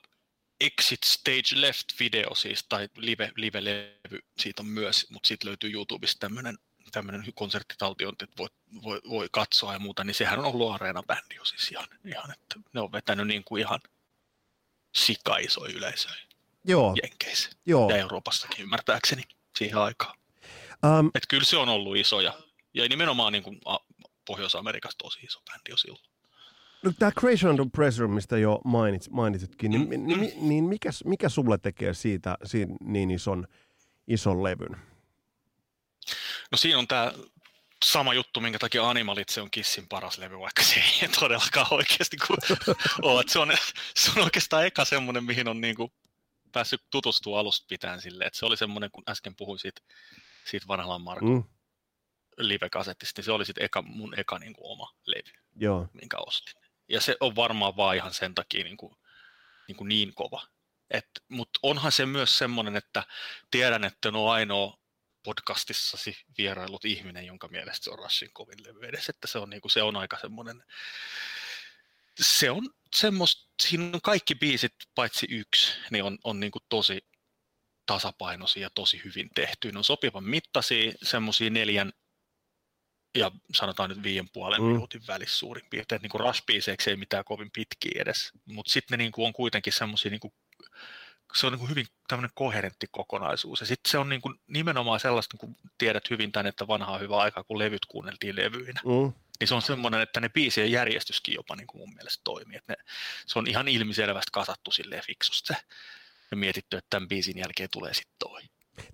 Exit 0.61 1.03
Stage 1.05 1.55
Left-video 1.55 2.35
siis, 2.35 2.65
tai 2.69 2.89
live, 2.97 3.31
live-levy 3.35 4.19
siitä 4.37 4.61
on 4.61 4.67
myös, 4.67 5.07
mutta 5.09 5.27
siitä 5.27 5.47
löytyy 5.47 5.71
YouTubesta 5.71 6.19
tämmöinen 6.19 6.57
tämmöinen 6.91 7.23
konserttitaltiointi, 7.35 8.23
että 8.23 8.37
voi, 8.37 8.47
voi, 8.83 9.01
voi, 9.09 9.29
katsoa 9.31 9.73
ja 9.73 9.79
muuta, 9.79 10.03
niin 10.03 10.15
sehän 10.15 10.39
on 10.39 10.45
ollut 10.45 10.73
Areena-bändi 10.73 11.35
jo 11.35 11.45
siis 11.45 11.71
ihan, 11.71 11.87
ihan 12.05 12.31
että 12.31 12.59
ne 12.73 12.81
on 12.81 12.91
vetänyt 12.91 13.27
niin 13.27 13.43
kuin 13.43 13.59
ihan 13.59 13.79
sika-isoja 14.95 15.73
yleisöjä 15.77 16.15
Joo, 16.67 16.95
Jenkeissä 17.03 17.49
joo. 17.65 17.89
ja 17.89 17.97
Euroopassakin 17.97 18.63
ymmärtääkseni 18.63 19.23
siihen 19.57 19.77
aikaan. 19.77 20.17
Um, 20.85 21.07
Että 21.07 21.27
kyllä 21.29 21.43
se 21.45 21.57
on 21.57 21.69
ollut 21.69 21.97
iso 21.97 22.21
ja, 22.21 22.33
ja 22.73 22.89
nimenomaan 22.89 23.33
niin 23.33 23.43
kuin 23.43 23.61
Pohjois-Amerikassa 24.27 24.97
tosi 24.97 25.19
iso 25.19 25.41
bändi 25.51 25.69
jo 25.69 25.77
silloin. 25.77 26.03
no, 26.83 26.91
tämä 26.99 27.11
Creation 27.11 27.51
Under 27.51 27.65
Pressure, 27.71 28.07
mistä 28.07 28.37
jo 28.37 28.61
mainit, 28.63 29.09
mainitsitkin, 29.09 29.71
niin, 29.71 29.81
Mm, 29.81 29.89
niin, 29.89 30.19
niin, 30.19 30.49
niin 30.49 30.63
mikä, 30.63 30.89
mikä 31.05 31.29
sulle 31.29 31.57
tekee 31.57 31.93
siitä, 31.93 32.37
siitä 32.45 32.73
niin 32.83 33.11
ison, 33.11 33.47
ison 34.07 34.43
levyn? 34.43 34.77
No 36.51 36.57
siinä 36.57 36.79
on 36.79 36.87
tämä 36.87 37.13
sama 37.85 38.13
juttu, 38.13 38.41
minkä 38.41 38.59
takia 38.59 38.89
Animalit 38.89 39.29
se 39.29 39.41
on 39.41 39.51
Kissin 39.51 39.87
paras 39.87 40.17
levy, 40.17 40.39
vaikka 40.39 40.63
se 40.63 40.75
ei 40.75 41.09
todellakaan 41.19 41.67
oikeasti 41.69 42.17
ole. 43.01 43.23
Se 43.27 43.39
on, 43.39 43.53
se 43.95 44.11
on 44.11 44.23
oikeastaan 44.23 44.65
eka 44.65 44.85
semmoinen, 44.85 45.23
mihin 45.23 45.47
on 45.47 45.61
niin 45.61 45.75
kuin 45.75 45.93
päässyt 46.51 46.81
tutustua 46.91 47.39
alusta 47.39 47.65
pitäen 47.69 48.01
silleen, 48.01 48.27
että 48.27 48.39
se 48.39 48.45
oli 48.45 48.57
semmoinen, 48.57 48.91
kun 48.91 49.03
äsken 49.09 49.35
puhuin 49.35 49.59
siitä, 49.59 49.81
siitä 50.45 50.67
vanhalla 50.67 50.99
Marko 50.99 51.25
mm. 51.25 51.43
live-kasettista, 52.37 53.19
niin 53.19 53.25
se 53.25 53.31
oli 53.31 53.45
sitten 53.45 53.65
eka, 53.65 53.81
mun 53.81 54.19
eka 54.19 54.39
niin 54.39 54.53
kuin 54.53 54.71
oma 54.71 54.95
levy, 55.05 55.31
Joo. 55.55 55.87
minkä 55.93 56.17
ostin. 56.17 56.53
Ja 56.89 57.01
se 57.01 57.17
on 57.19 57.35
varmaan 57.35 57.77
vaan 57.77 57.95
ihan 57.95 58.13
sen 58.13 58.35
takia 58.35 58.63
niin, 58.63 58.77
kuin, 58.77 58.95
niin, 59.67 59.75
kuin 59.75 59.87
niin 59.87 60.13
kova. 60.13 60.47
Mutta 61.29 61.59
onhan 61.63 61.91
se 61.91 62.05
myös 62.05 62.37
semmoinen, 62.37 62.75
että 62.75 63.03
tiedän, 63.51 63.83
että 63.83 64.09
on 64.09 64.31
ainoa 64.31 64.77
podcastissasi 65.25 66.17
vierailut 66.37 66.85
ihminen, 66.85 67.25
jonka 67.25 67.47
mielestä 67.47 67.83
se 67.83 67.91
on 67.91 67.99
Rushin 67.99 68.29
kovin 68.33 68.63
levy 68.63 68.85
edes, 68.85 69.09
että 69.09 69.27
se 69.27 69.37
on, 69.37 69.49
niin 69.49 69.61
kuin, 69.61 69.71
se 69.71 69.83
on 69.83 69.95
aika 69.95 70.17
semmoinen, 70.21 70.63
se 72.21 72.51
on 72.51 72.69
semmoista, 72.95 73.49
siinä 73.63 73.89
on 73.93 74.01
kaikki 74.03 74.35
biisit 74.35 74.75
paitsi 74.95 75.27
yksi, 75.29 75.73
niin 75.91 76.03
on, 76.03 76.17
on 76.23 76.39
niin 76.39 76.51
kuin 76.51 76.63
tosi 76.69 77.07
tasapainoisia 77.85 78.61
ja 78.61 78.69
tosi 78.69 79.01
hyvin 79.03 79.29
tehty. 79.35 79.71
Ne 79.71 79.77
on 79.77 79.83
sopivan 79.83 80.23
mittaisia, 80.23 80.91
semmoisia 81.03 81.49
neljän 81.49 81.91
ja 83.15 83.31
sanotaan 83.53 83.89
nyt 83.89 84.03
viiden 84.03 84.29
puolen 84.33 84.61
mm. 84.61 84.67
minuutin 84.67 85.07
välissä 85.07 85.37
suurin 85.37 85.65
piirtein. 85.69 86.01
Niin 86.01 86.09
kuin 86.09 86.21
rush 86.21 86.43
ei 86.87 86.95
mitään 86.95 87.25
kovin 87.25 87.51
pitkiä 87.51 88.01
edes, 88.01 88.31
mutta 88.45 88.71
sitten 88.71 88.97
ne 88.97 89.03
niin 89.03 89.11
kuin 89.11 89.25
on 89.25 89.33
kuitenkin 89.33 89.73
semmoisia 89.73 90.11
niin 90.11 90.33
se 91.35 91.47
on 91.47 91.53
niin 91.53 91.59
kuin 91.59 91.69
hyvin 91.69 91.85
tämmöinen 92.07 92.31
koherentti 92.33 92.87
kokonaisuus. 92.91 93.59
Ja 93.59 93.65
sitten 93.65 93.91
se 93.91 93.97
on 93.97 94.09
niin 94.09 94.21
kuin 94.21 94.35
nimenomaan 94.47 94.99
sellaista, 94.99 95.37
kun 95.37 95.55
tiedät 95.77 96.09
hyvin 96.09 96.31
tämän, 96.31 96.47
että 96.47 96.67
vanhaa 96.67 96.97
hyvää 96.97 97.19
aikaa, 97.19 97.43
kun 97.43 97.59
levyt 97.59 97.85
kuunneltiin 97.85 98.35
levyinä. 98.35 98.81
Mm. 98.85 99.13
Niin 99.39 99.47
se 99.47 99.55
on 99.55 99.61
semmoinen, 99.61 100.01
että 100.01 100.19
ne 100.19 100.29
biisien 100.29 100.71
järjestyskin 100.71 101.35
jopa 101.35 101.55
niin 101.55 101.67
kuin 101.67 101.81
mun 101.81 101.93
mielestä 101.95 102.21
toimii. 102.23 102.57
Että 102.57 102.73
ne, 102.73 102.77
se 103.25 103.39
on 103.39 103.47
ihan 103.47 103.67
ilmiselvästi 103.67 104.29
kasattu 104.31 104.71
silleen 104.71 105.03
fiksusti 105.05 105.47
se. 105.47 105.55
Ja 106.31 106.37
mietitty, 106.37 106.77
että 106.77 106.89
tämän 106.89 107.07
biisin 107.07 107.37
jälkeen 107.37 107.69
tulee 107.71 107.93
sitten 107.93 108.15
toi. 108.19 108.41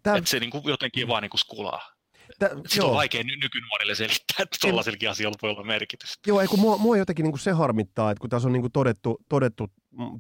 Tämä... 0.04 0.18
Että 0.18 0.30
se 0.30 0.40
niin 0.40 0.50
kuin 0.50 0.64
jotenkin 0.66 1.06
mm. 1.06 1.10
vaan 1.10 1.22
niin 1.22 1.30
kuin 1.30 1.40
skulaa. 1.40 1.96
Tä, 2.40 2.50
Sitten 2.68 2.86
on 2.86 2.96
vaikea 2.96 3.24
ny- 3.24 3.36
nykynuorille 3.36 3.96
selittää, 3.96 4.36
että 4.40 4.58
tuollaisellakin 4.62 5.10
asioilla 5.10 5.38
voi 5.42 5.50
olla 5.50 5.64
merkitystä. 5.64 6.18
Joo, 6.28 6.42
ei 6.42 6.48
kun 6.48 6.60
mua, 6.60 6.78
mua 6.78 6.98
jotenkin 6.98 7.24
niin 7.24 7.32
kuin 7.32 7.40
se 7.40 7.52
harmittaa, 7.52 8.12
että 8.12 8.22
kun 8.22 8.30
tässä 8.30 8.48
on 8.48 8.54
niin 8.54 8.62
kuin 8.62 8.72
todettu, 8.72 9.22
todettu 9.30 9.72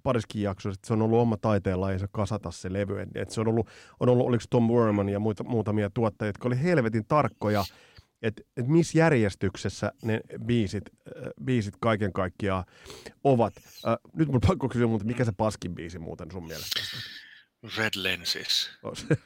pariskin 0.03 0.41
jaksossa, 0.41 0.73
että 0.73 0.87
se 0.87 0.93
on 0.93 1.01
ollut 1.01 1.19
oma 1.19 1.37
taiteenlajinsa 1.37 2.07
kasata 2.11 2.51
se 2.51 2.73
levy. 2.73 3.01
Että 3.15 3.33
se 3.33 3.41
on 3.41 3.47
ollut, 3.47 3.67
on 3.99 4.09
ollut 4.09 4.27
oliko 4.27 4.43
Tom 4.49 4.71
Werman 4.71 5.09
ja 5.09 5.19
muita, 5.19 5.43
muutamia 5.43 5.89
tuottajia, 5.89 6.29
jotka 6.29 6.47
oli 6.47 6.63
helvetin 6.63 7.05
tarkkoja, 7.07 7.63
että 8.21 8.41
et 8.57 8.67
missä 8.67 8.97
järjestyksessä 8.97 9.91
ne 10.03 10.21
biisit, 10.45 10.83
äh, 11.17 11.23
biisit 11.43 11.73
kaiken 11.79 12.13
kaikkiaan 12.13 12.63
ovat. 13.23 13.53
Äh, 13.87 13.97
nyt 14.13 14.27
mun 14.27 14.41
pakko 14.47 14.69
kysyä, 14.69 14.87
mutta 14.87 15.07
mikä 15.07 15.25
se 15.25 15.31
paskin 15.31 15.75
biisi 15.75 15.99
muuten 15.99 16.31
sun 16.31 16.47
mielestä? 16.47 16.81
Red 17.77 17.93
Lenses, 17.95 18.69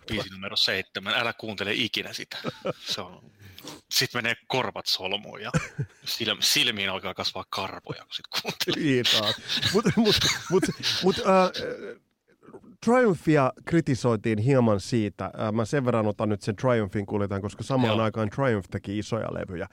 biisi 0.07 0.29
numero 0.29 0.55
seitsemän. 0.55 1.13
Älä 1.13 1.33
kuuntele 1.33 1.73
ikinä 1.73 2.13
sitä. 2.13 2.37
Se 2.87 3.01
on... 3.01 3.31
Sitten 3.91 4.17
menee 4.23 4.35
korvat 4.47 4.85
solmuun 4.85 5.41
ja 5.41 5.51
silmiin 6.39 6.89
alkaa 6.89 7.13
kasvaa 7.13 7.45
karvoja, 7.49 8.03
kun 8.05 8.13
sit 8.13 8.27
kuuntelee. 8.41 8.79
Niin 8.79 9.05
Mutta 9.73 9.91
mut, 9.95 10.15
mut, 10.49 10.63
mut, 11.03 11.17
uh, 11.17 11.23
Triumphia 12.85 13.53
kritisoitiin 13.65 14.39
hieman 14.39 14.79
siitä. 14.79 15.31
Mä 15.51 15.65
sen 15.65 15.85
verran 15.85 16.07
otan 16.07 16.29
nyt 16.29 16.41
sen 16.41 16.55
Triumphin 16.55 17.05
kuljetaan, 17.05 17.41
koska 17.41 17.63
samaan 17.63 17.97
Joo. 17.97 18.03
aikaan 18.03 18.29
Triumph 18.29 18.69
teki 18.69 18.99
isoja 18.99 19.33
levyjä, 19.33 19.67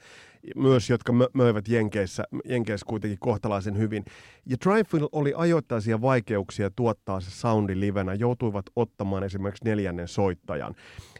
myös 0.55 0.89
jotka 0.89 1.13
möivät 1.33 1.67
Jenkeissä, 1.67 2.23
Jenkeissä 2.45 2.85
kuitenkin 2.85 3.19
kohtalaisen 3.19 3.77
hyvin. 3.77 4.05
Ja 4.45 4.57
Triumphilla 4.57 5.09
oli 5.11 5.33
ajoittaisia 5.35 6.01
vaikeuksia 6.01 6.69
tuottaa 6.75 7.19
se 7.19 7.31
soundi 7.31 7.79
livenä, 7.79 8.13
joutuivat 8.13 8.65
ottamaan 8.75 9.23
esimerkiksi 9.23 9.65
neljännen 9.65 10.07
soittajan. 10.07 10.75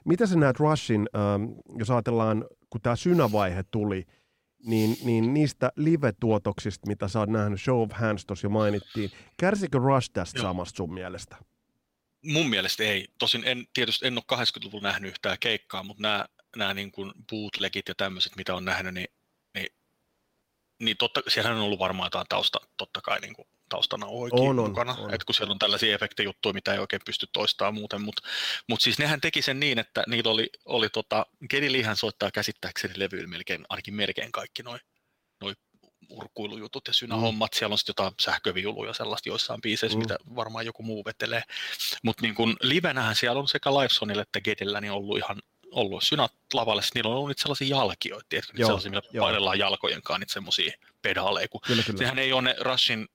Mitä 0.05 0.25
sä 0.25 0.39
näet 0.39 0.59
Rushin, 0.59 1.09
ähm, 1.15 1.51
jos 1.77 1.91
ajatellaan, 1.91 2.45
kun 2.69 2.81
tämä 2.81 2.95
synävaihe 2.95 3.63
tuli, 3.71 4.03
niin, 4.65 4.97
niin 5.05 5.33
niistä 5.33 5.71
live-tuotoksista, 5.75 6.87
mitä 6.87 7.07
sä 7.07 7.19
oot 7.19 7.29
nähnyt, 7.29 7.61
Show 7.61 7.81
of 7.81 7.91
Hands 7.91 8.25
jo 8.43 8.49
mainittiin, 8.49 9.09
kärsikö 9.39 9.77
Rush 9.77 10.09
tästä 10.13 10.39
Joo. 10.39 10.43
samasta 10.43 10.77
sun 10.77 10.93
mielestä? 10.93 11.37
Mun 12.23 12.49
mielestä 12.49 12.83
ei. 12.83 13.07
Tosin 13.19 13.43
en, 13.45 13.67
tietysti 13.73 14.07
en 14.07 14.17
ole 14.17 14.39
80-luvulla 14.39 14.87
nähnyt 14.87 15.11
yhtään 15.11 15.37
keikkaa, 15.39 15.83
mutta 15.83 16.01
nämä, 16.01 16.25
nämä 16.55 16.73
niin 16.73 16.91
kuin 16.91 17.11
bootlegit 17.29 17.87
ja 17.87 17.95
tämmöiset, 17.95 18.35
mitä 18.35 18.55
on 18.55 18.65
nähnyt, 18.65 18.93
niin, 18.93 19.07
niin, 19.53 19.67
niin 20.79 20.97
totta, 20.97 21.21
siellähän 21.27 21.57
on 21.57 21.63
ollut 21.63 21.79
varmaan 21.79 22.07
jotain 22.07 22.27
tausta, 22.29 22.59
totta 22.77 23.01
kai 23.01 23.19
niin 23.19 23.33
kuin 23.33 23.47
taustana 23.69 24.05
oikein 24.05 24.59
on, 24.59 24.69
mukana, 24.69 24.93
on, 24.93 24.99
on. 24.99 25.13
että 25.13 25.25
kun 25.25 25.35
siellä 25.35 25.51
on 25.51 25.59
tällaisia 25.59 25.95
efektijuttuja, 25.95 26.53
mitä 26.53 26.73
ei 26.73 26.79
oikein 26.79 27.01
pysty 27.05 27.27
toistamaan 27.33 27.73
muuten, 27.73 28.01
mutta 28.01 28.21
mut 28.69 28.81
siis 28.81 28.99
nehän 28.99 29.21
teki 29.21 29.41
sen 29.41 29.59
niin, 29.59 29.79
että 29.79 30.03
niillä 30.07 30.31
oli, 30.31 30.49
oli 30.65 30.89
tota, 30.89 31.25
Geddy 31.49 31.71
Leehän 31.71 31.97
soittaa 31.97 32.31
käsittääkseni 32.31 32.93
levyillä 32.97 33.27
melkein, 33.27 33.65
ainakin 33.69 33.93
melkein 33.93 34.31
kaikki 34.31 34.63
noin 34.63 34.81
noi 34.83 34.92
urkuilujutut 36.09 36.87
ja 36.87 36.93
synähommat, 36.93 37.51
mm. 37.51 37.55
siellä 37.57 37.73
on 37.73 37.77
sitten 37.77 37.91
jotain 37.91 38.13
sähköviuluja 38.21 38.93
sellaista 38.93 39.29
joissain 39.29 39.61
biiseissä, 39.61 39.97
mm. 39.97 40.01
mitä 40.01 40.17
varmaan 40.35 40.65
joku 40.65 40.83
muu 40.83 41.05
vetelee. 41.05 41.43
Mutta 42.03 42.21
niin 42.21 42.35
kun 42.35 42.55
livenähän 42.61 43.15
siellä 43.15 43.39
on 43.39 43.47
sekä 43.47 43.73
Livesonilla 43.73 44.21
että 44.21 44.41
Gedillä 44.41 44.81
niin 44.81 44.91
ollut 44.91 45.17
ihan 45.17 45.41
ollut 45.71 46.03
synät 46.03 46.33
lavalle, 46.53 46.81
niillä 46.95 47.09
on 47.09 47.15
ollut 47.15 47.27
niitä 47.27 47.41
sellaisia 47.41 47.77
jalkioita, 47.77 48.25
tiedätkö, 48.29 48.53
niitä 48.53 48.65
sellaisia, 48.65 48.91
millä 48.91 49.03
joo. 49.11 49.25
painellaan 49.25 49.59
jalkojen 49.59 50.01
kanssa, 50.01 50.19
niitä 50.19 50.33
semmoisia 50.33 50.73
pedaaleja, 51.01 51.47
kun 51.47 51.61
kyllä, 51.67 51.83
kyllä. 51.83 51.97
sehän 51.97 52.19
ei 52.19 52.33
ole 52.33 52.41
ne 52.41 52.55
Rushin 52.59 53.07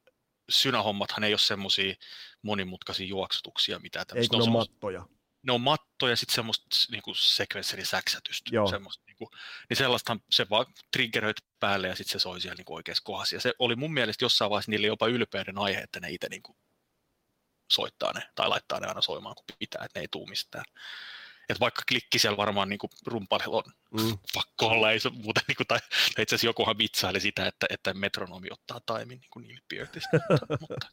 synähommathan 0.49 1.25
ei 1.25 1.33
ole 1.33 1.39
semmoisia 1.39 1.95
monimutkaisia 2.43 3.07
juoksutuksia, 3.07 3.79
mitä 3.79 4.05
tämmöistä. 4.05 4.37
Ei 4.37 4.39
kun 4.39 4.39
ne 4.39 4.45
on 4.45 4.53
mattoja 4.53 5.05
ne 5.43 5.53
on 5.53 5.61
mattoja 5.61 6.13
ja 6.13 6.17
sitten 6.17 6.35
semmoista 6.35 6.67
niinku 6.91 7.15
sekvensserisäksätystä. 7.15 8.51
Semmoista, 8.71 9.05
niinku, 9.21 9.37
niin 9.69 9.77
sellaista 9.77 10.17
se 10.31 10.47
vaan 10.51 10.67
triggeröit 10.93 11.37
päälle 11.61 11.89
ja 11.89 11.97
sitten 11.97 12.13
se 12.13 12.23
soi 12.23 12.41
siellä 12.41 12.57
niinku 12.57 12.75
oikeassa 12.75 13.05
kohdassa. 13.05 13.37
Ja 13.37 13.41
se 13.41 13.55
oli 13.59 13.77
mun 13.77 13.93
mielestä 13.93 14.25
jossain 14.25 14.51
vaiheessa 14.51 14.71
niille 14.71 14.87
jopa 14.87 15.07
ylpeyden 15.07 15.59
aihe, 15.59 15.81
että 15.81 16.01
ne 16.01 16.11
itse 16.11 16.29
niinku 16.31 16.57
soittaa 17.71 18.13
ne 18.13 18.23
tai 18.35 18.49
laittaa 18.49 18.81
ne 18.81 18.87
aina 18.87 19.03
soimaan 19.03 19.35
kun 19.35 19.45
pitää, 19.59 19.85
että 19.85 19.99
ne 19.99 20.03
ei 20.03 20.09
tuu 20.11 20.27
mistään 20.27 20.65
että 21.49 21.61
vaikka 21.61 21.83
klikki 21.89 22.19
siellä 22.19 22.37
varmaan 22.37 22.69
niin 22.69 22.79
rumpalilla 23.07 23.57
on 23.57 23.73
mm. 24.03 24.19
pakko 24.35 24.67
olla, 24.67 24.93
ei 24.93 25.01
se 25.01 25.11
muuten, 25.11 25.43
niin 25.49 25.57
kuin, 25.57 25.67
tai, 25.67 25.79
tai 26.15 26.23
itse 26.23 26.35
asiassa 26.35 26.47
jokuhan 26.47 26.79
vitsaili 26.79 27.21
sitä, 27.21 27.47
että, 27.47 27.67
että 27.71 27.95
metronomi 27.95 28.49
ottaa 28.51 28.81
taimin 28.87 29.21
niin 29.41 29.61
Peartista, 29.69 30.09
mutta, 30.61 30.87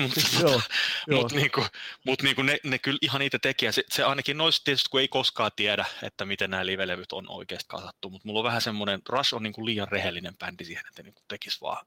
mutta, 0.00 0.20
mutta, 0.42 0.62
mutta, 1.10 1.36
niin 1.36 1.50
kuin, 1.50 1.66
mutta 2.06 2.24
niin 2.24 2.36
kuin 2.36 2.46
ne, 2.46 2.58
ne 2.64 2.78
kyllä 2.78 2.98
ihan 3.02 3.20
niitä 3.20 3.38
tekijä, 3.38 3.72
se, 3.72 3.84
se 3.88 4.04
ainakin 4.04 4.38
noissa 4.38 4.64
tietysti, 4.64 4.90
kun 4.90 5.00
ei 5.00 5.08
koskaan 5.08 5.50
tiedä, 5.56 5.84
että 6.02 6.24
miten 6.24 6.50
nämä 6.50 6.66
livelevyt 6.66 7.12
on 7.12 7.28
oikeasti 7.28 7.68
kasattu, 7.68 8.10
mutta 8.10 8.28
mulla 8.28 8.40
on 8.40 8.44
vähän 8.44 8.62
semmoinen, 8.62 9.02
Rush 9.08 9.34
on 9.34 9.42
niin 9.42 9.52
kuin 9.52 9.64
liian 9.64 9.88
rehellinen 9.88 10.36
bändi 10.38 10.64
siihen, 10.64 10.84
että 10.88 11.02
niin 11.02 11.14
kuin 11.14 11.24
tekisi 11.28 11.60
vaan 11.60 11.86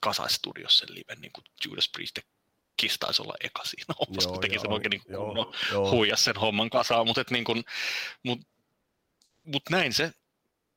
kasaistudiossa 0.00 0.86
sen 0.86 0.94
liven, 0.94 1.20
niin 1.20 1.32
kuin 1.32 1.44
Judas 1.64 1.88
Priest 1.88 2.18
Kiss 2.78 2.98
taisi 2.98 3.22
olla 3.22 3.34
eka 3.40 3.64
siinä 3.64 3.94
hommassa, 4.00 4.30
kun 4.30 4.40
teki 4.40 4.58
sen 4.58 4.72
oikein 4.72 4.90
niin 4.90 5.02
joo, 5.08 5.52
joo. 5.72 5.90
huijas 5.90 6.24
sen 6.24 6.36
homman 6.36 6.70
kasaan, 6.70 7.06
mutta 7.06 7.24
niin 7.30 7.44
kuin, 7.44 7.64
mut, 8.22 8.40
mut 9.44 9.62
näin 9.70 9.92
se, 9.92 10.12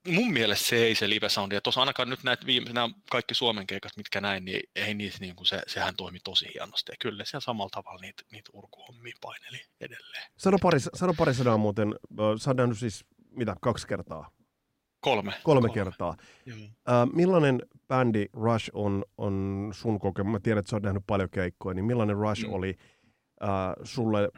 mun 0.07 0.33
mielestä 0.33 0.69
se 0.69 0.75
ei 0.75 0.95
se 0.95 1.09
live 1.09 1.29
soundi, 1.29 1.55
ja 1.55 1.61
tuossa 1.61 1.81
ainakaan 1.81 2.09
nyt 2.09 2.23
näitä 2.23 2.45
viime, 2.45 2.73
nämä 2.73 2.89
kaikki 3.11 3.33
Suomen 3.33 3.67
keikat, 3.67 3.97
mitkä 3.97 4.21
näin, 4.21 4.45
niin 4.45 4.61
ei 4.75 4.93
niissä 4.93 5.19
niin 5.19 5.35
kuin 5.35 5.47
se, 5.47 5.61
sehän 5.67 5.95
toimi 5.95 6.19
tosi 6.23 6.49
hienosti, 6.53 6.91
ja 6.91 6.95
kyllä 6.99 7.25
siellä 7.25 7.41
samalla 7.41 7.69
tavalla 7.69 8.01
niitä, 8.01 8.23
niitä 8.31 8.49
urkuhommia 8.53 9.15
paineli 9.21 9.61
edelleen. 9.81 10.31
Sano 10.37 10.57
pari, 10.61 10.79
sano 10.79 11.13
pari 11.13 11.33
sanaa 11.33 11.57
muuten, 11.57 11.95
sä 12.37 12.51
siis 12.79 13.05
mitä, 13.29 13.55
kaksi 13.61 13.87
kertaa? 13.87 14.31
Kolme. 15.01 15.33
Kolme, 15.43 15.61
Kolme. 15.61 15.73
kertaa. 15.73 16.15
Joo. 16.45 16.57
Äh, 16.59 17.07
millainen 17.13 17.61
bändi 17.87 18.25
Rush 18.33 18.69
on, 18.73 19.05
on 19.17 19.69
sun 19.73 19.99
kokemus? 19.99 20.31
Mä 20.31 20.39
tiedän, 20.39 20.59
että 20.59 20.69
sä 20.69 20.75
oot 20.75 20.83
nähnyt 20.83 21.03
paljon 21.07 21.29
keikkoja, 21.29 21.73
niin 21.73 21.85
millainen 21.85 22.15
Rush 22.15 22.47
mm. 22.47 22.53
oli 22.53 22.77
äh, 23.43 23.49
sulle 23.83 24.29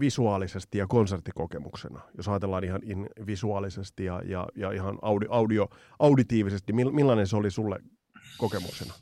visuaalisesti 0.00 0.78
ja 0.78 0.86
konserttikokemuksena, 0.86 2.00
jos 2.16 2.28
ajatellaan 2.28 2.64
ihan, 2.64 2.80
ihan 2.84 3.06
visuaalisesti 3.26 4.04
ja, 4.04 4.22
ja, 4.24 4.46
ja 4.56 4.72
ihan 4.72 4.98
audio, 5.02 5.32
audio, 5.32 5.68
auditiivisesti, 5.98 6.72
millainen 6.72 7.26
se 7.26 7.36
oli 7.36 7.50
sulle 7.50 7.78
kokemuksena? 8.38 8.94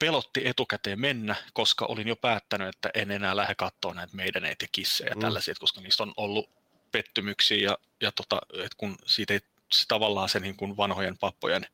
Pelotti 0.00 0.48
etukäteen 0.48 1.00
mennä, 1.00 1.36
koska 1.52 1.86
olin 1.86 2.08
jo 2.08 2.16
päättänyt, 2.16 2.68
että 2.68 2.90
en 2.94 3.10
enää 3.10 3.36
lähde 3.36 3.54
katsoa 3.54 3.94
näitä 3.94 4.16
meidän 4.16 4.44
ja 4.44 4.54
kissejä 4.72 5.14
mm. 5.14 5.20
tällaisia, 5.20 5.54
koska 5.60 5.80
niistä 5.80 6.02
on 6.02 6.12
ollut 6.16 6.50
pettymyksiä 6.92 7.56
ja, 7.56 7.78
ja 8.00 8.12
tota, 8.12 8.40
että 8.52 8.76
kun 8.76 8.96
siitä 9.06 9.34
ei 9.34 9.40
tavallaan 9.88 10.28
se 10.28 10.40
niin 10.40 10.56
kuin 10.56 10.76
vanhojen 10.76 11.18
pappojen 11.18 11.66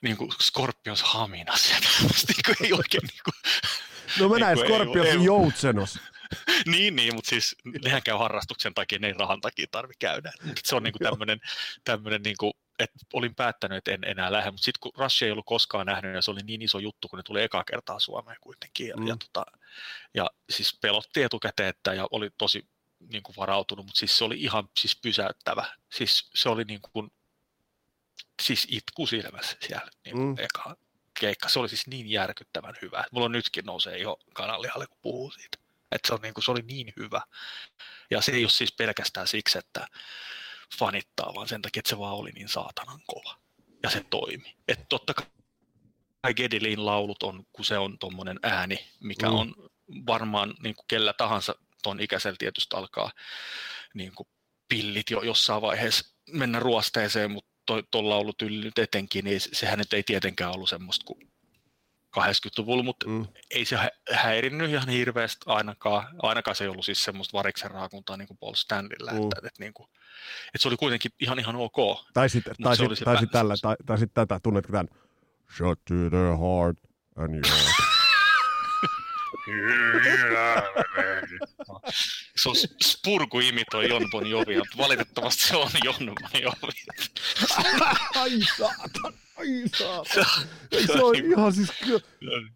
niin 0.00 0.16
kuin 0.16 0.30
Scorpions 0.42 1.02
haminas 1.02 1.70
ja 1.70 1.76
niin 2.28 2.42
kuin 2.46 2.56
ei 2.60 2.72
oikein 2.72 3.02
niin 3.02 3.20
kuin, 3.24 3.52
No 4.20 4.28
mä 4.28 4.54
niin 4.54 4.66
Scorpions 4.66 5.24
joutsenos. 5.24 5.98
niin, 6.66 6.96
niin, 6.96 7.14
mutta 7.14 7.28
siis 7.28 7.56
nehän 7.84 8.02
käy 8.02 8.18
harrastuksen 8.18 8.74
takia, 8.74 8.98
ne 8.98 9.06
ei 9.06 9.12
rahan 9.12 9.40
takia 9.40 9.66
tarvitse 9.70 9.98
käydä. 9.98 10.32
Mutta 10.42 10.60
se 10.64 10.76
on 10.76 10.82
niinku 10.82 10.98
tämmöinen, 10.98 11.40
tämmöinen 11.84 12.22
niinku, 12.22 12.52
että 12.78 12.98
olin 13.12 13.34
päättänyt, 13.34 13.78
että 13.78 13.90
en 13.90 14.04
enää 14.04 14.32
lähde, 14.32 14.50
mutta 14.50 14.64
sitten 14.64 14.80
kun 14.80 14.92
Rush 14.98 15.22
ei 15.22 15.30
ollut 15.30 15.46
koskaan 15.46 15.86
nähnyt, 15.86 16.14
ja 16.14 16.22
se 16.22 16.30
oli 16.30 16.40
niin 16.40 16.62
iso 16.62 16.78
juttu, 16.78 17.08
kun 17.08 17.16
ne 17.16 17.22
tuli 17.22 17.42
eka 17.42 17.64
kertaa 17.64 18.00
Suomeen 18.00 18.38
kuitenkin, 18.40 18.88
ja, 18.88 18.96
mm. 18.96 19.06
ja, 19.06 19.16
tota, 19.16 19.46
ja 20.14 20.30
siis 20.50 20.78
pelotti 20.80 21.22
etukäteen, 21.22 21.68
että, 21.68 21.94
ja 21.94 22.06
oli 22.10 22.30
tosi 22.38 22.68
niin 23.12 23.22
kuin 23.22 23.36
varautunut, 23.36 23.86
mutta 23.86 23.98
siis 23.98 24.18
se 24.18 24.24
oli 24.24 24.40
ihan 24.40 24.68
siis 24.80 24.96
pysäyttävä. 25.02 25.64
Siis 25.92 26.30
se 26.34 26.48
oli 26.48 26.64
niin 26.64 26.80
kuin, 26.92 27.12
siis 28.42 28.66
itku 28.70 29.06
silmässä 29.06 29.56
siellä 29.66 29.90
niin 30.04 30.16
kuin 30.16 30.28
mm. 30.28 30.36
eka 30.38 30.76
keikka. 31.20 31.48
Se 31.48 31.58
oli 31.58 31.68
siis 31.68 31.86
niin 31.86 32.10
järkyttävän 32.10 32.74
hyvä. 32.82 33.04
Mulla 33.12 33.24
on 33.24 33.32
nytkin 33.32 33.64
nousee 33.64 33.98
jo 33.98 34.16
kanallihalle, 34.34 34.86
kun 34.86 34.98
puhuu 35.02 35.30
siitä. 35.30 35.58
Että 35.92 36.08
se, 36.08 36.14
on 36.14 36.20
niin 36.22 36.34
kuin, 36.34 36.44
se 36.44 36.50
oli 36.50 36.62
niin 36.62 36.92
hyvä. 36.96 37.22
Ja 38.10 38.20
se 38.20 38.32
ei 38.32 38.44
ole 38.44 38.50
siis 38.50 38.72
pelkästään 38.72 39.28
siksi, 39.28 39.58
että 39.58 39.86
fanittaa, 40.78 41.34
vaan 41.34 41.48
sen 41.48 41.62
takia, 41.62 41.80
että 41.80 41.90
se 41.90 41.98
vaan 41.98 42.14
oli 42.14 42.30
niin 42.30 42.48
saatanan 42.48 43.00
kova. 43.06 43.38
Ja 43.82 43.90
se 43.90 44.04
toimi. 44.10 44.56
Että 44.68 44.86
totta 44.88 45.14
kai 46.22 46.34
Gedilin 46.34 46.86
laulut 46.86 47.22
on, 47.22 47.46
kun 47.52 47.64
se 47.64 47.78
on 47.78 47.98
tuommoinen 47.98 48.38
ääni, 48.42 48.88
mikä 49.00 49.28
mm. 49.28 49.34
on 49.34 49.54
varmaan 50.06 50.54
niin 50.62 50.74
kuin 50.74 50.86
kellä 50.88 51.12
tahansa 51.12 51.54
ton 51.84 52.00
ikäisellä 52.00 52.36
tietysti 52.38 52.76
alkaa 52.76 53.10
niin 53.94 54.12
kuin 54.14 54.28
pillit 54.68 55.10
jo 55.10 55.22
jossain 55.22 55.62
vaiheessa 55.62 56.14
mennä 56.30 56.60
ruosteeseen, 56.60 57.30
mutta 57.30 57.82
tuon 57.90 58.08
laulutyyli 58.08 58.64
nyt 58.64 58.78
etenkin, 58.78 59.24
niin 59.24 59.40
sehän 59.40 59.78
nyt 59.78 59.92
ei 59.92 60.02
tietenkään 60.02 60.52
ollut 60.54 60.68
semmoista 60.68 61.04
kuin 61.04 61.34
80-luvulla, 62.20 62.82
mutta 62.82 63.08
mm. 63.08 63.26
ei 63.50 63.64
se 63.64 63.76
häirinnyt 64.12 64.70
ihan 64.70 64.88
hirveästi 64.88 65.44
ainakaan. 65.46 66.06
Ainakaan 66.22 66.54
se 66.54 66.64
ei 66.64 66.68
ollut 66.68 66.84
siis 66.84 67.04
semmoista 67.04 67.38
variksen 67.38 67.70
raakuntaa 67.70 68.16
niin 68.16 68.28
kuin 68.28 68.38
Paul 68.38 68.54
Stanleyllä, 68.54 69.12
mm. 69.12 69.22
että, 69.22 69.36
että, 69.36 69.60
niin 69.60 69.74
kuin, 69.74 69.88
että 70.46 70.58
se 70.58 70.68
oli 70.68 70.76
kuitenkin 70.76 71.10
ihan 71.20 71.38
ihan 71.38 71.56
ok. 71.56 71.76
Tai 72.14 72.28
sitten 72.28 72.54
tai 72.62 72.76
sit, 72.76 72.86
tai 73.04 73.18
sit 73.18 73.30
tällä, 73.30 73.54
tai, 73.62 73.76
tai 73.86 73.98
sit 73.98 74.14
tätä, 74.14 74.40
tunnetko 74.42 74.72
tämän? 74.72 74.88
Shut 75.56 75.84
to 75.84 75.94
the 75.94 76.38
heart 76.40 76.78
and 77.16 77.34
your 77.34 77.84
se 82.36 82.48
on 82.48 82.54
Spurku 82.84 83.40
imitoi 83.40 83.88
Jon 83.88 84.10
Bon 84.10 84.26
Jovia, 84.26 84.58
mutta 84.58 84.78
valitettavasti 84.78 85.42
se 85.42 85.56
on 85.56 85.70
Jon 85.84 85.94
Bon 85.98 86.42
Jovi. 86.42 86.72
ai 88.14 88.30
saatan, 88.56 89.14
ai 89.36 89.62
saatan. 89.76 90.34
Se 90.86 91.02
on 91.02 91.16
ihan 91.16 91.52
siis, 91.52 91.72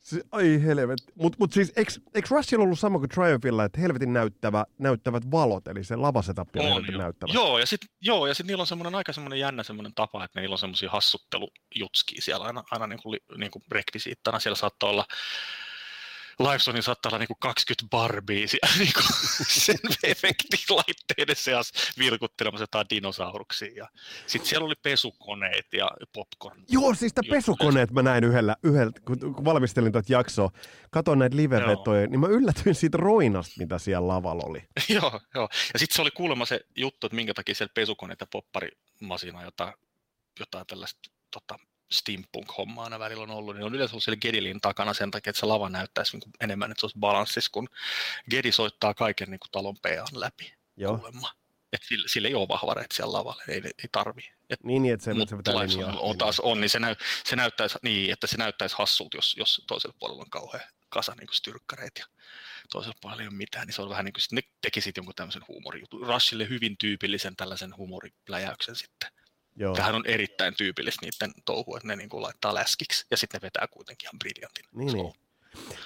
se, 0.03 0.23
ai 0.33 0.63
helvet. 0.65 0.99
Mutta 1.15 1.37
mut 1.39 1.53
siis, 1.53 1.73
eikö, 1.77 2.29
Rushilla 2.31 2.65
ollut 2.65 2.79
sama 2.79 2.99
kuin 2.99 3.09
Triumphilla, 3.09 3.65
että 3.65 3.81
helvetin 3.81 4.13
näyttävä, 4.13 4.65
näyttävät 4.79 5.31
valot, 5.31 5.69
eli 5.69 5.85
se 5.85 5.97
lavasetappi 5.97 6.59
on, 6.59 6.67
on 6.67 6.73
helvetin 6.73 6.93
jo. 6.93 6.99
näyttävä. 6.99 7.33
Joo, 7.33 7.59
ja 7.59 7.67
sitten 7.67 7.89
joo, 8.01 8.27
ja 8.27 8.35
sit 8.35 8.47
niillä 8.47 8.61
on 8.61 8.67
semmoinen 8.67 8.95
aika 8.95 9.13
semmoinen 9.13 9.39
jännä 9.39 9.63
semmoinen 9.63 9.95
tapa, 9.95 10.25
että 10.25 10.41
niillä 10.41 10.55
on 10.55 10.59
semmoisia 10.59 10.91
hassuttelujutskiä 10.91 12.19
siellä 12.21 12.47
aina, 12.47 12.65
aina 12.71 12.87
niin 12.87 13.03
kuin, 13.03 13.21
niin 13.37 13.51
kuin 13.51 13.63
rekvisiittana. 13.73 14.41
Siellä 14.41 14.57
saattaa 14.57 14.91
olla 14.91 15.05
Livesonin 16.39 16.83
saattaa 16.83 17.11
olla 17.11 17.19
niin 17.19 17.27
kuin 17.27 17.39
20 17.41 17.91
barbia 17.91 18.47
niin 18.79 18.93
kuin 18.93 19.47
sen 19.49 19.79
efektilaitteiden 20.03 21.37
seassa 21.37 21.75
vilkuttelemassa 21.99 22.63
jotain 22.63 22.87
dinosauruksia. 22.91 23.73
Ja 23.77 23.89
sitten 24.27 24.49
siellä 24.49 24.67
oli 24.67 24.75
pesukoneet 24.83 25.67
ja 25.73 25.91
popcorn. 26.13 26.65
Joo, 26.69 26.95
siis 26.95 27.11
sitä 27.11 27.23
pesukoneet 27.31 27.91
mä 27.91 28.03
näin 28.03 28.25
yhdellä, 28.25 28.57
yhdellä 28.63 28.93
kun, 29.05 29.45
valmistelin 29.45 29.93
tuota 29.93 30.13
jaksoa, 30.13 30.51
katoin 30.91 31.19
näitä 31.19 31.37
live-vetoja, 31.37 32.07
niin 32.07 32.21
mä 32.21 32.27
yllätyin 32.27 32.75
siitä 32.75 32.99
roinasta, 32.99 33.55
mitä 33.59 33.79
siellä 33.79 34.09
lavalla 34.09 34.43
oli. 34.47 34.59
joo, 35.01 35.21
joo. 35.35 35.49
Ja 35.73 35.79
sitten 35.79 35.97
se 35.97 36.03
oli 36.03 36.11
kuulemma 36.11 36.47
se 36.47 36.61
juttu, 36.77 37.07
että 37.07 37.17
minkä 37.17 37.35
takia 37.35 37.55
siellä 37.55 37.73
pesukoneet 37.75 38.21
ja 38.21 38.27
popparimasina 38.33 39.43
jotain, 39.43 39.75
jotain 40.41 40.67
tällaista 40.67 41.11
tota, 41.31 41.59
steampunk-hommaa 41.91 42.85
aina 42.85 42.99
välillä 42.99 43.23
on 43.23 43.31
ollut, 43.31 43.57
niin 43.57 43.65
on 43.65 43.75
yleensä 43.75 43.95
ollut 43.95 44.05
siellä 44.05 44.21
Gedilin 44.21 44.61
takana 44.61 44.95
sen 44.95 45.11
takia, 45.11 45.31
että 45.31 45.41
se 45.41 45.47
lava 45.47 45.69
näyttäisi 45.69 46.13
niin 46.13 46.21
kuin 46.21 46.33
enemmän, 46.41 46.71
että 46.71 46.81
se 46.81 46.87
olisi 46.87 46.99
balanssissa, 46.99 47.51
kun 47.53 47.69
Gedi 48.31 48.53
soittaa 48.53 48.95
kaiken 48.95 49.31
niin 49.31 49.41
kuin 49.41 49.51
talon 49.51 49.77
PA 49.83 50.05
läpi 50.13 50.55
Joo. 50.77 50.97
kuulemma. 50.97 51.33
Et 51.73 51.83
sillä, 51.89 52.09
sillä, 52.09 52.29
ei 52.29 52.35
ole 52.35 52.49
vahvareita 52.49 52.95
siellä 52.95 53.13
lavalla, 53.13 53.43
ei, 53.49 53.57
ei 53.65 53.89
tarvi. 53.93 54.31
Et, 54.51 54.65
niin, 54.65 54.83
niin, 54.83 54.95
että 54.95 55.05
se, 55.05 55.13
se 55.29 55.37
pitää 55.37 55.55
on, 55.55 55.99
on, 55.99 56.19
taas 56.19 56.41
on, 56.41 56.61
niin 56.61 56.71
se, 56.71 56.79
näy, 56.79 56.97
se 57.25 57.37
näyttäisi, 57.37 57.79
niin, 57.83 58.13
että 58.13 58.27
se 58.27 58.37
näyttäisi 58.37 58.75
hassulta, 58.79 59.17
jos, 59.17 59.35
jos 59.39 59.65
toisella 59.67 59.97
puolella 59.99 60.23
on 60.23 60.31
kauhean 60.31 60.65
kasa 60.89 61.15
niin 61.15 61.29
styrkkareita 61.33 62.01
ja 62.01 62.07
toisella 62.73 62.99
puolella 63.01 63.23
ei 63.23 63.29
ole 63.29 63.37
mitään, 63.37 63.67
niin 63.67 63.75
se 63.75 63.83
on 63.83 63.89
vähän 63.89 64.05
niin 64.05 64.13
kuin, 64.13 64.23
ne 64.33 64.41
teki 64.61 64.81
sitten 64.81 65.01
jonkun 65.01 65.15
tämmöisen 65.15 65.43
huumorijutun. 65.49 66.07
Rushille 66.07 66.49
hyvin 66.49 66.79
tyypillisen 66.79 67.37
tällaisen 67.37 67.77
huumoripläjäyksen 67.77 68.77
sitten. 68.77 69.11
Joo. 69.59 69.75
Tähän 69.75 69.95
on 69.95 70.07
erittäin 70.07 70.55
tyypillistä 70.57 71.07
niiden 71.07 71.43
touhu, 71.45 71.77
että 71.77 71.89
ne 71.89 71.97
niin 71.97 72.09
kuin 72.09 72.23
laittaa 72.23 72.55
läskiksi 72.55 73.07
ja 73.11 73.17
sitten 73.17 73.39
ne 73.39 73.47
vetää 73.47 73.67
kuitenkin 73.71 74.07
ihan 74.07 74.19
briljantin. 74.19 74.65
Niin, 74.75 74.93
niin. 74.93 75.15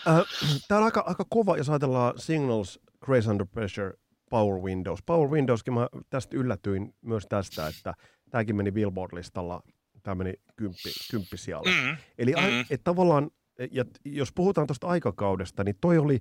Äh, 0.09 0.25
Tämä 0.69 0.79
on 0.79 0.85
aika, 0.85 1.05
aika 1.07 1.25
kova, 1.29 1.57
jos 1.57 1.69
ajatellaan 1.71 2.15
Signals, 2.17 2.81
Grace 3.05 3.31
Under 3.31 3.47
Pressure, 3.47 3.93
Power 4.31 4.63
Windows. 4.63 5.03
Power 5.07 5.31
Windowskin 5.31 5.75
mä 5.75 5.89
tästä 6.11 6.37
yllätyin 6.37 6.95
myös 7.01 7.27
tästä, 7.29 7.67
että 7.67 7.95
tämäkin 8.31 8.57
meni 8.57 8.71
Billboard-listalla, 8.71 9.63
tämä 10.03 10.15
meni 10.15 10.35
kymppi, 10.57 10.91
kymppi 11.11 11.37
siellä. 11.37 11.71
Mm, 11.71 11.97
Eli 12.19 12.33
mm. 12.33 12.61
että 12.61 12.85
tavallaan, 12.85 13.31
ja 13.71 13.85
jos 14.05 14.33
puhutaan 14.33 14.67
tuosta 14.67 14.87
aikakaudesta, 14.87 15.65
niin 15.65 15.77
toi 15.81 15.99
oli, 15.99 16.21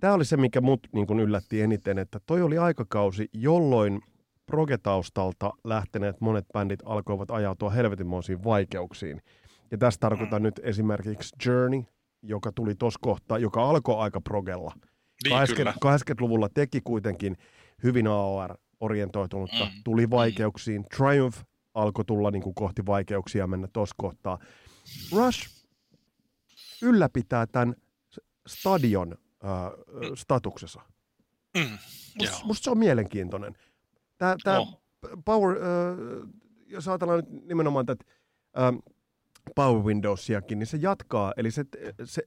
tämä 0.00 0.14
oli 0.14 0.24
se, 0.24 0.36
mikä 0.36 0.60
mut 0.60 0.80
niin 0.92 1.06
kuin 1.06 1.20
yllätti 1.20 1.60
eniten, 1.60 1.98
että 1.98 2.20
toi 2.26 2.42
oli 2.42 2.58
aikakausi, 2.58 3.28
jolloin– 3.32 4.00
progetaustalta 4.46 5.52
lähteneet 5.64 6.20
monet 6.20 6.44
bändit 6.52 6.80
alkoivat 6.84 7.30
ajautua 7.30 7.70
helvetinmoisiin 7.70 8.44
vaikeuksiin. 8.44 9.22
Ja 9.70 9.78
tässä 9.78 10.00
tarkoitan 10.00 10.42
mm. 10.42 10.44
nyt 10.44 10.60
esimerkiksi 10.62 11.36
Journey, 11.46 11.82
joka 12.22 12.52
tuli 12.52 12.74
tuossa 12.74 12.98
kohtaa, 13.02 13.38
joka 13.38 13.70
alkoi 13.70 13.96
aika 13.98 14.20
progella. 14.20 14.72
Niin, 15.24 15.32
80, 15.32 15.80
80-luvulla 15.84 16.48
teki 16.48 16.80
kuitenkin 16.80 17.36
hyvin 17.82 18.06
AOR-orientoitunutta, 18.06 19.64
mm. 19.64 19.82
tuli 19.84 20.06
mm. 20.06 20.10
vaikeuksiin. 20.10 20.80
Mm. 20.82 20.86
Triumph 20.96 21.38
alkoi 21.74 22.04
tulla 22.04 22.30
niin 22.30 22.42
kuin 22.42 22.54
kohti 22.54 22.86
vaikeuksia 22.86 23.46
mennä 23.46 23.68
tuossa 23.72 23.94
kohtaa. 23.98 24.38
Rush 25.12 25.66
ylläpitää 26.82 27.46
tämän 27.46 27.74
stadion 28.46 29.14
äh, 29.44 29.50
statuksessa. 30.14 30.80
Mm. 31.56 31.78
Musta, 32.18 32.44
musta 32.44 32.64
se 32.64 32.70
on 32.70 32.78
mielenkiintoinen. 32.78 33.56
Tämä, 34.18 34.36
tämä 34.44 34.58
oh. 34.58 34.82
Power, 35.24 35.56
äh, 35.56 36.28
jos 36.66 36.88
ajatellaan 36.88 37.18
nyt 37.18 37.44
nimenomaan 37.44 37.86
tätä 37.86 38.04
äh, 38.58 38.94
Power 39.54 39.82
Windowsiakin, 39.84 40.58
niin 40.58 40.66
se 40.66 40.78
jatkaa, 40.80 41.32
eli 41.36 41.50
se, 41.50 41.64
se 42.04 42.22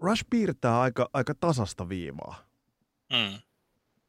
Rush 0.00 0.24
piirtää 0.30 0.80
aika, 0.80 1.08
aika 1.12 1.34
tasasta 1.40 1.88
viivaa. 1.88 2.48
Mm. 3.12 3.38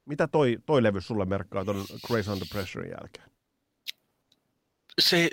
Mitä 0.06 0.28
toi, 0.28 0.58
toi 0.66 0.84
levy 0.84 1.02
sulle 1.02 1.26
merkkaa 1.26 1.66
tuon 1.66 1.86
Grace 2.08 2.32
Under 2.32 2.48
Pressurein 2.52 2.92
jälkeen? 2.92 3.30
Se, 5.00 5.30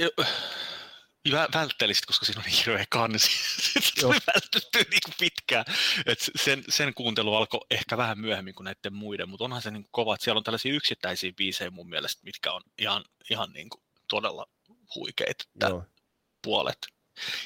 välttelisit, 1.33 2.07
koska 2.07 2.27
siinä 2.27 2.41
on 2.41 2.45
niin 2.45 2.65
hirveä 2.67 2.85
kansi. 2.91 3.31
Se 4.01 4.07
oli 4.07 4.19
vältetty 4.35 4.79
niin 4.91 5.15
pitkään. 5.21 5.65
Et 6.07 6.31
sen, 6.37 6.65
sen 6.69 6.95
kuuntelu 6.95 7.35
alkoi 7.35 7.61
ehkä 7.71 7.97
vähän 7.97 8.19
myöhemmin 8.19 8.55
kuin 8.55 8.65
näiden 8.65 8.95
muiden, 8.95 9.29
mutta 9.29 9.45
onhan 9.45 9.63
se 9.63 9.71
niin 9.71 9.89
kova, 9.91 10.15
että 10.15 10.25
siellä 10.25 10.39
on 10.39 10.45
tällaisia 10.45 10.75
yksittäisiä 10.75 11.33
biisejä 11.33 11.71
mun 11.71 11.89
mielestä, 11.89 12.23
mitkä 12.25 12.53
on 12.53 12.63
ihan, 12.79 13.05
ihan 13.31 13.53
niin 13.53 13.69
kuin 13.69 13.83
todella 14.09 14.47
huikeita 14.95 15.45
puolet. 16.43 16.79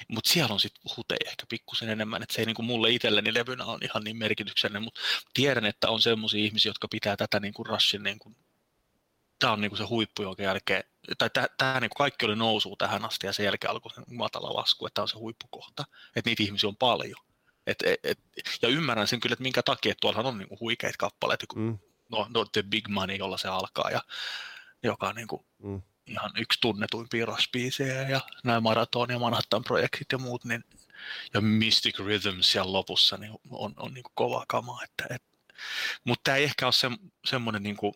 Mutta 0.08 0.30
siellä 0.30 0.52
on 0.52 0.60
sitten 0.60 0.96
huteja 0.96 1.30
ehkä 1.30 1.46
pikkusen 1.48 1.88
enemmän, 1.88 2.22
että 2.22 2.34
se 2.34 2.42
ei 2.42 2.46
niinku 2.46 2.62
mulle 2.62 2.90
itselleni 2.90 3.34
levynä 3.34 3.64
on 3.64 3.78
ihan 3.82 4.04
niin 4.04 4.16
merkityksellinen, 4.16 4.82
mutta 4.82 5.00
tiedän, 5.34 5.64
että 5.64 5.88
on 5.88 6.02
semmoisia 6.02 6.44
ihmisiä, 6.44 6.70
jotka 6.70 6.88
pitää 6.88 7.16
tätä 7.16 7.40
niinku 7.40 7.64
Rushin 7.64 8.02
niinku 8.02 8.36
tämä 9.40 9.52
on 9.52 9.60
niinku 9.60 9.76
se 9.76 9.84
huippu, 9.84 10.22
jonka 10.22 10.42
jälkeen, 10.42 10.84
tai 11.18 11.30
tämä 11.58 11.80
niinku 11.80 11.94
kaikki 11.94 12.26
oli 12.26 12.36
nousu 12.36 12.76
tähän 12.76 13.04
asti 13.04 13.26
ja 13.26 13.32
sen 13.32 13.44
jälkeen 13.44 13.70
alkoi 13.70 13.94
se 13.94 14.02
matala 14.10 14.56
lasku, 14.56 14.86
että 14.86 14.94
tämä 14.94 15.02
on 15.02 15.08
se 15.08 15.18
huippukohta, 15.18 15.84
että 16.16 16.30
niitä 16.30 16.42
ihmisiä 16.42 16.68
on 16.68 16.76
paljon. 16.76 17.26
Et, 17.66 17.82
et, 17.82 18.00
et, 18.04 18.18
ja 18.62 18.68
ymmärrän 18.68 19.08
sen 19.08 19.20
kyllä, 19.20 19.32
että 19.32 19.42
minkä 19.42 19.62
takia, 19.62 19.92
että 19.92 20.00
tuollahan 20.00 20.26
on 20.26 20.38
niinku 20.38 20.56
huikeita 20.60 20.98
kappaleita, 20.98 21.46
kun 21.46 21.62
mm. 21.62 21.78
no, 22.08 22.26
no, 22.34 22.44
The 22.44 22.62
Big 22.62 22.88
Money, 22.88 23.16
jolla 23.16 23.38
se 23.38 23.48
alkaa, 23.48 23.90
ja 23.90 24.02
joka 24.82 25.08
on 25.08 25.14
niinku 25.14 25.46
mm. 25.62 25.82
ihan 26.06 26.30
yksi 26.38 26.58
tunnetuimpia 26.60 27.26
raspiisejä, 27.26 28.08
ja 28.08 28.20
nämä 28.44 28.60
Maraton 28.60 29.10
ja 29.10 29.18
Manhattan-projektit 29.18 30.12
ja 30.12 30.18
muut, 30.18 30.44
niin, 30.44 30.64
ja 31.34 31.40
Mystic 31.40 31.98
Rhythm 31.98 32.40
siellä 32.40 32.72
lopussa 32.72 33.16
niin 33.16 33.32
on, 33.50 33.74
on 33.76 33.94
niinku 33.94 34.10
kova 34.14 34.44
kama. 34.48 34.84
Että, 34.84 35.14
et, 35.14 35.22
mutta 36.04 36.20
tämä 36.24 36.36
ei 36.36 36.44
ehkä 36.44 36.66
ole 36.66 36.72
se, 36.72 36.90
semmoinen 37.24 37.62
niinku, 37.62 37.94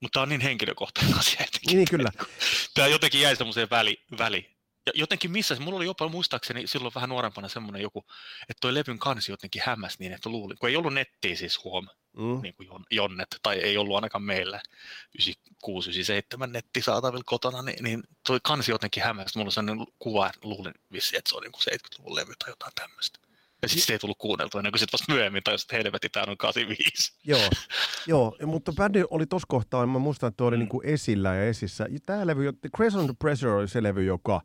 mutta 0.00 0.16
tämä 0.16 0.22
on 0.22 0.28
niin 0.28 0.40
henkilökohtainen 0.40 1.18
asia. 1.18 1.44
Niin, 1.66 1.76
niin, 1.76 1.88
kyllä. 1.90 2.10
Tämä 2.74 2.88
jotenkin 2.88 3.20
jäi 3.20 3.36
semmoiseen 3.36 3.70
väli, 3.70 4.04
väli 4.18 4.60
ja 4.86 4.92
jotenkin 4.94 5.30
missä 5.30 5.56
mulla 5.60 5.76
oli 5.76 5.84
jopa 5.84 6.08
muistaakseni 6.08 6.66
silloin 6.66 6.94
vähän 6.94 7.08
nuorempana 7.08 7.48
semmoinen 7.48 7.82
joku, 7.82 8.04
että 8.42 8.60
toi 8.60 8.74
levyn 8.74 8.98
kansi 8.98 9.32
jotenkin 9.32 9.62
hämmäs 9.66 9.98
niin, 9.98 10.12
että 10.12 10.30
luulin, 10.30 10.58
kun 10.58 10.68
ei 10.68 10.76
ollut 10.76 10.94
nettiä 10.94 11.36
siis 11.36 11.64
huom, 11.64 11.88
mm. 12.16 12.42
niin 12.42 12.54
kuin 12.54 12.68
jonnet, 12.90 13.28
tai 13.42 13.56
ei 13.56 13.76
ollut 13.76 13.94
ainakaan 13.94 14.22
meillä 14.22 14.60
96-97 15.22 16.46
netti 16.46 16.82
saatavilla 16.82 17.24
kotona, 17.26 17.62
niin, 17.62 17.84
niin 17.84 18.02
toi 18.26 18.40
kansi 18.42 18.70
jotenkin 18.70 19.02
hämmäs, 19.02 19.36
mulla 19.36 19.48
on 19.48 19.52
sellainen 19.52 19.86
kuva, 19.98 20.26
että 20.26 20.40
luulin 20.42 20.74
vissi, 20.92 21.16
että 21.16 21.28
se 21.28 21.36
on 21.36 21.42
niin 21.42 21.52
kuin 21.52 21.62
70-luvun 21.62 22.14
levy 22.14 22.32
tai 22.38 22.50
jotain 22.50 22.72
tämmöistä. 22.74 23.18
Ja 23.62 23.68
sitten 23.68 23.86
se 23.86 23.92
ei 23.92 23.98
tullut 23.98 24.18
kuunneltua 24.18 24.58
ennen 24.58 24.72
kuin 24.72 24.80
sitten 24.80 24.98
vasta 24.98 25.12
myöhemmin, 25.12 25.42
tai 25.42 25.58
sitten 25.58 25.76
helvetti, 25.76 26.08
tämä 26.08 26.26
on 26.28 26.36
85. 26.36 27.12
Joo, 27.24 27.40
joo, 28.06 28.36
mutta 28.46 28.72
bändi 28.72 29.04
oli 29.10 29.26
tuossa 29.26 29.46
kohtaa, 29.48 29.86
mä 29.86 29.98
muistan, 29.98 30.28
että 30.28 30.36
tuo 30.36 30.46
oli 30.46 30.56
mm. 30.56 30.60
niin 30.60 30.68
kuin 30.68 30.86
esillä 30.86 31.34
ja 31.34 31.44
esissä. 31.44 31.86
Tämä 32.06 32.26
levy, 32.26 32.52
the 32.52 33.14
Pressure 33.18 33.54
oli 33.54 33.68
se 33.68 33.82
levy, 33.82 34.04
joka, 34.04 34.40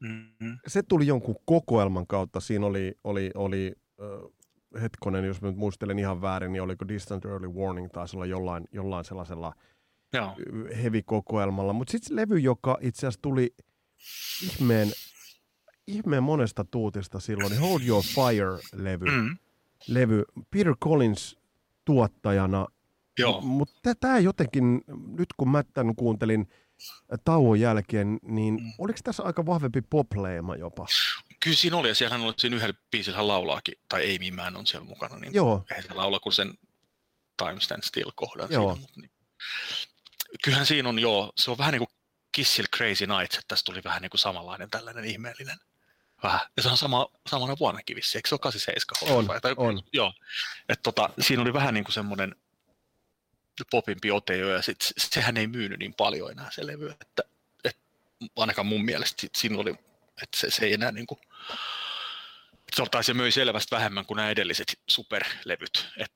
mm-hmm. 0.00 0.58
se 0.66 0.82
tuli 0.82 1.06
jonkun 1.06 1.36
kokoelman 1.44 2.06
kautta. 2.06 2.40
Siinä 2.40 2.66
oli, 2.66 2.94
oli, 3.04 3.30
oli 3.34 3.72
äh, 4.00 4.82
hetkonen, 4.82 5.24
jos 5.24 5.42
mä 5.42 5.48
nyt 5.48 5.56
muistelen 5.56 5.98
ihan 5.98 6.22
väärin, 6.22 6.52
niin 6.52 6.62
oliko 6.62 6.88
Distant 6.88 7.24
Early 7.24 7.48
Warning 7.48 7.88
taisi 7.92 8.16
olla 8.16 8.26
jollain, 8.26 8.64
jollain 8.72 9.04
sellaisella 9.04 9.52
Joo. 10.12 10.36
heavy-kokoelmalla. 10.82 11.72
Mutta 11.72 11.92
sitten 11.92 12.08
se 12.08 12.16
levy, 12.16 12.38
joka 12.38 12.78
itse 12.80 12.98
asiassa 12.98 13.22
tuli 13.22 13.54
ihmeen 14.42 14.88
ihmeen 15.86 16.22
monesta 16.22 16.64
tuutista 16.64 17.20
silloin, 17.20 17.50
niin 17.50 17.60
Hold 17.60 17.82
Your 17.86 18.04
Fire-levy. 18.04 19.10
Mm. 19.10 19.38
Levy. 19.88 20.24
Peter 20.50 20.76
Collins 20.84 21.38
tuottajana. 21.84 22.66
Joo. 23.18 23.40
Mutta 23.40 23.94
tämä 24.00 24.18
jotenkin, 24.18 24.84
nyt 25.18 25.28
kun 25.36 25.50
mä 25.50 25.62
tämän 25.62 25.96
kuuntelin 25.96 26.48
tauon 27.24 27.60
jälkeen, 27.60 28.18
niin 28.22 28.54
mm. 28.54 28.72
oliko 28.78 28.98
tässä 29.04 29.22
aika 29.22 29.46
vahvempi 29.46 29.82
popleema 29.82 30.56
jopa? 30.56 30.86
Kyllä 31.40 31.56
siinä 31.56 31.76
oli, 31.76 31.88
ja 31.88 31.94
siellähän 31.94 32.26
oli 32.26 32.34
siinä 32.38 32.56
yhdellä 32.56 32.74
biisillä 32.90 33.28
laulaakin, 33.28 33.74
tai 33.88 34.16
Amy 34.16 34.30
Mann 34.30 34.56
on 34.56 34.66
siellä 34.66 34.86
mukana, 34.86 35.18
niin 35.18 35.34
Joo. 35.34 35.64
eihän 35.70 35.84
se 35.84 35.94
laula 35.94 36.20
kuin 36.20 36.32
sen 36.32 36.54
Time 37.36 37.60
Stand 37.60 37.82
Still 37.82 38.10
kohdan 38.14 38.48
joo. 38.50 38.74
siinä. 38.74 38.80
Mutta 38.80 39.00
niin. 39.00 39.10
Kyllähän 40.44 40.66
siinä 40.66 40.88
on, 40.88 40.98
joo, 40.98 41.32
se 41.36 41.50
on 41.50 41.58
vähän 41.58 41.72
niin 41.72 41.86
kuin 41.86 41.96
Kissil 42.32 42.66
Crazy 42.76 43.06
Nights, 43.06 43.38
että 43.38 43.48
tässä 43.48 43.64
tuli 43.64 43.80
vähän 43.84 44.02
niin 44.02 44.10
kuin 44.10 44.18
samanlainen 44.18 44.70
tällainen 44.70 45.04
ihmeellinen 45.04 45.56
vähän. 46.22 46.40
Ja 46.56 46.62
se 46.62 46.68
on 46.68 46.76
sama, 46.76 47.08
samana 47.26 47.56
vuonna 47.60 47.82
kivissä, 47.82 48.18
eikö 48.18 48.28
se 48.28 48.34
ole 48.34 48.40
87? 48.40 49.18
On, 49.18 49.40
tai, 49.40 49.54
on. 49.56 49.82
Joo. 49.92 50.12
Et 50.68 50.82
tota, 50.82 51.10
siinä 51.20 51.42
oli 51.42 51.52
vähän 51.52 51.74
niin 51.74 51.84
kuin 51.84 51.92
semmoinen 51.92 52.34
popimpi 53.70 54.10
ote 54.10 54.36
jo, 54.36 54.48
ja 54.48 54.62
sit, 54.62 54.92
sehän 54.98 55.36
ei 55.36 55.46
myynyt 55.46 55.78
niin 55.78 55.94
paljon 55.94 56.30
enää 56.30 56.50
se 56.50 56.66
levy, 56.66 56.90
että, 56.90 57.22
että 57.64 57.82
ainakaan 58.36 58.66
mun 58.66 58.84
mielestä 58.84 59.20
sit, 59.20 59.34
siinä 59.34 59.58
oli, 59.58 59.70
että 60.22 60.38
se, 60.38 60.50
se 60.50 60.64
ei 60.66 60.72
enää 60.72 60.92
niin 60.92 61.06
kuin, 61.06 61.20
että 62.68 63.02
se 63.02 63.14
möi 63.14 63.32
selvästi 63.32 63.74
vähemmän 63.74 64.06
kuin 64.06 64.16
nämä 64.16 64.30
edelliset 64.30 64.80
superlevyt. 64.86 65.88
Et, 65.96 66.12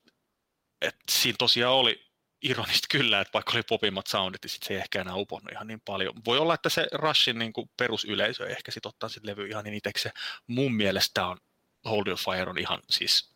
et 0.80 0.96
siinä 1.10 1.36
tosiaan 1.38 1.74
oli 1.74 2.09
ironista 2.42 2.86
kyllä, 2.90 3.20
että 3.20 3.32
vaikka 3.32 3.52
oli 3.52 3.62
popimmat 3.62 4.06
soundit, 4.06 4.42
niin 4.42 4.50
sit 4.50 4.62
se 4.62 4.74
ei 4.74 4.80
ehkä 4.80 5.00
enää 5.00 5.14
uponnut 5.14 5.52
ihan 5.52 5.66
niin 5.66 5.80
paljon. 5.80 6.14
Voi 6.26 6.38
olla, 6.38 6.54
että 6.54 6.68
se 6.68 6.86
Rushin 6.92 7.38
niin 7.38 7.52
kuin 7.52 7.70
perusyleisö 7.76 8.46
ei 8.46 8.52
ehkä 8.52 8.70
sit 8.70 8.86
ottaa 8.86 9.08
sit 9.08 9.24
levy 9.24 9.46
ihan 9.46 9.64
niin 9.64 9.80
itse. 9.86 10.10
Mun 10.46 10.74
mielestä 10.74 11.26
on 11.26 11.38
Hold 11.84 12.06
Your 12.06 12.18
Fire 12.18 12.50
on 12.50 12.58
ihan 12.58 12.80
siis 12.90 13.30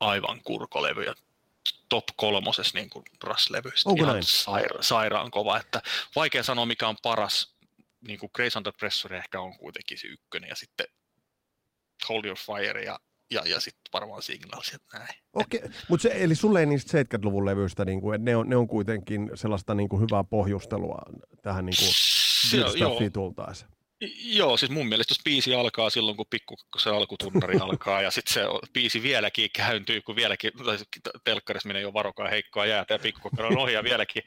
aivan 0.00 0.40
kurkolevy 0.44 1.04
ja 1.04 1.14
top 1.88 2.04
kolmosessa 2.16 2.78
niin 2.78 2.90
kuin 2.90 3.04
Rush-levyistä. 3.24 3.90
Onko 3.90 4.02
ihan 4.02 4.12
näin? 4.12 4.24
Saira- 4.24 4.82
sairaan 4.82 5.30
kova. 5.30 5.56
Että 5.58 5.82
vaikea 6.16 6.42
sanoa, 6.42 6.66
mikä 6.66 6.88
on 6.88 6.96
paras. 7.02 7.54
Niin 8.00 8.18
kuin 8.18 8.30
Grace 8.34 8.58
Under 8.58 8.72
Pressure 8.78 9.18
ehkä 9.18 9.40
on 9.40 9.58
kuitenkin 9.58 9.98
se 9.98 10.06
ykkönen 10.06 10.48
ja 10.48 10.56
sitten 10.56 10.86
Hold 12.08 12.24
Your 12.24 12.38
Fire 12.38 12.82
ja 12.84 13.00
ja, 13.30 13.42
ja 13.46 13.60
sitten 13.60 13.92
varmaan 13.92 14.22
Signals 14.22 14.72
ja 14.72 14.98
näin. 14.98 15.14
Okei, 15.32 15.62
mutta 15.88 16.02
se, 16.02 16.10
eli 16.14 16.34
sulle 16.34 16.60
ei 16.60 16.66
niistä 16.66 17.02
70-luvun 17.02 17.46
levyistä, 17.46 17.84
niin 17.84 18.00
kuin, 18.00 18.24
ne, 18.24 18.36
on, 18.36 18.48
ne 18.48 18.56
on 18.56 18.68
kuitenkin 18.68 19.30
sellaista 19.34 19.74
niin 19.74 19.88
kuin 19.88 20.02
hyvää 20.02 20.24
pohjustelua 20.24 20.98
tähän 21.42 21.66
niin 21.66 21.76
kuin 21.78 21.92
se, 22.98 23.10
tultaessa. 23.10 23.66
Joo, 24.24 24.56
siis 24.56 24.72
mun 24.72 24.86
mielestä 24.88 25.12
jos 25.12 25.20
biisi 25.24 25.54
alkaa 25.54 25.90
silloin, 25.90 26.16
kun 26.16 26.26
pikku 26.30 26.56
se 26.78 26.90
alkutunnari 26.90 27.58
alkaa, 27.60 28.02
ja 28.02 28.10
sitten 28.10 28.34
se 28.34 28.40
biisi 28.72 29.02
vieläkin 29.02 29.50
käyntyy, 29.56 30.00
kun 30.00 30.16
vieläkin, 30.16 30.52
tai 30.64 30.78
telkkarissa 31.24 31.66
menee 31.66 31.82
jo 31.82 31.92
varokaa 31.92 32.28
heikkoa 32.28 32.66
jäätä, 32.66 32.94
ja 32.94 32.98
pikkukokkaron 32.98 33.58
ohi, 33.58 33.72
ja 33.72 33.84
vieläkin, 33.84 34.22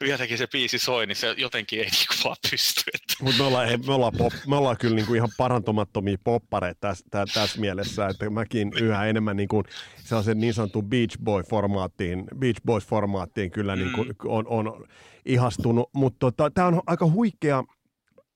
vieläkin 0.00 0.38
se 0.38 0.46
biisi 0.46 0.78
soi, 0.78 1.06
niin 1.06 1.16
se 1.16 1.34
jotenkin 1.38 1.78
ei 1.78 1.84
niinku 1.98 2.14
vaan 2.24 2.36
pysty. 2.50 2.82
Mutta 3.22 3.38
me 3.38 3.44
ollaan, 3.44 3.68
me, 3.86 3.94
ollaan 3.94 4.12
pop, 4.18 4.32
me 4.46 4.56
ollaan 4.56 4.76
kyllä 4.80 4.96
niinku 4.96 5.14
ihan 5.14 5.30
parantumattomia 5.36 6.18
poppareita 6.24 6.80
tässä, 6.80 7.04
tässä 7.34 7.60
mielessä, 7.60 8.06
että 8.06 8.30
mäkin 8.30 8.72
yhä 8.80 9.06
enemmän 9.06 9.36
niinku 9.36 9.62
sellaisen 10.04 10.40
niin 10.40 10.54
sanotun 10.54 10.88
Beach 10.88 11.18
Boy-formaattiin, 11.24 12.24
Beach 12.38 12.60
Boys-formaattiin 12.66 13.50
kyllä 13.50 13.76
mm. 13.76 13.82
niinku 13.82 14.04
on, 14.24 14.46
on 14.46 14.86
ihastunut, 15.26 15.90
mutta 15.94 16.18
tota, 16.18 16.50
tämä 16.50 16.66
on 16.68 16.82
aika 16.86 17.06
huikea, 17.06 17.64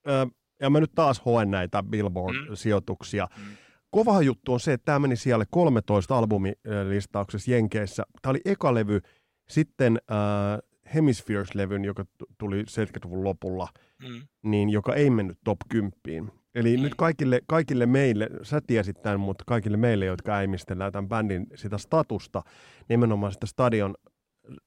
äh, 0.09 0.27
ja 0.63 0.69
mä 0.69 0.79
nyt 0.79 0.91
taas 0.95 1.25
hoen 1.25 1.51
näitä 1.51 1.83
Billboard-sijoituksia. 1.83 3.27
Mm. 3.37 3.43
mm. 3.43 3.49
Kova 3.89 4.21
juttu 4.21 4.53
on 4.53 4.59
se, 4.59 4.73
että 4.73 4.85
tämä 4.85 4.99
meni 4.99 5.15
siellä 5.15 5.45
13 5.49 6.17
albumilistauksessa 6.17 7.51
Jenkeissä. 7.51 8.03
Tämä 8.21 8.31
oli 8.31 8.41
eka 8.45 8.73
levy, 8.73 9.01
sitten 9.49 9.99
äh, 10.11 10.59
Hemispheres-levyn, 10.95 11.85
joka 11.85 12.05
tuli 12.37 12.61
70-luvun 12.61 13.23
lopulla, 13.23 13.67
mm. 13.99 14.21
niin 14.43 14.69
joka 14.69 14.93
ei 14.93 15.09
mennyt 15.09 15.37
top 15.43 15.57
10. 15.69 16.31
Eli 16.55 16.77
mm. 16.77 16.83
nyt 16.83 16.95
kaikille, 16.95 17.41
kaikille 17.47 17.85
meille, 17.85 18.29
sä 18.43 18.61
tiesit 18.67 19.01
tämän, 19.01 19.19
mutta 19.19 19.43
kaikille 19.47 19.77
meille, 19.77 20.05
jotka 20.05 20.35
äimistellään 20.35 20.91
tämän 20.91 21.09
bändin 21.09 21.47
sitä 21.55 21.77
statusta, 21.77 22.41
nimenomaan 22.89 23.31
sitä 23.31 23.45
stadion 23.45 23.95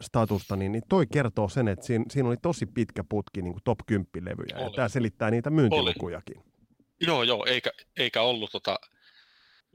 statusta, 0.03 0.57
niin, 0.57 0.73
niin 0.73 0.83
toi 0.89 1.07
kertoo 1.07 1.49
sen, 1.49 1.69
että 1.69 1.87
siinä, 1.87 2.05
siinä 2.11 2.29
oli 2.29 2.37
tosi 2.37 2.67
pitkä 2.67 3.05
putki 3.09 3.43
niin 3.43 3.53
kuin 3.53 3.63
top 3.65 3.79
10 3.87 4.07
levyjä, 4.21 4.57
oli. 4.57 4.65
ja 4.65 4.71
tämä 4.77 4.89
selittää 4.89 5.31
niitä 5.31 5.51
myyntilukujakin. 5.51 6.37
Oli. 6.37 6.47
Joo, 7.01 7.23
joo, 7.23 7.45
eikä, 7.47 7.71
eikä 7.97 8.23
ollut 8.23 8.53
tota, 8.53 8.79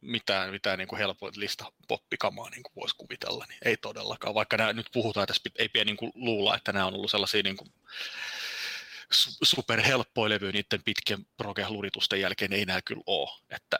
mitään, 0.01 0.51
mitään 0.51 0.79
niin 0.79 0.87
kuin 0.87 0.99
helpoin 0.99 1.33
lista 1.35 1.71
poppikamaa, 1.87 2.49
niin 2.49 2.63
kuin 2.63 2.73
voisi 2.75 2.95
kuvitella, 2.97 3.45
niin 3.49 3.59
ei 3.65 3.77
todellakaan, 3.77 4.35
vaikka 4.35 4.57
nämä 4.57 4.73
nyt 4.73 4.87
puhutaan, 4.93 5.23
että 5.23 5.49
ei 5.59 5.69
pidä 5.69 5.85
niin 5.85 5.97
kuin 5.97 6.11
luulla, 6.15 6.55
että 6.55 6.73
nämä 6.73 6.85
on 6.85 6.93
ollut 6.93 7.11
sellaisia 7.11 7.43
niin 7.43 7.57
kuin 7.57 7.71
superhelppoja 9.43 10.29
levyjä 10.29 10.51
niiden 10.51 10.83
pitkän 10.85 11.25
proge-luritusten 11.37 12.19
jälkeen, 12.19 12.53
ei 12.53 12.65
nämä 12.65 12.81
kyllä 12.81 13.03
ole, 13.05 13.29
että 13.49 13.77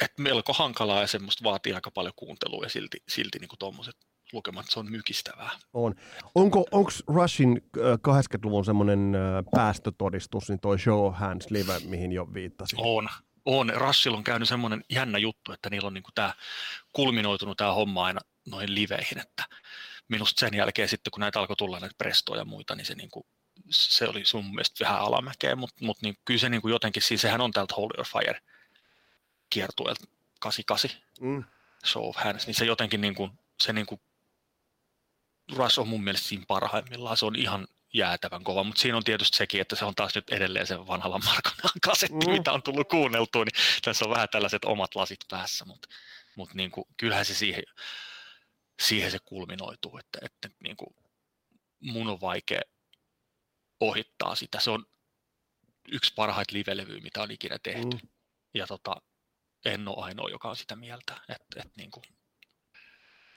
että 0.00 0.22
melko 0.22 0.52
hankalaa 0.52 1.00
ja 1.00 1.06
semmoista 1.06 1.44
vaatii 1.44 1.72
aika 1.72 1.90
paljon 1.90 2.14
kuuntelua 2.16 2.64
ja 2.64 2.68
silti, 2.68 3.02
silti 3.08 3.38
niin 3.38 3.48
tuommoiset 3.58 3.96
lukemat, 4.32 4.66
se 4.68 4.80
on 4.80 4.90
mykistävää. 4.90 5.50
On. 5.72 5.94
Onko 6.34 6.66
onks 6.70 7.02
Rushin 7.06 7.70
80-luvun 7.78 8.64
semmoinen 8.64 9.12
päästötodistus, 9.50 10.48
niin 10.48 10.60
toi 10.60 10.78
Show 10.78 11.14
Hands 11.14 11.50
Live, 11.50 11.78
mihin 11.84 12.12
jo 12.12 12.34
viittasin? 12.34 12.78
On. 12.82 13.08
On. 13.44 13.72
Rushilla 13.76 14.18
on 14.18 14.24
käynyt 14.24 14.48
semmoinen 14.48 14.84
jännä 14.90 15.18
juttu, 15.18 15.52
että 15.52 15.70
niillä 15.70 15.86
on 15.86 15.94
niin 15.94 16.04
tämä 16.14 16.34
kulminoitunut 16.92 17.56
tämä 17.56 17.72
homma 17.72 18.04
aina 18.04 18.20
noihin 18.46 18.74
liveihin, 18.74 19.18
että 19.18 19.44
minusta 20.08 20.40
sen 20.40 20.54
jälkeen 20.54 20.88
sitten, 20.88 21.10
kun 21.10 21.20
näitä 21.20 21.40
alkoi 21.40 21.56
tulla 21.56 21.80
näitä 21.80 21.94
prestoja 21.98 22.40
ja 22.40 22.44
muita, 22.44 22.74
niin 22.74 22.86
se, 22.86 22.94
niin 22.94 23.10
kuin, 23.10 23.26
se 23.70 24.08
oli 24.08 24.24
sun 24.24 24.50
mielestä 24.50 24.84
vähän 24.84 25.00
alamäkeä, 25.00 25.56
mutta, 25.56 25.84
mutta 25.84 26.06
niin, 26.06 26.16
kyllä 26.24 26.40
se 26.40 26.48
niin 26.48 26.62
kuin 26.62 26.72
jotenkin, 26.72 27.02
siis 27.02 27.20
sehän 27.20 27.40
on 27.40 27.50
täältä 27.50 27.74
Hold 27.76 27.90
Your 27.96 28.06
Fire– 28.06 28.40
kiertueelta 29.54 30.04
88 30.40 30.90
mm. 31.20 31.44
Show 31.86 32.08
of 32.08 32.16
Hands, 32.16 32.46
niin 32.46 32.54
se 32.54 32.64
jotenkin 32.64 33.00
niin 33.00 33.14
kuin, 33.14 33.30
se 33.62 33.72
niin 33.72 33.86
kuin, 33.86 34.00
Rush 35.56 35.80
on 35.80 35.88
mun 35.88 36.04
mielestä 36.04 36.28
siinä 36.28 36.44
parhaimmillaan, 36.48 37.16
se 37.16 37.26
on 37.26 37.36
ihan 37.36 37.68
jäätävän 37.92 38.44
kova, 38.44 38.64
mutta 38.64 38.80
siinä 38.82 38.96
on 38.96 39.04
tietysti 39.04 39.36
sekin, 39.36 39.60
että 39.60 39.76
se 39.76 39.84
on 39.84 39.94
taas 39.94 40.14
nyt 40.14 40.30
edelleen 40.30 40.66
se 40.66 40.86
vanhalla 40.86 41.18
Markonan 41.18 41.80
kasetti, 41.86 42.26
mm. 42.26 42.32
mitä 42.32 42.52
on 42.52 42.62
tullut 42.62 42.88
kuunneltua, 42.88 43.44
niin 43.44 43.80
tässä 43.82 44.04
on 44.04 44.10
vähän 44.10 44.28
tällaiset 44.28 44.64
omat 44.64 44.94
lasit 44.94 45.20
päässä, 45.30 45.64
mutta, 45.64 45.88
mutta 46.36 46.54
niin 46.54 46.70
kuin, 46.70 46.84
kyllähän 46.96 47.24
se 47.24 47.34
siihen, 47.34 47.64
siihen 48.82 49.10
se 49.10 49.18
kulminoituu, 49.24 49.98
että, 49.98 50.18
että 50.22 50.48
niin 50.62 50.76
kuin, 50.76 50.96
mun 51.80 52.08
on 52.08 52.20
vaikea 52.20 52.60
ohittaa 53.80 54.34
sitä. 54.34 54.60
Se 54.60 54.70
on 54.70 54.86
yksi 55.88 56.12
parhaita 56.14 56.52
live 56.52 57.00
mitä 57.00 57.22
on 57.22 57.30
ikinä 57.30 57.58
tehty. 57.62 57.96
Mm. 57.96 58.08
Ja 58.54 58.66
tota, 58.66 58.96
en 59.64 59.88
ole 59.88 60.04
ainoa, 60.04 60.28
joka 60.28 60.48
on 60.50 60.56
sitä 60.56 60.76
mieltä. 60.76 61.14
Että, 61.28 61.60
että 61.60 61.72
niin 61.76 61.90
kuin, 61.90 62.04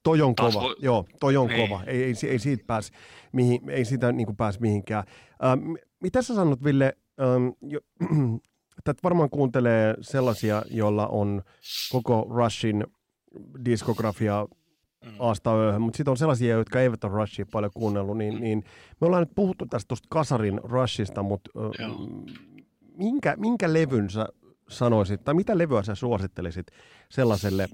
toi 0.04 0.22
on 0.22 0.36
kova, 0.36 0.62
voi... 0.62 0.76
joo, 0.80 1.06
toi 1.20 1.38
on 1.38 1.48
niin. 1.48 1.70
kova. 1.70 1.84
Ei, 1.84 2.04
ei, 2.04 2.14
ei 2.28 2.40
siitä 2.40 2.64
pääse, 2.68 2.94
mihin, 3.32 3.70
ei 3.70 3.86
sitä 3.86 4.12
niin 4.12 4.26
kuin 4.26 4.38
pääse 4.38 4.60
mihinkään. 4.60 5.04
Ähm, 5.46 5.74
mitä 6.04 6.22
sä 6.22 6.36
sanot, 6.36 6.64
Ville, 6.64 6.94
ähm, 7.22 7.48
jo, 7.62 7.80
tätä 8.84 9.00
varmaan 9.04 9.30
kuuntelee 9.30 9.96
sellaisia, 10.02 10.64
joilla 10.72 11.08
on 11.08 11.42
koko 11.92 12.28
Rushin 12.30 12.84
diskografia 13.66 14.48
mm. 15.06 15.12
aasta 15.20 15.56
ööhön, 15.56 15.82
mutta 15.82 15.98
sitten 15.98 16.12
on 16.12 16.18
sellaisia, 16.18 16.56
jotka 16.56 16.82
eivät 16.82 17.04
ole 17.04 17.14
Rushia 17.14 17.46
paljon 17.52 17.72
kuunnellut, 17.74 18.18
niin, 18.18 18.34
mm. 18.34 18.42
niin 18.42 18.64
me 19.02 19.08
ollaan 19.08 19.22
nyt 19.24 19.36
puhuttu 19.36 19.66
tästä 19.66 19.88
tuosta 19.88 20.08
Kasarin 20.10 20.60
Rushista, 20.64 21.24
mutta 21.24 21.52
minkä, 22.98 23.36
minkä 23.38 23.74
levyn 23.74 24.10
sä 24.10 24.28
sanoisit, 24.70 25.24
tai 25.24 25.34
mitä 25.34 25.58
levyä 25.58 25.84
sä 25.84 25.96
suosittelisit 25.96 26.68
sellaiselle, 27.12 27.68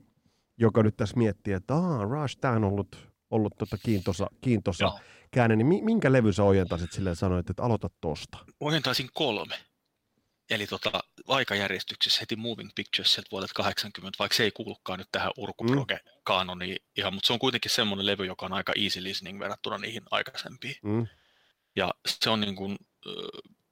joka 0.58 0.84
nyt 0.84 0.98
tässä 0.98 1.18
miettii, 1.18 1.54
että 1.54 1.76
Aa, 1.76 2.04
Rush, 2.04 2.38
tämä 2.38 2.54
on 2.54 2.64
ollut, 2.64 3.10
ollut 3.30 3.54
tota 3.58 3.78
kiintosa, 3.78 4.28
kiintosa 4.42 4.86
Joo. 4.86 5.00
käänne, 5.32 5.56
niin 5.56 5.86
minkä 5.86 6.12
levy 6.12 6.34
sä 6.34 6.44
ojentaisit 6.44 6.92
silleen 6.92 7.16
sanoit, 7.16 7.50
että 7.50 7.64
aloita 7.64 7.90
tosta? 8.02 8.38
Ojentaisin 8.60 9.10
kolme. 9.14 9.56
Eli 10.50 10.68
tota, 10.68 11.04
aikajärjestyksessä 11.28 12.20
heti 12.20 12.36
Moving 12.36 12.70
Pictures 12.76 13.14
sieltä 13.14 13.32
vuodelta 13.32 13.54
80, 13.54 14.16
vaikka 14.20 14.36
se 14.36 14.44
ei 14.44 14.52
kuulukaan 14.52 15.00
nyt 15.00 15.08
tähän 15.12 15.32
urkuproge 15.38 16.00
kaanoniin 16.24 16.78
ihan, 16.98 17.14
mutta 17.14 17.28
se 17.28 17.34
on 17.34 17.40
kuitenkin 17.40 17.72
semmoinen 17.72 18.06
levy, 18.06 18.26
joka 18.26 18.46
on 18.46 18.54
aika 18.54 18.74
easy 18.76 19.04
listening 19.04 19.40
verrattuna 19.40 19.78
niihin 19.78 20.04
aikaisempiin. 20.12 20.76
Mm. 20.84 21.08
Ja 21.76 21.94
se 22.08 22.30
on 22.30 22.42
niin 22.42 22.56
kuin, 22.56 22.78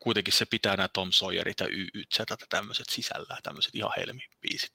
kuitenkin 0.03 0.33
se 0.33 0.45
pitää 0.45 0.77
nämä 0.77 0.87
Tom 0.87 1.11
Sawyerit 1.11 1.59
ja 1.59 1.67
YYZ 1.67 2.19
ja 2.19 2.37
tämmöiset 2.49 2.89
sisällä, 2.89 3.37
tämmöiset 3.43 3.75
ihan 3.75 3.91
helmibiisit. 3.97 4.71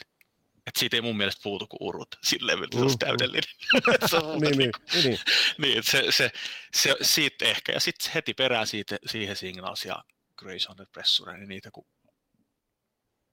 Et 0.67 0.77
siitä 0.77 0.97
ei 0.97 1.01
mun 1.01 1.17
mielestä 1.17 1.41
puutu 1.43 1.67
kuin 1.67 1.83
urut 1.83 2.09
sillä 2.25 2.53
levyllä, 2.53 2.69
se 2.73 2.77
Mm, 2.77 2.83
olisi 2.83 2.97
mm. 2.97 2.99
täydellinen. 2.99 3.43
se 4.11 4.17
on 4.17 4.41
niin, 4.41 4.51
niin, 4.51 4.59
niinku- 4.59 4.79
niin, 4.93 5.05
niin. 5.05 5.19
niin, 5.59 5.83
se, 5.83 6.13
se, 6.13 6.31
se, 6.75 6.97
siitä 7.03 7.45
ehkä. 7.45 7.73
Ja 7.73 7.81
sitten 7.81 8.13
heti 8.15 8.35
perään 8.35 8.67
siitä, 8.67 8.99
siihen 9.07 9.37
Signals 9.37 9.85
ja 9.85 10.05
Grace 10.37 10.67
on 10.69 10.77
the 10.77 10.87
Pressure, 10.93 11.39
niin 11.39 11.49
niitä 11.49 11.71
kun, 11.71 11.87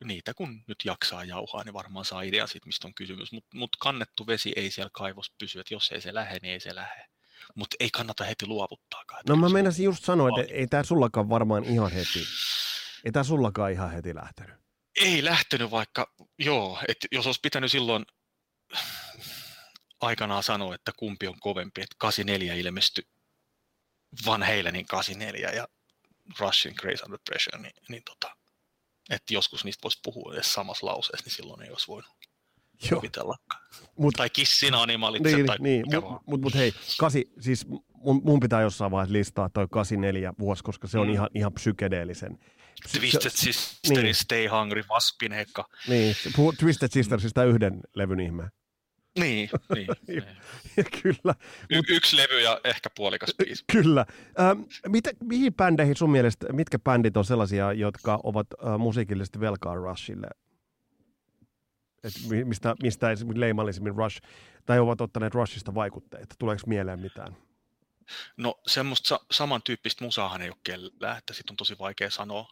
niitä 0.03 0.33
kun 0.33 0.63
nyt 0.67 0.77
jaksaa 0.85 1.23
jauhaa, 1.23 1.63
niin 1.63 1.73
varmaan 1.73 2.05
saa 2.05 2.21
idean 2.21 2.47
siitä, 2.47 2.65
mistä 2.65 2.87
on 2.87 2.93
kysymys. 2.93 3.31
Mutta 3.31 3.57
mut 3.57 3.75
kannettu 3.79 4.27
vesi 4.27 4.53
ei 4.55 4.71
siellä 4.71 4.89
kaivos 4.93 5.31
pysy, 5.39 5.59
että 5.59 5.73
jos 5.73 5.91
ei 5.91 6.01
se 6.01 6.13
lähde, 6.13 6.39
niin 6.41 6.53
ei 6.53 6.59
se 6.59 6.75
lähde. 6.75 7.05
Mutta 7.55 7.75
ei 7.79 7.89
kannata 7.89 8.23
heti 8.23 8.47
luovuttaakaan. 8.47 9.23
No 9.29 9.35
mä 9.35 9.49
meinasin 9.49 9.85
just 9.85 10.05
sanoa, 10.05 10.29
että 10.39 10.53
ei 10.53 10.67
tää 10.67 10.83
sullakaan 10.83 11.29
varmaan 11.29 11.63
ihan 11.63 11.91
heti, 11.91 12.25
ei 13.05 13.11
tää 13.11 13.23
sullakaan 13.23 13.71
ihan 13.71 13.91
heti 13.91 14.15
lähtenyt. 14.15 14.55
Ei 14.95 15.23
lähtenyt 15.23 15.71
vaikka, 15.71 16.13
joo, 16.39 16.79
että 16.87 17.07
jos 17.11 17.25
olisi 17.25 17.39
pitänyt 17.43 17.71
silloin 17.71 18.05
aikanaan 20.01 20.43
sanoa, 20.43 20.75
että 20.75 20.91
kumpi 20.97 21.27
on 21.27 21.39
kovempi, 21.39 21.81
että 21.81 21.95
84 21.97 22.53
ilmestyi 22.55 23.03
Van 24.25 24.43
Halenin 24.43 24.85
84 24.85 25.51
ja 25.51 25.67
Rushin 26.39 26.73
Grace 26.77 27.03
Under 27.05 27.19
Pressure, 27.29 27.61
niin, 27.61 27.73
niin 27.89 28.03
tota, 28.03 28.35
että 29.09 29.33
joskus 29.33 29.65
niistä 29.65 29.83
voisi 29.83 29.99
puhua 30.03 30.33
edes 30.33 30.53
samassa 30.53 30.85
lauseessa, 30.85 31.25
niin 31.25 31.35
silloin 31.35 31.61
ei 31.61 31.69
olisi 31.69 31.87
voinut 31.87 32.11
Joo, 32.91 32.99
kuvitellakaan. 32.99 33.61
mut, 33.97 34.13
Tai 34.17 34.29
Kissin 34.29 34.73
Animalit 34.73 35.23
niin, 35.23 35.45
tai 35.45 35.57
niin, 35.59 35.81
mikä 35.87 35.99
mut, 36.01 36.21
mut, 36.27 36.41
mut 36.41 36.53
hei, 36.55 36.73
kasi, 36.99 37.31
siis 37.39 37.67
mun, 37.93 38.21
mun 38.23 38.39
pitää 38.39 38.61
jossain 38.61 38.91
vaiheessa 38.91 39.13
listaa 39.13 39.49
toi 39.49 39.67
84 39.71 40.33
vuosi, 40.39 40.63
koska 40.63 40.87
se 40.87 40.99
on 40.99 41.07
Mm. 41.07 41.13
ihan, 41.13 41.29
ihan 41.35 41.53
psykedeellisen. 41.53 42.39
Se- 42.85 42.99
Twisted 42.99 43.21
se- 43.29 43.53
Sister, 43.53 44.03
niin. 44.03 44.15
Stay 44.15 44.47
Hungry, 44.47 44.83
Vaspinhekka. 44.89 45.69
Niin, 45.87 46.15
se 46.15 46.29
puhuu 46.35 46.53
Twisted 46.53 46.89
Sistersista 46.91 47.43
yhden 47.43 47.79
levyn 47.95 48.19
ihme. 48.19 48.49
Niin, 49.19 49.49
niin. 49.75 49.87
kyllä, 51.03 51.35
Y- 51.69 51.81
yksi 51.95 52.17
levy 52.17 52.41
ja 52.41 52.61
ehkä 52.63 52.89
puolikas 52.97 53.33
biisi. 53.37 53.63
kyllä. 53.71 54.05
Ähm, 54.39 54.61
mitä, 54.87 55.09
mihin 55.23 55.53
bändeihin 55.53 55.95
sun 55.95 56.09
mielestä, 56.09 56.53
mitkä 56.53 56.79
bändit 56.79 57.17
on 57.17 57.25
sellaisia, 57.25 57.73
jotka 57.73 58.19
ovat 58.23 58.47
äh, 58.67 58.77
musiikillisesti 58.79 59.39
velkaa 59.39 59.75
Rushille? 59.75 60.27
Et 62.03 62.13
mi- 62.29 62.43
mistä, 62.45 62.75
mistä 62.81 63.11
esimerkiksi 63.11 63.39
leimallisimmin 63.39 63.95
Rush, 63.95 64.21
tai 64.65 64.79
ovat 64.79 65.01
ottaneet 65.01 65.33
Rushista 65.33 65.75
vaikutteita? 65.75 66.35
Tuleeko 66.39 66.61
mieleen 66.65 66.99
mitään? 66.99 67.37
No 68.37 68.59
semmoista 68.67 69.07
sa- 69.07 69.25
samantyyppistä 69.31 70.03
musaahan 70.05 70.41
ei 70.41 70.49
ole 70.49 70.57
kellään, 70.63 71.17
että 71.17 71.33
sit 71.33 71.49
on 71.49 71.55
tosi 71.55 71.75
vaikea 71.79 72.09
sanoa 72.09 72.51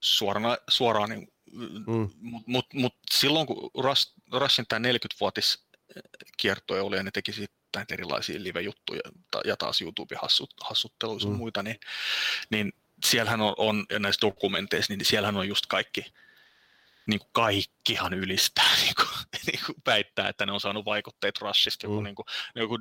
suorana, 0.00 0.56
suoraan, 0.68 1.10
niin, 1.10 1.32
Mm. 1.52 2.10
mutta 2.20 2.46
mut, 2.46 2.66
mut 2.74 2.94
silloin 3.10 3.46
kun 3.46 3.70
Rush, 3.78 4.12
Rushin 4.32 4.64
tämä 4.68 4.88
40-vuotis 4.88 5.66
kiertue 6.36 6.80
oli 6.80 6.96
ja 6.96 7.02
ne 7.02 7.10
teki 7.10 7.32
näitä 7.76 7.94
erilaisia 7.94 8.42
live-juttuja 8.42 9.00
ja 9.44 9.56
taas 9.56 9.80
YouTube-hassutteluissa 9.82 11.28
Mm. 11.28 11.34
mm. 11.34 11.38
muita, 11.38 11.62
niin, 11.62 11.80
niin 12.50 12.72
siellähän 13.06 13.40
on, 13.40 13.54
on, 13.58 13.86
ja 13.90 13.98
näissä 13.98 14.20
dokumenteissa, 14.26 14.92
niin 14.92 15.04
siellähän 15.04 15.36
on 15.36 15.48
just 15.48 15.66
kaikki, 15.66 16.04
niin 17.06 17.18
kuin 17.20 17.30
kaikkihan 17.32 18.14
ylistää, 18.14 18.70
niin 18.82 18.94
kuin, 18.96 19.08
niin 19.46 19.60
kuin 19.66 19.76
väittää, 19.86 20.28
että 20.28 20.46
ne 20.46 20.52
on 20.52 20.60
saanut 20.60 20.84
vaikutteet 20.84 21.38
Rushista, 21.40 21.86
joku, 21.86 22.00
Mm. 22.00 22.04
niin 22.04 22.14
kuin, 22.14 22.26
joku 22.54 22.78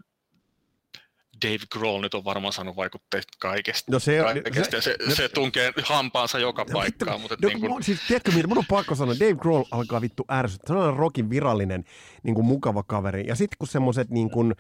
Dave 1.46 1.66
Grohl 1.72 2.02
nyt 2.02 2.14
on 2.14 2.24
varmaan 2.26 2.54
saanut 2.54 2.76
vaikutteet 2.76 3.24
kaikesta. 3.40 3.92
No 3.92 4.00
se, 4.00 4.20
kaikesta 4.44 4.82
se, 4.82 4.96
no- 5.08 5.16
se 5.16 5.30
tunkee 5.30 5.74
hampaansa 5.84 6.40
joka 6.40 6.64
No 6.64 6.74
paikkaan. 6.74 7.22
vittu, 7.22 7.22
Mutta 7.22 7.38
no, 7.42 7.48
niin 7.48 7.60
mun, 7.60 7.70
kuin, 7.70 7.84
siis, 7.84 8.00
tiedätkö, 8.08 8.32
mitä, 8.32 8.48
mun 8.48 8.58
on 8.58 8.66
pakko 8.70 8.96
sanoa, 8.96 9.16
Dave 9.20 9.34
Grohl 9.36 9.64
alkaa 9.72 10.02
vittu 10.02 10.26
ärsyttää. 10.32 10.68
Se 10.76 10.80
on 10.80 10.98
rockin 10.98 11.30
virallinen 11.30 11.84
niin 12.24 12.36
kuin 12.36 12.46
mukava 12.46 12.84
kaveri. 12.84 13.24
Ja 13.28 13.36
sitten 13.36 13.58
kun 13.58 13.68
semmoiset 13.68 14.10
niin 14.10 14.30
kuin, 14.30 14.56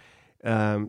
ähm, 0.47 0.83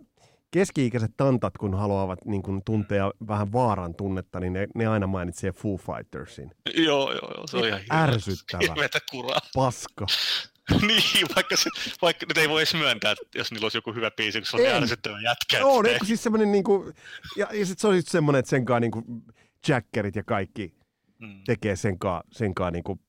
keski-ikäiset 0.57 1.11
tantat, 1.17 1.59
kun 1.59 1.75
haluavat 1.75 2.25
niin 2.25 2.43
kuin, 2.43 2.63
tuntea 2.65 3.11
vähän 3.29 3.53
vaaran 3.53 3.95
tunnetta, 3.95 4.41
niin 4.41 4.53
ne, 4.53 4.67
ne 4.75 4.87
aina 4.87 5.07
mainitsee 5.07 5.53
Foo 5.53 5.77
Fightersin. 5.77 6.51
joo, 6.77 7.13
joo, 7.13 7.31
joo, 7.37 7.47
se 7.47 7.57
on 7.57 7.67
ihan 7.67 7.81
Ärsyttävä. 7.93 8.61
Hirveätä 8.63 8.99
kuraa. 9.11 9.41
Paska. 9.55 10.07
niin, 10.87 11.27
vaikka, 11.37 11.57
se, 11.57 11.71
vaikka 12.03 12.27
nyt 12.29 12.39
ei 12.39 12.49
voi 12.49 12.61
edes 12.61 12.75
myöntää, 12.75 13.13
että 13.13 13.39
jos 13.39 13.51
niillä 13.53 13.65
olisi 13.65 13.79
joku 13.79 13.93
hyvä 13.93 14.11
biisi, 14.11 14.39
kun 14.41 14.47
se 14.47 14.57
on 14.57 14.63
Ei. 14.63 14.73
ärsyttävä 14.73 15.21
jätkä. 15.21 15.59
Joo, 15.59 15.83
ne, 15.83 15.99
siis 16.05 16.23
semmoinen 16.23 16.53
niin 16.53 16.65
kuin, 16.65 16.95
ja, 17.37 17.47
ja 17.53 17.67
sit 17.67 17.79
se 17.79 17.89
on 17.89 17.97
just 17.97 18.09
semmoinen, 18.09 18.39
että 18.39 18.51
senkaan 18.51 18.83
niin 18.83 18.91
kuin 18.93 19.05
jackerit 19.69 20.17
ja 20.17 20.23
kaikki 20.25 20.77
Mm. 21.19 21.41
tekee 21.47 21.77
senkaan, 21.77 22.23
senkaan 22.33 22.73
niin 22.73 22.85
kuin 22.85 23.01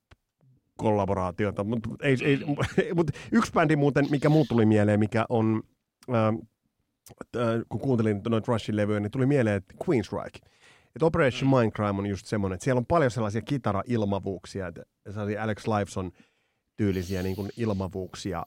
kollaboraatiota. 0.77 1.63
Mutta 1.63 1.89
ei, 2.01 2.17
ei, 2.21 2.39
mut 2.95 3.11
yksi 3.31 3.51
bändi 3.51 3.75
muuten, 3.75 4.07
mikä 4.09 4.29
muut 4.29 4.47
tuli 4.47 4.65
mieleen, 4.65 4.99
mikä 4.99 5.25
on, 5.29 5.63
äh, 6.09 6.47
kun 7.69 7.79
kuuntelin 7.81 8.21
noita 8.29 8.51
Rushin 8.51 8.75
levyjä, 8.75 8.99
niin 8.99 9.11
tuli 9.11 9.25
mieleen, 9.25 9.55
että 9.55 9.75
Queensryche. 9.89 10.39
Et 10.95 11.03
Operation 11.03 11.51
Mm. 11.51 11.57
Mindcrime 11.57 11.99
on 11.99 12.05
just 12.05 12.25
semmoinen, 12.25 12.53
että 12.55 12.63
siellä 12.63 12.79
on 12.79 12.85
paljon 12.85 13.11
sellaisia 13.11 13.41
kitara-ilmavuuksia, 13.41 14.67
että 14.67 14.83
sellaisia 15.09 15.43
Alex 15.43 15.67
Lifeson 15.67 16.11
tyylisiä 16.77 17.23
niin 17.23 17.35
kuin 17.35 17.49
ilmavuuksia 17.57 18.45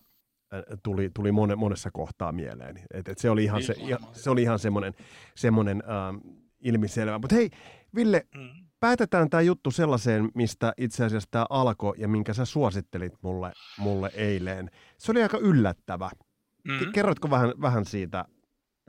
äh, 0.54 0.62
tuli, 0.82 1.10
tuli 1.14 1.32
mone, 1.32 1.56
monessa 1.56 1.90
kohtaa 1.90 2.32
mieleen. 2.32 2.82
Et, 2.94 3.08
et 3.08 3.18
se 3.18 3.30
oli 3.30 3.44
ihan, 3.44 3.62
se, 3.62 3.74
se 4.12 4.30
oli 4.30 4.42
ihan 4.42 4.58
semmoinen, 4.58 4.94
semmoinen 5.34 5.82
ähm, 5.90 6.16
ilmiselvä. 6.60 7.18
Mutta 7.18 7.34
hei, 7.34 7.50
Ville, 7.94 8.26
Mm. 8.34 8.48
päätetään 8.80 9.30
tämä 9.30 9.40
juttu 9.40 9.70
sellaiseen, 9.70 10.28
mistä 10.34 10.72
itse 10.76 11.04
asiassa 11.04 11.28
tämä 11.30 11.46
alkoi 11.50 11.94
ja 11.98 12.08
minkä 12.08 12.34
sä 12.34 12.44
suosittelit 12.44 13.12
mulle, 13.22 13.52
mulle 13.78 14.10
eilen. 14.14 14.70
Se 14.98 15.12
oli 15.12 15.22
aika 15.22 15.38
yllättävä. 15.38 16.10
Mm. 16.64 16.92
Kerrotko 16.92 17.30
vähän, 17.30 17.52
vähän 17.60 17.84
siitä, 17.84 18.24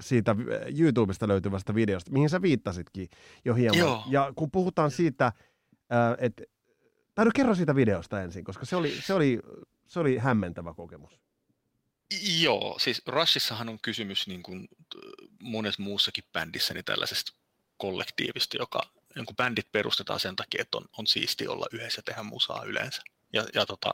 siitä 0.01 0.35
YouTubesta 0.79 1.27
löytyvästä 1.27 1.75
videosta, 1.75 2.11
mihin 2.11 2.29
sä 2.29 2.41
viittasitkin 2.41 3.09
jo 3.45 3.53
hieman. 3.53 3.79
Joo. 3.79 4.03
Ja 4.09 4.33
kun 4.35 4.51
puhutaan 4.51 4.91
siitä, 4.91 5.33
että... 6.17 6.43
Tai 7.15 7.25
no 7.25 7.31
kerro 7.35 7.55
siitä 7.55 7.75
videosta 7.75 8.21
ensin, 8.21 8.43
koska 8.43 8.65
se 8.65 8.75
oli, 8.75 9.01
se 9.01 9.13
oli, 9.13 9.39
se 9.87 9.99
oli 9.99 10.17
hämmentävä 10.17 10.73
kokemus. 10.73 11.19
Joo, 12.39 12.79
siis 12.79 13.01
Rushissahan 13.07 13.69
on 13.69 13.79
kysymys 13.81 14.27
niin 14.27 14.43
kuin 14.43 14.67
t- 14.67 14.95
monessa 15.41 15.83
muussakin 15.83 16.23
bändissä 16.33 16.73
niin 16.73 16.85
tällaisesta 16.85 17.33
kollektiivista, 17.77 18.57
joka 18.57 18.81
niin 19.15 19.25
kuin 19.25 19.35
bändit 19.35 19.71
perustetaan 19.71 20.19
sen 20.19 20.35
takia, 20.35 20.61
että 20.61 20.77
on, 20.77 20.85
on 20.97 21.07
siisti 21.07 21.47
olla 21.47 21.65
yhdessä 21.71 21.99
ja 21.99 22.03
tehdä 22.03 22.23
musaa 22.23 22.63
yleensä. 22.63 23.01
Ja, 23.33 23.45
ja 23.53 23.65
tota, 23.65 23.93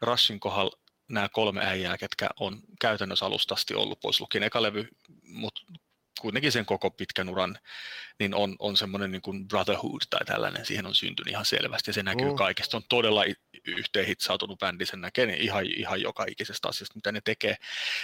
Rushin 0.00 0.40
kohdalla 0.40 0.78
nämä 1.10 1.28
kolme 1.28 1.64
äijää, 1.66 1.98
ketkä 1.98 2.28
on 2.40 2.60
käytännössä 2.80 3.26
alusta 3.26 3.54
asti 3.54 3.74
ollut 3.74 4.00
pois 4.00 4.20
lukien 4.20 4.42
eka 4.44 4.62
levy, 4.62 4.88
mutta 5.22 5.62
kuitenkin 6.20 6.52
sen 6.52 6.66
koko 6.66 6.90
pitkän 6.90 7.28
uran, 7.28 7.58
niin 8.18 8.34
on, 8.34 8.56
on 8.58 8.76
semmoinen 8.76 9.12
niin 9.12 9.22
kuin 9.22 9.48
brotherhood 9.48 10.00
tai 10.10 10.24
tällainen, 10.26 10.66
siihen 10.66 10.86
on 10.86 10.94
syntynyt 10.94 11.32
ihan 11.32 11.44
selvästi 11.44 11.88
ja 11.90 11.92
se 11.92 12.02
näkyy 12.02 12.30
Mm. 12.30 12.36
kaikesta. 12.36 12.76
On 12.76 12.82
todella 12.88 13.24
yhteen 13.66 14.06
hitsautunut 14.06 14.58
bändi, 14.58 14.86
sen 14.86 15.00
näkee 15.00 15.26
niin 15.26 15.40
ihan, 15.40 15.66
ihan 15.66 16.00
joka 16.00 16.24
ikisestä 16.28 16.68
asiasta, 16.68 16.94
mitä 16.94 17.12
ne 17.12 17.20
tekee. 17.24 17.56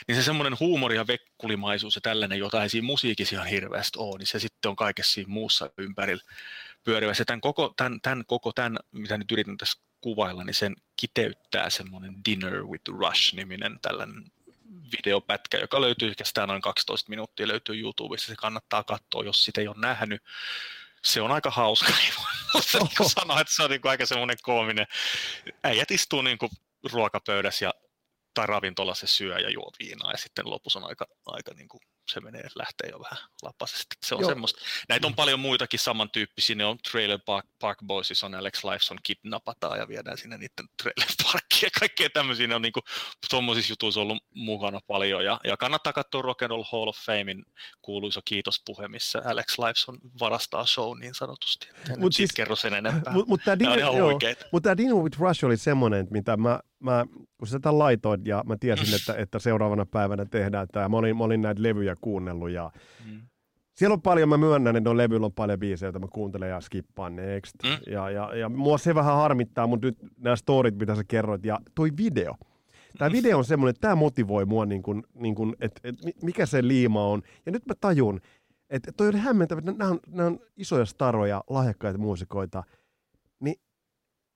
Niin 0.09 0.17
se 0.17 0.23
semmoinen 0.23 0.57
huumori 0.61 0.97
ja 0.97 1.07
vekkulimaisuus 1.07 1.95
ja 1.95 2.01
tällainen, 2.01 2.39
jota 2.39 2.63
ei 2.63 2.69
siinä 2.69 2.87
musiikissa 2.87 3.37
ihan 3.37 3.47
hirveästi 3.47 3.99
ole, 3.99 4.19
niin 4.19 4.27
se 4.27 4.39
sitten 4.41 4.69
on 4.69 4.77
kaikessa 4.77 5.13
siinä 5.13 5.33
muussa 5.33 5.71
ympärillä 5.79 6.23
pyörivässä. 6.85 7.25
Tämän 7.25 7.41
koko, 7.41 7.75
tämän, 7.77 8.01
tämän, 8.01 8.25
koko 8.27 8.53
tämän, 8.53 8.79
mitä 8.93 9.19
nyt 9.19 9.33
yritän 9.33 9.57
tässä 9.57 9.81
kuvailla, 10.07 10.45
niin 10.45 10.55
sen 10.55 10.77
kiteyttää 10.97 11.71
semmoinen 11.71 12.15
Dinner 12.25 12.65
with 12.65 12.89
Rush-niminen 12.89 13.79
tällainen 13.83 14.25
videopätkä, 14.97 15.59
joka 15.59 15.81
löytyy 15.81 16.15
kestää 16.15 16.47
noin 16.47 16.63
12 16.63 17.11
minuuttia, 17.11 17.49
löytyy 17.49 17.81
YouTubesta, 17.81 18.27
se 18.27 18.37
kannattaa 18.37 18.85
katsoa, 18.85 19.25
jos 19.25 19.45
sitä 19.45 19.61
ei 19.61 19.69
ole 19.69 19.77
nähnyt. 19.79 20.23
Se 21.03 21.21
on 21.21 21.33
aika 21.33 21.51
hauska, 21.51 21.93
ei 22.05 22.13
voi 22.19 22.61
niin 22.99 23.11
sanoa, 23.11 23.41
että 23.41 23.55
se 23.55 23.63
on 23.63 23.71
niin 23.71 23.81
kuin 23.81 23.91
aika 23.91 24.07
semmoinen 24.07 24.37
koominen. 24.43 24.87
Äijät 25.65 25.91
istuu 25.91 26.23
niin 26.23 26.39
kuin 26.39 26.51
ruokapöydässä 26.93 27.65
ja, 27.65 27.75
tai 28.35 28.47
ravintolassa 28.47 29.07
syö 29.07 29.39
ja 29.39 29.51
juo 29.51 29.71
viinaa 29.79 30.13
ja 30.13 30.19
sitten 30.19 30.51
lopussa 30.51 30.79
on 30.79 30.89
aika, 30.89 31.07
aika 31.27 31.55
niin 31.55 31.69
kuin 31.69 31.81
se 32.13 32.21
menee, 32.21 32.49
lähtee 32.55 32.91
jo 32.91 33.01
vähän 33.01 33.19
lapasesti. 33.43 33.97
Se 34.07 34.15
on 34.15 34.21
Joo. 34.21 34.31
semmoista. 34.31 34.61
Näitä 34.89 35.07
on 35.07 35.15
paljon 35.15 35.41
muitakin 35.41 35.81
samantyyppisiä. 35.81 36.57
Ne 36.57 36.65
on 36.65 36.79
Trailer 36.91 37.19
Park, 37.27 37.47
Park 37.59 37.79
Boys, 37.87 38.25
on 38.25 38.35
Alex 38.35 38.65
Lifeson 38.65 38.99
kidnapataan 39.03 39.79
ja 39.79 39.89
viedään 39.89 40.19
sinne 40.19 40.39
niiden 40.39 40.69
Trailer 40.83 41.09
Parkkiin 41.23 41.63
ja 41.63 41.71
kaikkea 41.81 42.11
tämmöisiä. 42.11 42.47
Ne 42.47 42.55
on 42.55 42.63
niinku, 42.63 42.81
tuommoisissa 43.31 43.73
jutuissa 43.73 44.01
ollut 44.01 44.23
mukana 44.35 44.81
paljon. 44.87 45.25
Ja, 45.25 45.41
ja 45.45 45.57
kannattaa 45.57 45.93
katsoa 45.93 46.23
Rock 46.23 46.43
and 46.43 46.51
Roll 46.51 46.65
Hall 46.73 46.89
of 46.89 46.97
Famein 46.97 47.45
kuuluisa 47.83 48.21
kiitospuhe, 48.25 48.89
missä 48.89 49.23
Alex 49.25 49.59
Lifeson 49.59 49.99
varastaa 50.21 50.67
show 50.67 50.99
niin 50.99 51.15
sanotusti. 51.15 51.69
En 51.69 51.91
Mut 51.91 51.99
Mut 51.99 52.13
siis- 52.13 52.17
siis, 52.29 52.37
kerro 52.37 52.57
sen 52.57 52.75
enempää. 52.75 53.13
Mutta 53.13 53.29
mut 53.29 53.41
tämä 53.45 53.57
mut 54.53 54.65
Dino 54.77 54.97
with 54.97 55.19
Rush 55.19 55.45
oli 55.45 55.57
semmoinen, 55.57 56.07
mitä 56.11 56.37
mä, 56.37 56.61
mä, 56.81 57.07
kun 57.39 57.49
sä 57.49 57.61
tämän 57.61 57.79
laitoit 57.79 58.27
ja 58.27 58.43
mä 58.47 58.57
tiesin, 58.61 58.95
että, 58.95 59.22
että 59.22 59.39
seuraavana 59.39 59.87
päivänä 59.87 60.24
tehdään 60.24 60.66
tämä. 60.72 60.89
Mä 60.89 60.97
olin, 60.97 61.16
mä 61.16 61.24
olin 61.24 61.43
näitä 61.43 61.62
levyjä 61.62 61.95
kuunnellut 62.01 62.51
ja 62.51 62.70
Mm. 63.07 63.20
siellä 63.74 63.95
on 63.95 64.03
paljon, 64.03 64.29
mä 64.29 64.37
myönnän, 64.37 64.77
että 64.77 64.91
on 64.91 64.97
levyllä 64.97 65.27
on 65.27 65.33
paljon 65.33 65.59
biisejä, 65.59 65.87
joita 65.87 65.99
mä 65.99 66.07
kuuntelen 66.12 66.51
ja 66.51 66.61
skippaan 66.61 67.16
next. 67.16 67.55
Mm. 67.62 67.93
Ja, 67.93 68.11
ja, 68.11 68.35
ja 68.37 68.49
mua 68.49 68.79
se 68.79 68.95
vähän 68.95 69.16
harmittaa, 69.16 69.66
mutta 69.66 69.87
nyt 69.87 69.97
nämä 70.18 70.37
storit, 70.37 70.79
mitä 70.79 70.95
sä 70.95 71.05
kerroit 71.09 71.45
ja 71.45 71.59
toi 71.74 71.91
video. 71.97 72.35
Tämä 72.99 73.12
video 73.12 73.39
on 73.39 73.45
semmoinen, 73.45 73.70
että 73.70 73.81
tämä 73.81 73.95
motivoi 73.95 74.45
mua, 74.45 74.66
niin 74.66 74.83
kuin, 74.83 75.03
niin 75.14 75.35
kuin, 75.35 75.57
että, 75.61 75.81
että 75.85 76.05
mi- 76.05 76.14
mikä 76.22 76.47
se 76.47 76.68
liima 76.68 77.07
on. 77.07 77.22
Ja 77.47 77.53
nyt 77.53 77.66
mä 77.66 77.74
tajun, 77.81 78.20
että 78.70 78.93
toi 78.93 79.09
on 79.09 79.16
hämmentävä, 79.16 79.59
että 79.59 79.72
nämä 79.72 79.91
on, 79.91 80.01
nämä 80.09 80.27
on 80.27 80.39
isoja 80.57 80.85
staroja, 80.85 81.45
lahjakkaita 81.51 81.99
muusikoita. 81.99 82.62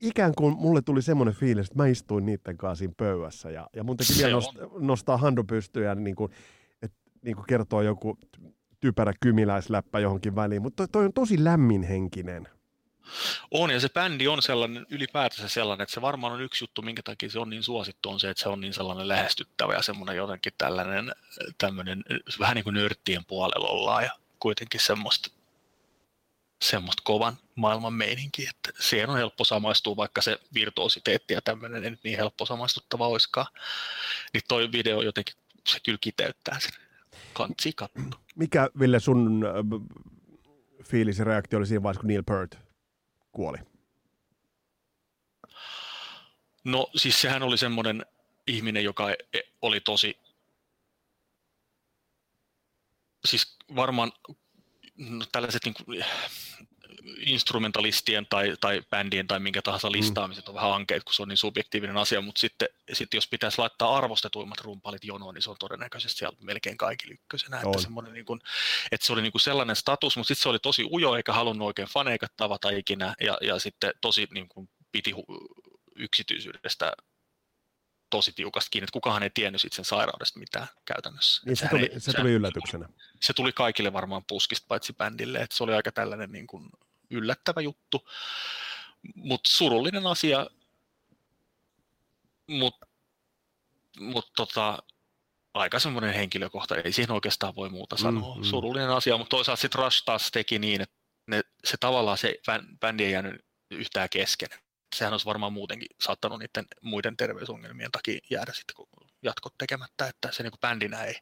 Ikään 0.00 0.34
kuin 0.36 0.56
mulle 0.56 0.82
tuli 0.82 1.02
semmoinen 1.02 1.34
fiilis, 1.34 1.66
että 1.66 1.82
mä 1.82 1.86
istuin 1.86 2.26
niiden 2.26 2.56
kanssa 2.56 2.78
siinä 2.78 2.94
pöydässä. 2.96 3.50
Ja, 3.50 3.70
ja 3.76 3.84
mun 3.84 3.96
teki 3.96 4.12
vielä 4.18 4.36
on. 4.36 4.86
nostaa, 4.86 5.16
hando 5.16 5.44
pystyyn 5.44 5.86
ja 5.86 5.94
niin 5.94 6.16
kuin, 6.16 6.32
että, 6.82 6.96
niin 7.22 7.36
kuin 7.36 7.46
kertoo 7.46 7.82
joku 7.82 8.18
typerä 8.80 9.12
kymiläisläppä 9.20 9.98
johonkin 9.98 10.36
väliin. 10.36 10.62
Mutta 10.62 10.76
toi, 10.76 10.88
toi 10.92 11.04
on 11.04 11.12
tosi 11.12 11.44
lämminhenkinen. 11.44 12.48
On, 13.50 13.70
ja 13.70 13.80
se 13.80 13.88
bändi 13.88 14.28
on 14.28 14.42
sellainen, 14.42 14.86
ylipäätänsä 14.90 15.48
sellainen, 15.48 15.82
että 15.82 15.94
se 15.94 16.00
varmaan 16.00 16.32
on 16.32 16.40
yksi 16.40 16.64
juttu, 16.64 16.82
minkä 16.82 17.02
takia 17.02 17.30
se 17.30 17.38
on 17.38 17.50
niin 17.50 17.62
suosittu, 17.62 18.10
on 18.10 18.20
se, 18.20 18.30
että 18.30 18.42
se 18.42 18.48
on 18.48 18.60
niin 18.60 18.74
sellainen 18.74 19.08
lähestyttävä 19.08 19.74
ja 19.74 19.82
semmoinen 19.82 20.16
jotenkin 20.16 20.52
tällainen, 20.58 21.12
tämmöinen, 21.58 22.04
vähän 22.38 22.54
niin 22.54 22.64
kuin 22.64 22.74
nörttien 22.74 23.24
puolella 23.24 23.68
ollaan 23.68 24.04
ja 24.04 24.10
kuitenkin 24.38 24.80
semmoista, 24.80 25.30
semmoista 26.62 27.02
kovan 27.04 27.36
maailman 27.54 27.92
meininki, 27.92 28.46
että 28.48 28.70
siihen 28.80 29.10
on 29.10 29.16
helppo 29.16 29.44
samaistua, 29.44 29.96
vaikka 29.96 30.22
se 30.22 30.38
virtuositeetti 30.54 31.34
ja 31.34 31.42
tämmöinen 31.42 31.84
ei 31.84 31.90
nyt 31.90 32.04
niin 32.04 32.16
helppo 32.16 32.46
samaistuttava 32.46 33.08
olisikaan. 33.08 33.46
Niin 34.32 34.42
toi 34.48 34.72
video 34.72 35.02
jotenkin, 35.02 35.34
se 35.66 35.80
kyllä 35.80 35.98
kiteyttää 36.00 36.60
sen. 36.60 36.72
Katto. 37.76 38.20
Mikä, 38.34 38.70
Ville, 38.78 39.00
sun 39.00 39.44
äh, 39.46 40.84
fiilis 40.84 41.18
ja 41.18 41.24
reaktio 41.24 41.58
oli 41.58 41.66
siinä 41.66 41.82
vaiheessa, 41.82 42.00
kun 42.00 42.08
Neil 42.08 42.22
Peart 42.22 42.58
kuoli? 43.32 43.58
No 46.64 46.90
siis 46.96 47.20
sehän 47.20 47.42
oli 47.42 47.58
semmoinen 47.58 48.06
ihminen, 48.46 48.84
joka 48.84 49.10
e- 49.10 49.16
oli 49.62 49.80
tosi, 49.80 50.18
siis 53.24 53.56
varmaan 53.74 54.12
tällaiset 55.32 55.64
niin 55.64 55.74
kuin, 55.74 56.04
instrumentalistien 57.26 58.26
tai, 58.30 58.56
tai 58.60 58.82
bändien 58.90 59.26
tai 59.26 59.40
minkä 59.40 59.62
tahansa 59.62 59.92
listaamiset 59.92 60.48
on 60.48 60.54
vähän 60.54 60.72
ankeet, 60.72 61.04
kun 61.04 61.14
se 61.14 61.22
on 61.22 61.28
niin 61.28 61.36
subjektiivinen 61.36 61.96
asia, 61.96 62.20
mutta 62.20 62.40
sitten, 62.40 62.68
sitten 62.92 63.18
jos 63.18 63.28
pitäisi 63.28 63.58
laittaa 63.58 63.96
arvostetuimmat 63.96 64.60
rumpalit 64.60 65.04
jonoon, 65.04 65.34
niin 65.34 65.42
se 65.42 65.50
on 65.50 65.56
todennäköisesti 65.58 66.18
siellä 66.18 66.36
melkein 66.40 66.76
kaikki 66.76 67.12
ykkösenä. 67.12 67.56
On. 67.56 67.66
Että, 67.66 67.82
semmoinen 67.82 68.12
niin 68.12 68.24
kuin, 68.24 68.40
että 68.92 69.06
se 69.06 69.12
oli 69.12 69.22
niin 69.22 69.32
kuin 69.32 69.42
sellainen 69.42 69.76
status, 69.76 70.16
mutta 70.16 70.28
sitten 70.28 70.42
se 70.42 70.48
oli 70.48 70.58
tosi 70.58 70.84
ujo 70.92 71.16
eikä 71.16 71.32
halunnut 71.32 71.66
oikein 71.66 71.88
faneikat 71.88 72.32
tavata 72.36 72.70
ikinä 72.70 73.14
ja, 73.20 73.38
ja 73.40 73.58
sitten 73.58 73.92
tosi 74.00 74.28
niin 74.30 74.48
kuin, 74.48 74.68
piti 74.92 75.12
hu- 75.12 75.70
yksityisyydestä 75.96 76.92
tosi 78.10 78.32
tiukasti 78.32 78.68
kiinni, 78.70 78.84
että 78.84 78.92
kukaan 78.92 79.22
ei 79.22 79.30
tiennyt 79.30 79.60
sit 79.60 79.72
sen 79.72 79.84
sairaudesta 79.84 80.38
mitään 80.38 80.66
käytännössä. 80.84 81.42
Niin 81.46 81.56
se 81.56 81.68
tuli, 81.68 81.90
ei- 81.92 82.00
se 82.00 82.12
tuli 82.12 82.32
yllätyksenä. 82.32 82.88
se 83.20 83.32
tuli 83.32 83.52
kaikille 83.52 83.92
varmaan 83.92 84.24
puskista 84.28 84.64
paitsi 84.68 84.92
bändille, 84.92 85.38
että 85.38 85.56
se 85.56 85.64
oli 85.64 85.74
aika 85.74 85.92
tällainen 85.92 86.32
niin 86.32 86.46
kuin 86.46 86.70
yllättävä 87.10 87.60
juttu, 87.60 88.08
mutta 89.14 89.50
surullinen 89.50 90.06
asia, 90.06 90.46
mutta 92.46 92.86
mut 94.00 94.32
tota, 94.36 94.78
aika 95.54 95.78
semmoinen 95.78 96.14
henkilökohtainen, 96.14 96.86
ei 96.86 96.92
siihen 96.92 97.10
oikeastaan 97.10 97.54
voi 97.54 97.68
muuta 97.68 97.96
sanoa. 97.96 98.34
Mm, 98.34 98.40
Mm, 98.40 98.46
mm. 98.46 98.50
Surullinen 98.50 98.90
asia, 98.90 99.18
mutta 99.18 99.36
toisaalta 99.36 99.60
sitten 99.60 99.78
Rush 99.84 100.02
taas 100.04 100.30
teki 100.30 100.58
niin, 100.58 100.80
että 100.80 100.96
ne, 101.26 101.42
se 101.64 101.76
tavallaan 101.76 102.18
se 102.18 102.34
bän- 102.50 102.78
bändi 102.80 103.04
ei 103.04 103.12
jäänyt 103.12 103.44
yhtään 103.70 104.08
kesken. 104.08 104.48
Sehän 104.96 105.12
olisi 105.14 105.26
varmaan 105.26 105.52
muutenkin 105.52 105.88
saattanut 106.00 106.38
niiden 106.38 106.66
muiden 106.80 107.16
terveysongelmien 107.16 107.92
takia 107.92 108.18
jäädä 108.30 108.52
sitten 108.52 108.86
jatkot 109.22 109.54
tekemättä, 109.58 110.06
että 110.06 110.32
se 110.32 110.42
niin 110.42 110.50
kuin 110.50 110.60
bändinä 110.60 111.04
ei, 111.04 111.14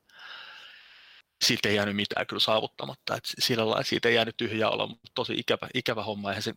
siitä 1.44 1.68
ei 1.68 1.74
jäänyt 1.74 1.96
mitään 1.96 2.26
kyllä 2.26 2.40
saavuttamatta. 2.40 3.16
Et 3.16 3.24
sillä 3.38 3.66
lailla 3.66 3.84
siitä 3.84 4.08
ei 4.08 4.14
jäänyt 4.14 4.36
tyhjää 4.36 4.70
olla, 4.70 4.86
mutta 4.86 5.10
tosi 5.14 5.34
ikävä, 5.34 5.68
ikävä 5.74 6.02
homma. 6.02 6.30
Eihän 6.30 6.42
se 6.42 6.54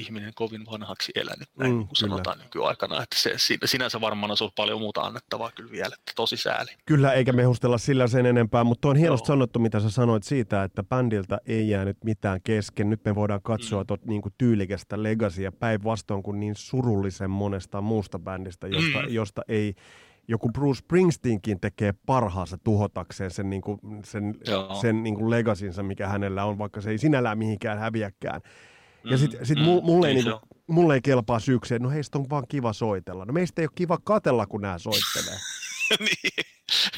ihminen 0.00 0.32
kovin 0.34 0.66
vanhaksi 0.70 1.12
elänyt, 1.14 1.48
näin 1.56 1.72
Mm, 1.72 1.78
mm, 1.78 1.86
kuin 1.86 1.96
kyllä. 1.98 2.10
sanotaan 2.10 2.38
nykyaikana. 2.38 3.02
Että 3.02 3.16
se, 3.18 3.34
sinänsä 3.64 4.00
varmaan 4.00 4.30
olisi 4.30 4.44
ollut 4.44 4.54
paljon 4.54 4.80
muuta 4.80 5.00
annettavaa 5.00 5.50
kyllä 5.54 5.70
vielä, 5.70 5.94
että 5.98 6.12
tosi 6.16 6.36
sääli. 6.36 6.70
Kyllä, 6.86 7.12
eikä 7.12 7.32
mehustella 7.32 7.78
sillä 7.78 8.06
sen 8.06 8.26
enempää, 8.26 8.64
mutta 8.64 8.88
on 8.88 8.96
hienosti 8.96 9.30
Joo. 9.30 9.34
sanottu, 9.36 9.58
mitä 9.58 9.80
sä 9.80 9.90
sanoit 9.90 10.22
siitä, 10.22 10.62
että 10.62 10.82
bändiltä 10.82 11.38
ei 11.46 11.68
jäänyt 11.68 11.96
mitään 12.04 12.40
kesken. 12.44 12.90
Nyt 12.90 13.04
me 13.04 13.14
voidaan 13.14 13.42
katsoa 13.42 13.82
Mm. 13.82 13.86
tot, 13.86 14.04
niin 14.06 14.22
kuin 14.22 14.34
tyylikästä 14.38 15.02
legasia 15.02 15.52
päinvastoin 15.52 16.22
kuin 16.22 16.40
niin 16.40 16.54
surullisen 16.56 17.30
monesta 17.30 17.80
muusta 17.80 18.18
bändistä, 18.18 18.66
josta, 18.68 19.02
Mm. 19.02 19.08
josta 19.14 19.42
ei 19.48 19.74
joku 20.30 20.48
Bruce 20.52 20.78
Springsteenkin 20.78 21.60
tekee 21.60 21.94
parhaansa 22.06 22.58
tuhotakseen 22.64 23.30
sen, 23.30 23.50
niin 23.50 23.62
kuin, 23.62 23.78
sen, 24.04 24.34
Joo. 24.46 24.74
sen 24.74 25.02
niin 25.02 25.14
kuin 25.14 25.30
legasinsa, 25.30 25.82
mikä 25.82 26.08
hänellä 26.08 26.44
on, 26.44 26.58
vaikka 26.58 26.80
se 26.80 26.90
ei 26.90 26.98
sinällään 26.98 27.38
mihinkään 27.38 27.78
häviäkään. 27.78 28.40
Ja 29.10 29.18
sit, 29.18 29.32
Mm, 29.32 29.44
sit 29.44 29.58
mm, 29.58 29.64
mu- 29.64 29.82
mulle, 29.82 30.08
ei, 30.08 30.14
niin 30.14 30.24
niin 30.24 30.34
se 30.34 30.40
kuin, 30.48 30.62
mulle 30.66 30.94
ei 30.94 31.00
kelpaa 31.02 31.38
syyksi, 31.40 31.74
että 31.74 31.82
no 31.84 31.90
heistä 31.90 32.18
on 32.18 32.30
vaan 32.30 32.44
kiva 32.48 32.72
soitella. 32.72 33.24
No 33.24 33.32
meistä 33.32 33.62
ei 33.62 33.66
ole 33.66 33.72
kiva 33.74 33.98
katella, 34.04 34.46
kun 34.46 34.60
nämä 34.62 34.78
soittelee. 34.78 35.38
niin. 36.00 36.46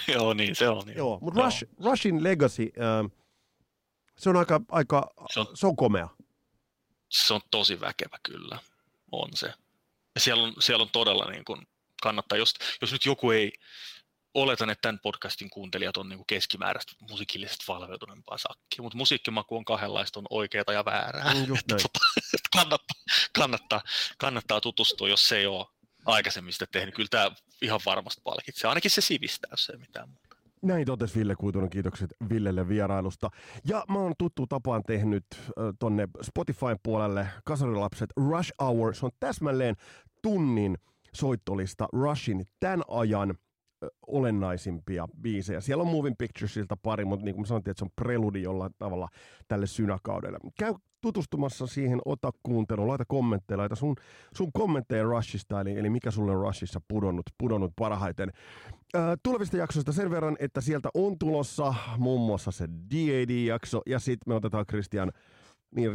Joo, 0.09 0.35
niin 0.35 0.57
se 0.57 0.69
on. 0.69 0.83
Joo, 0.97 1.19
mutta 1.23 1.43
Rush, 1.45 1.65
Rushin 1.85 2.23
Legacy, 2.25 2.63
äh, 2.63 3.11
se 4.19 4.31
on 4.31 4.37
aika, 4.37 4.61
aika 4.69 5.11
Se 5.33 5.41
on- 5.41 5.47
se 5.55 5.67
on 5.67 5.77
komea. 5.77 6.09
se 7.09 7.35
on 7.35 7.41
tosi 7.51 7.81
väkevä 7.81 8.17
kyllä, 8.23 8.59
on 9.13 9.29
se. 9.35 9.47
Ja 10.15 10.21
siellä 10.21 10.43
on, 10.43 10.53
siellä 10.61 10.83
on 10.83 10.89
todella 10.93 11.31
niin 11.31 11.45
kuin, 11.45 11.67
kannattaa, 12.03 12.39
jos, 12.39 12.55
jos 12.81 12.93
nyt 12.93 13.07
joku 13.07 13.31
ei, 13.31 13.53
oletan, 14.35 14.71
että 14.71 14.83
tämän 14.83 15.01
podcastin 15.03 15.51
kuuntelijat 15.51 15.97
on 15.97 16.09
niin 16.09 16.25
keskimääräistä 16.27 16.93
musiikillisesti 17.11 17.65
valveutuneempaa 17.69 18.39
sakkia, 18.39 18.83
mutta 18.83 18.99
musiikkimaku 18.99 19.57
on 19.57 19.65
kahdenlaista, 19.65 20.21
on 20.21 20.27
oikeaa 20.31 20.73
ja 20.73 20.85
väärää. 20.85 21.35
Mm, 21.35 21.45
just 21.45 21.67
tota, 21.69 21.89
kannattaa, 22.57 23.03
kannattaa, 23.33 23.83
kannattaa 24.19 24.61
tutustua, 24.61 25.09
jos 25.09 25.29
se 25.29 25.37
ei 25.37 25.47
ole 25.47 25.67
aikaisemmin 26.07 26.53
sitä 26.53 26.67
tehnyt. 26.73 26.95
Kyllä 26.95 27.09
tämä 27.11 27.31
ihan 27.63 27.81
varmasti 27.87 28.21
palkitsee. 28.25 28.69
Ainakin 28.69 28.91
se 28.91 29.01
sivistää, 29.01 29.49
jos 29.51 29.71
ei 29.71 29.79
mitään 29.79 30.09
muuta. 30.09 30.37
Näin 30.63 30.87
totesi 30.87 31.19
Ville 31.19 31.35
Kuitunen, 31.37 31.71
kiitokset 31.71 32.11
Villelle 32.29 32.69
vierailusta. 32.69 33.31
Ja 33.65 33.85
mä 33.89 33.99
oon 33.99 34.15
tuttu 34.19 34.47
tapaan 34.47 34.83
tehnyt 34.87 35.25
äh, 35.33 35.45
tonne 35.79 36.09
Spotifyn 36.23 36.77
puolelle 36.83 37.27
Kasarilapset 37.45 38.11
Rush 38.17 38.53
Hour. 38.63 38.95
Se 38.95 39.07
on 39.07 39.13
täsmälleen 39.21 39.77
tunnin 40.23 40.79
soittolista 41.15 41.89
Rushin 41.93 42.45
tämän 42.61 42.83
ajan 42.89 43.35
olennaisimpia 44.07 45.09
biisejä. 45.21 45.61
Siellä 45.61 45.83
on 45.83 45.91
Moving 45.91 46.17
Picturesilta 46.19 46.77
pari, 46.83 47.05
mutta 47.05 47.25
niin 47.25 47.35
kuin 47.35 47.47
sanottiin, 47.47 47.71
että 47.71 47.79
se 47.79 47.85
on 47.85 47.91
preludi 47.97 48.43
jollain 48.43 48.73
tavalla 48.79 49.09
tälle 49.49 49.67
synäkaudelle. 49.67 50.39
Käy 50.59 50.75
tutustumassa 51.01 51.67
siihen, 51.67 52.01
ota 52.05 52.31
kuuntelu, 52.43 52.89
laita 52.89 53.05
kommentteja, 53.09 53.59
laita 53.59 53.75
sun, 53.75 53.97
sun 54.35 54.53
kommentteja 54.53 55.03
Rushista, 55.03 55.61
eli, 55.61 55.79
eli 55.79 55.91
mikä 55.91 56.11
sulle 56.11 56.33
on 56.33 56.41
Rushissa 56.41 56.81
pudonnut, 56.89 57.27
pudonnut 57.39 57.73
parhaiten. 57.77 58.31
Ö, 58.95 58.99
tulevista 59.23 59.57
jaksoista 59.57 59.93
sen 59.93 60.11
verran, 60.11 60.37
että 60.39 60.61
sieltä 60.61 60.89
on 60.95 61.19
tulossa 61.19 61.75
muun 61.99 62.27
muassa 62.27 62.51
se 62.51 62.69
DAD-jakso, 62.69 63.83
ja 63.87 63.99
sitten 63.99 64.31
me 64.31 64.35
otetaan 64.35 64.67
Christian 64.67 65.13
niin 65.77 65.91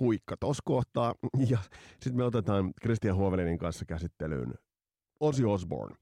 huikka 0.00 0.36
tos 0.40 0.62
kohtaa, 0.64 1.14
ja 1.48 1.58
sitten 1.90 2.16
me 2.16 2.24
otetaan 2.24 2.72
Christian 2.82 3.16
Huovelinin 3.16 3.58
kanssa 3.58 3.84
käsittelyyn 3.84 4.54
Ozzy 5.20 5.44
Osbourne. 5.44 5.96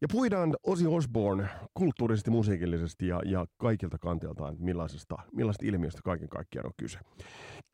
Ja 0.00 0.08
puidaan 0.12 0.56
Ozzy 0.66 0.86
Osbourne 0.86 1.48
kulttuurisesti, 1.74 2.30
musiikillisesti 2.30 3.06
ja, 3.06 3.20
ja 3.24 3.46
kaikilta 3.56 3.98
kantiltaan, 3.98 4.56
millaisesta, 4.58 5.16
millaisesta 5.32 5.66
ilmiöstä 5.66 6.00
kaiken 6.04 6.28
kaikkiaan 6.28 6.66
on 6.66 6.72
kyse. 6.76 6.98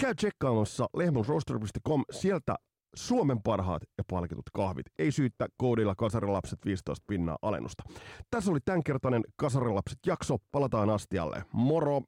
Käy 0.01 0.15
tsekkaamassa 0.15 0.87
lehmosroster.com, 0.97 2.03
sieltä 2.11 2.55
Suomen 2.97 3.43
parhaat 3.43 3.83
ja 3.99 4.05
palkitut 4.11 4.51
kahvit. 4.53 4.87
Ei 4.99 5.13
syyttä 5.13 5.47
koodilla 5.57 5.95
kasarilapset 5.95 6.59
15 6.65 7.05
pinnaa 7.09 7.39
alennusta. 7.43 7.83
Tässä 8.31 8.51
oli 8.51 8.61
tämänkertainen 8.65 9.23
Kasarilapset 9.37 9.99
jakso. 10.07 10.37
Palataan 10.53 10.91
astialle. 10.91 11.45
Moro! 11.53 12.03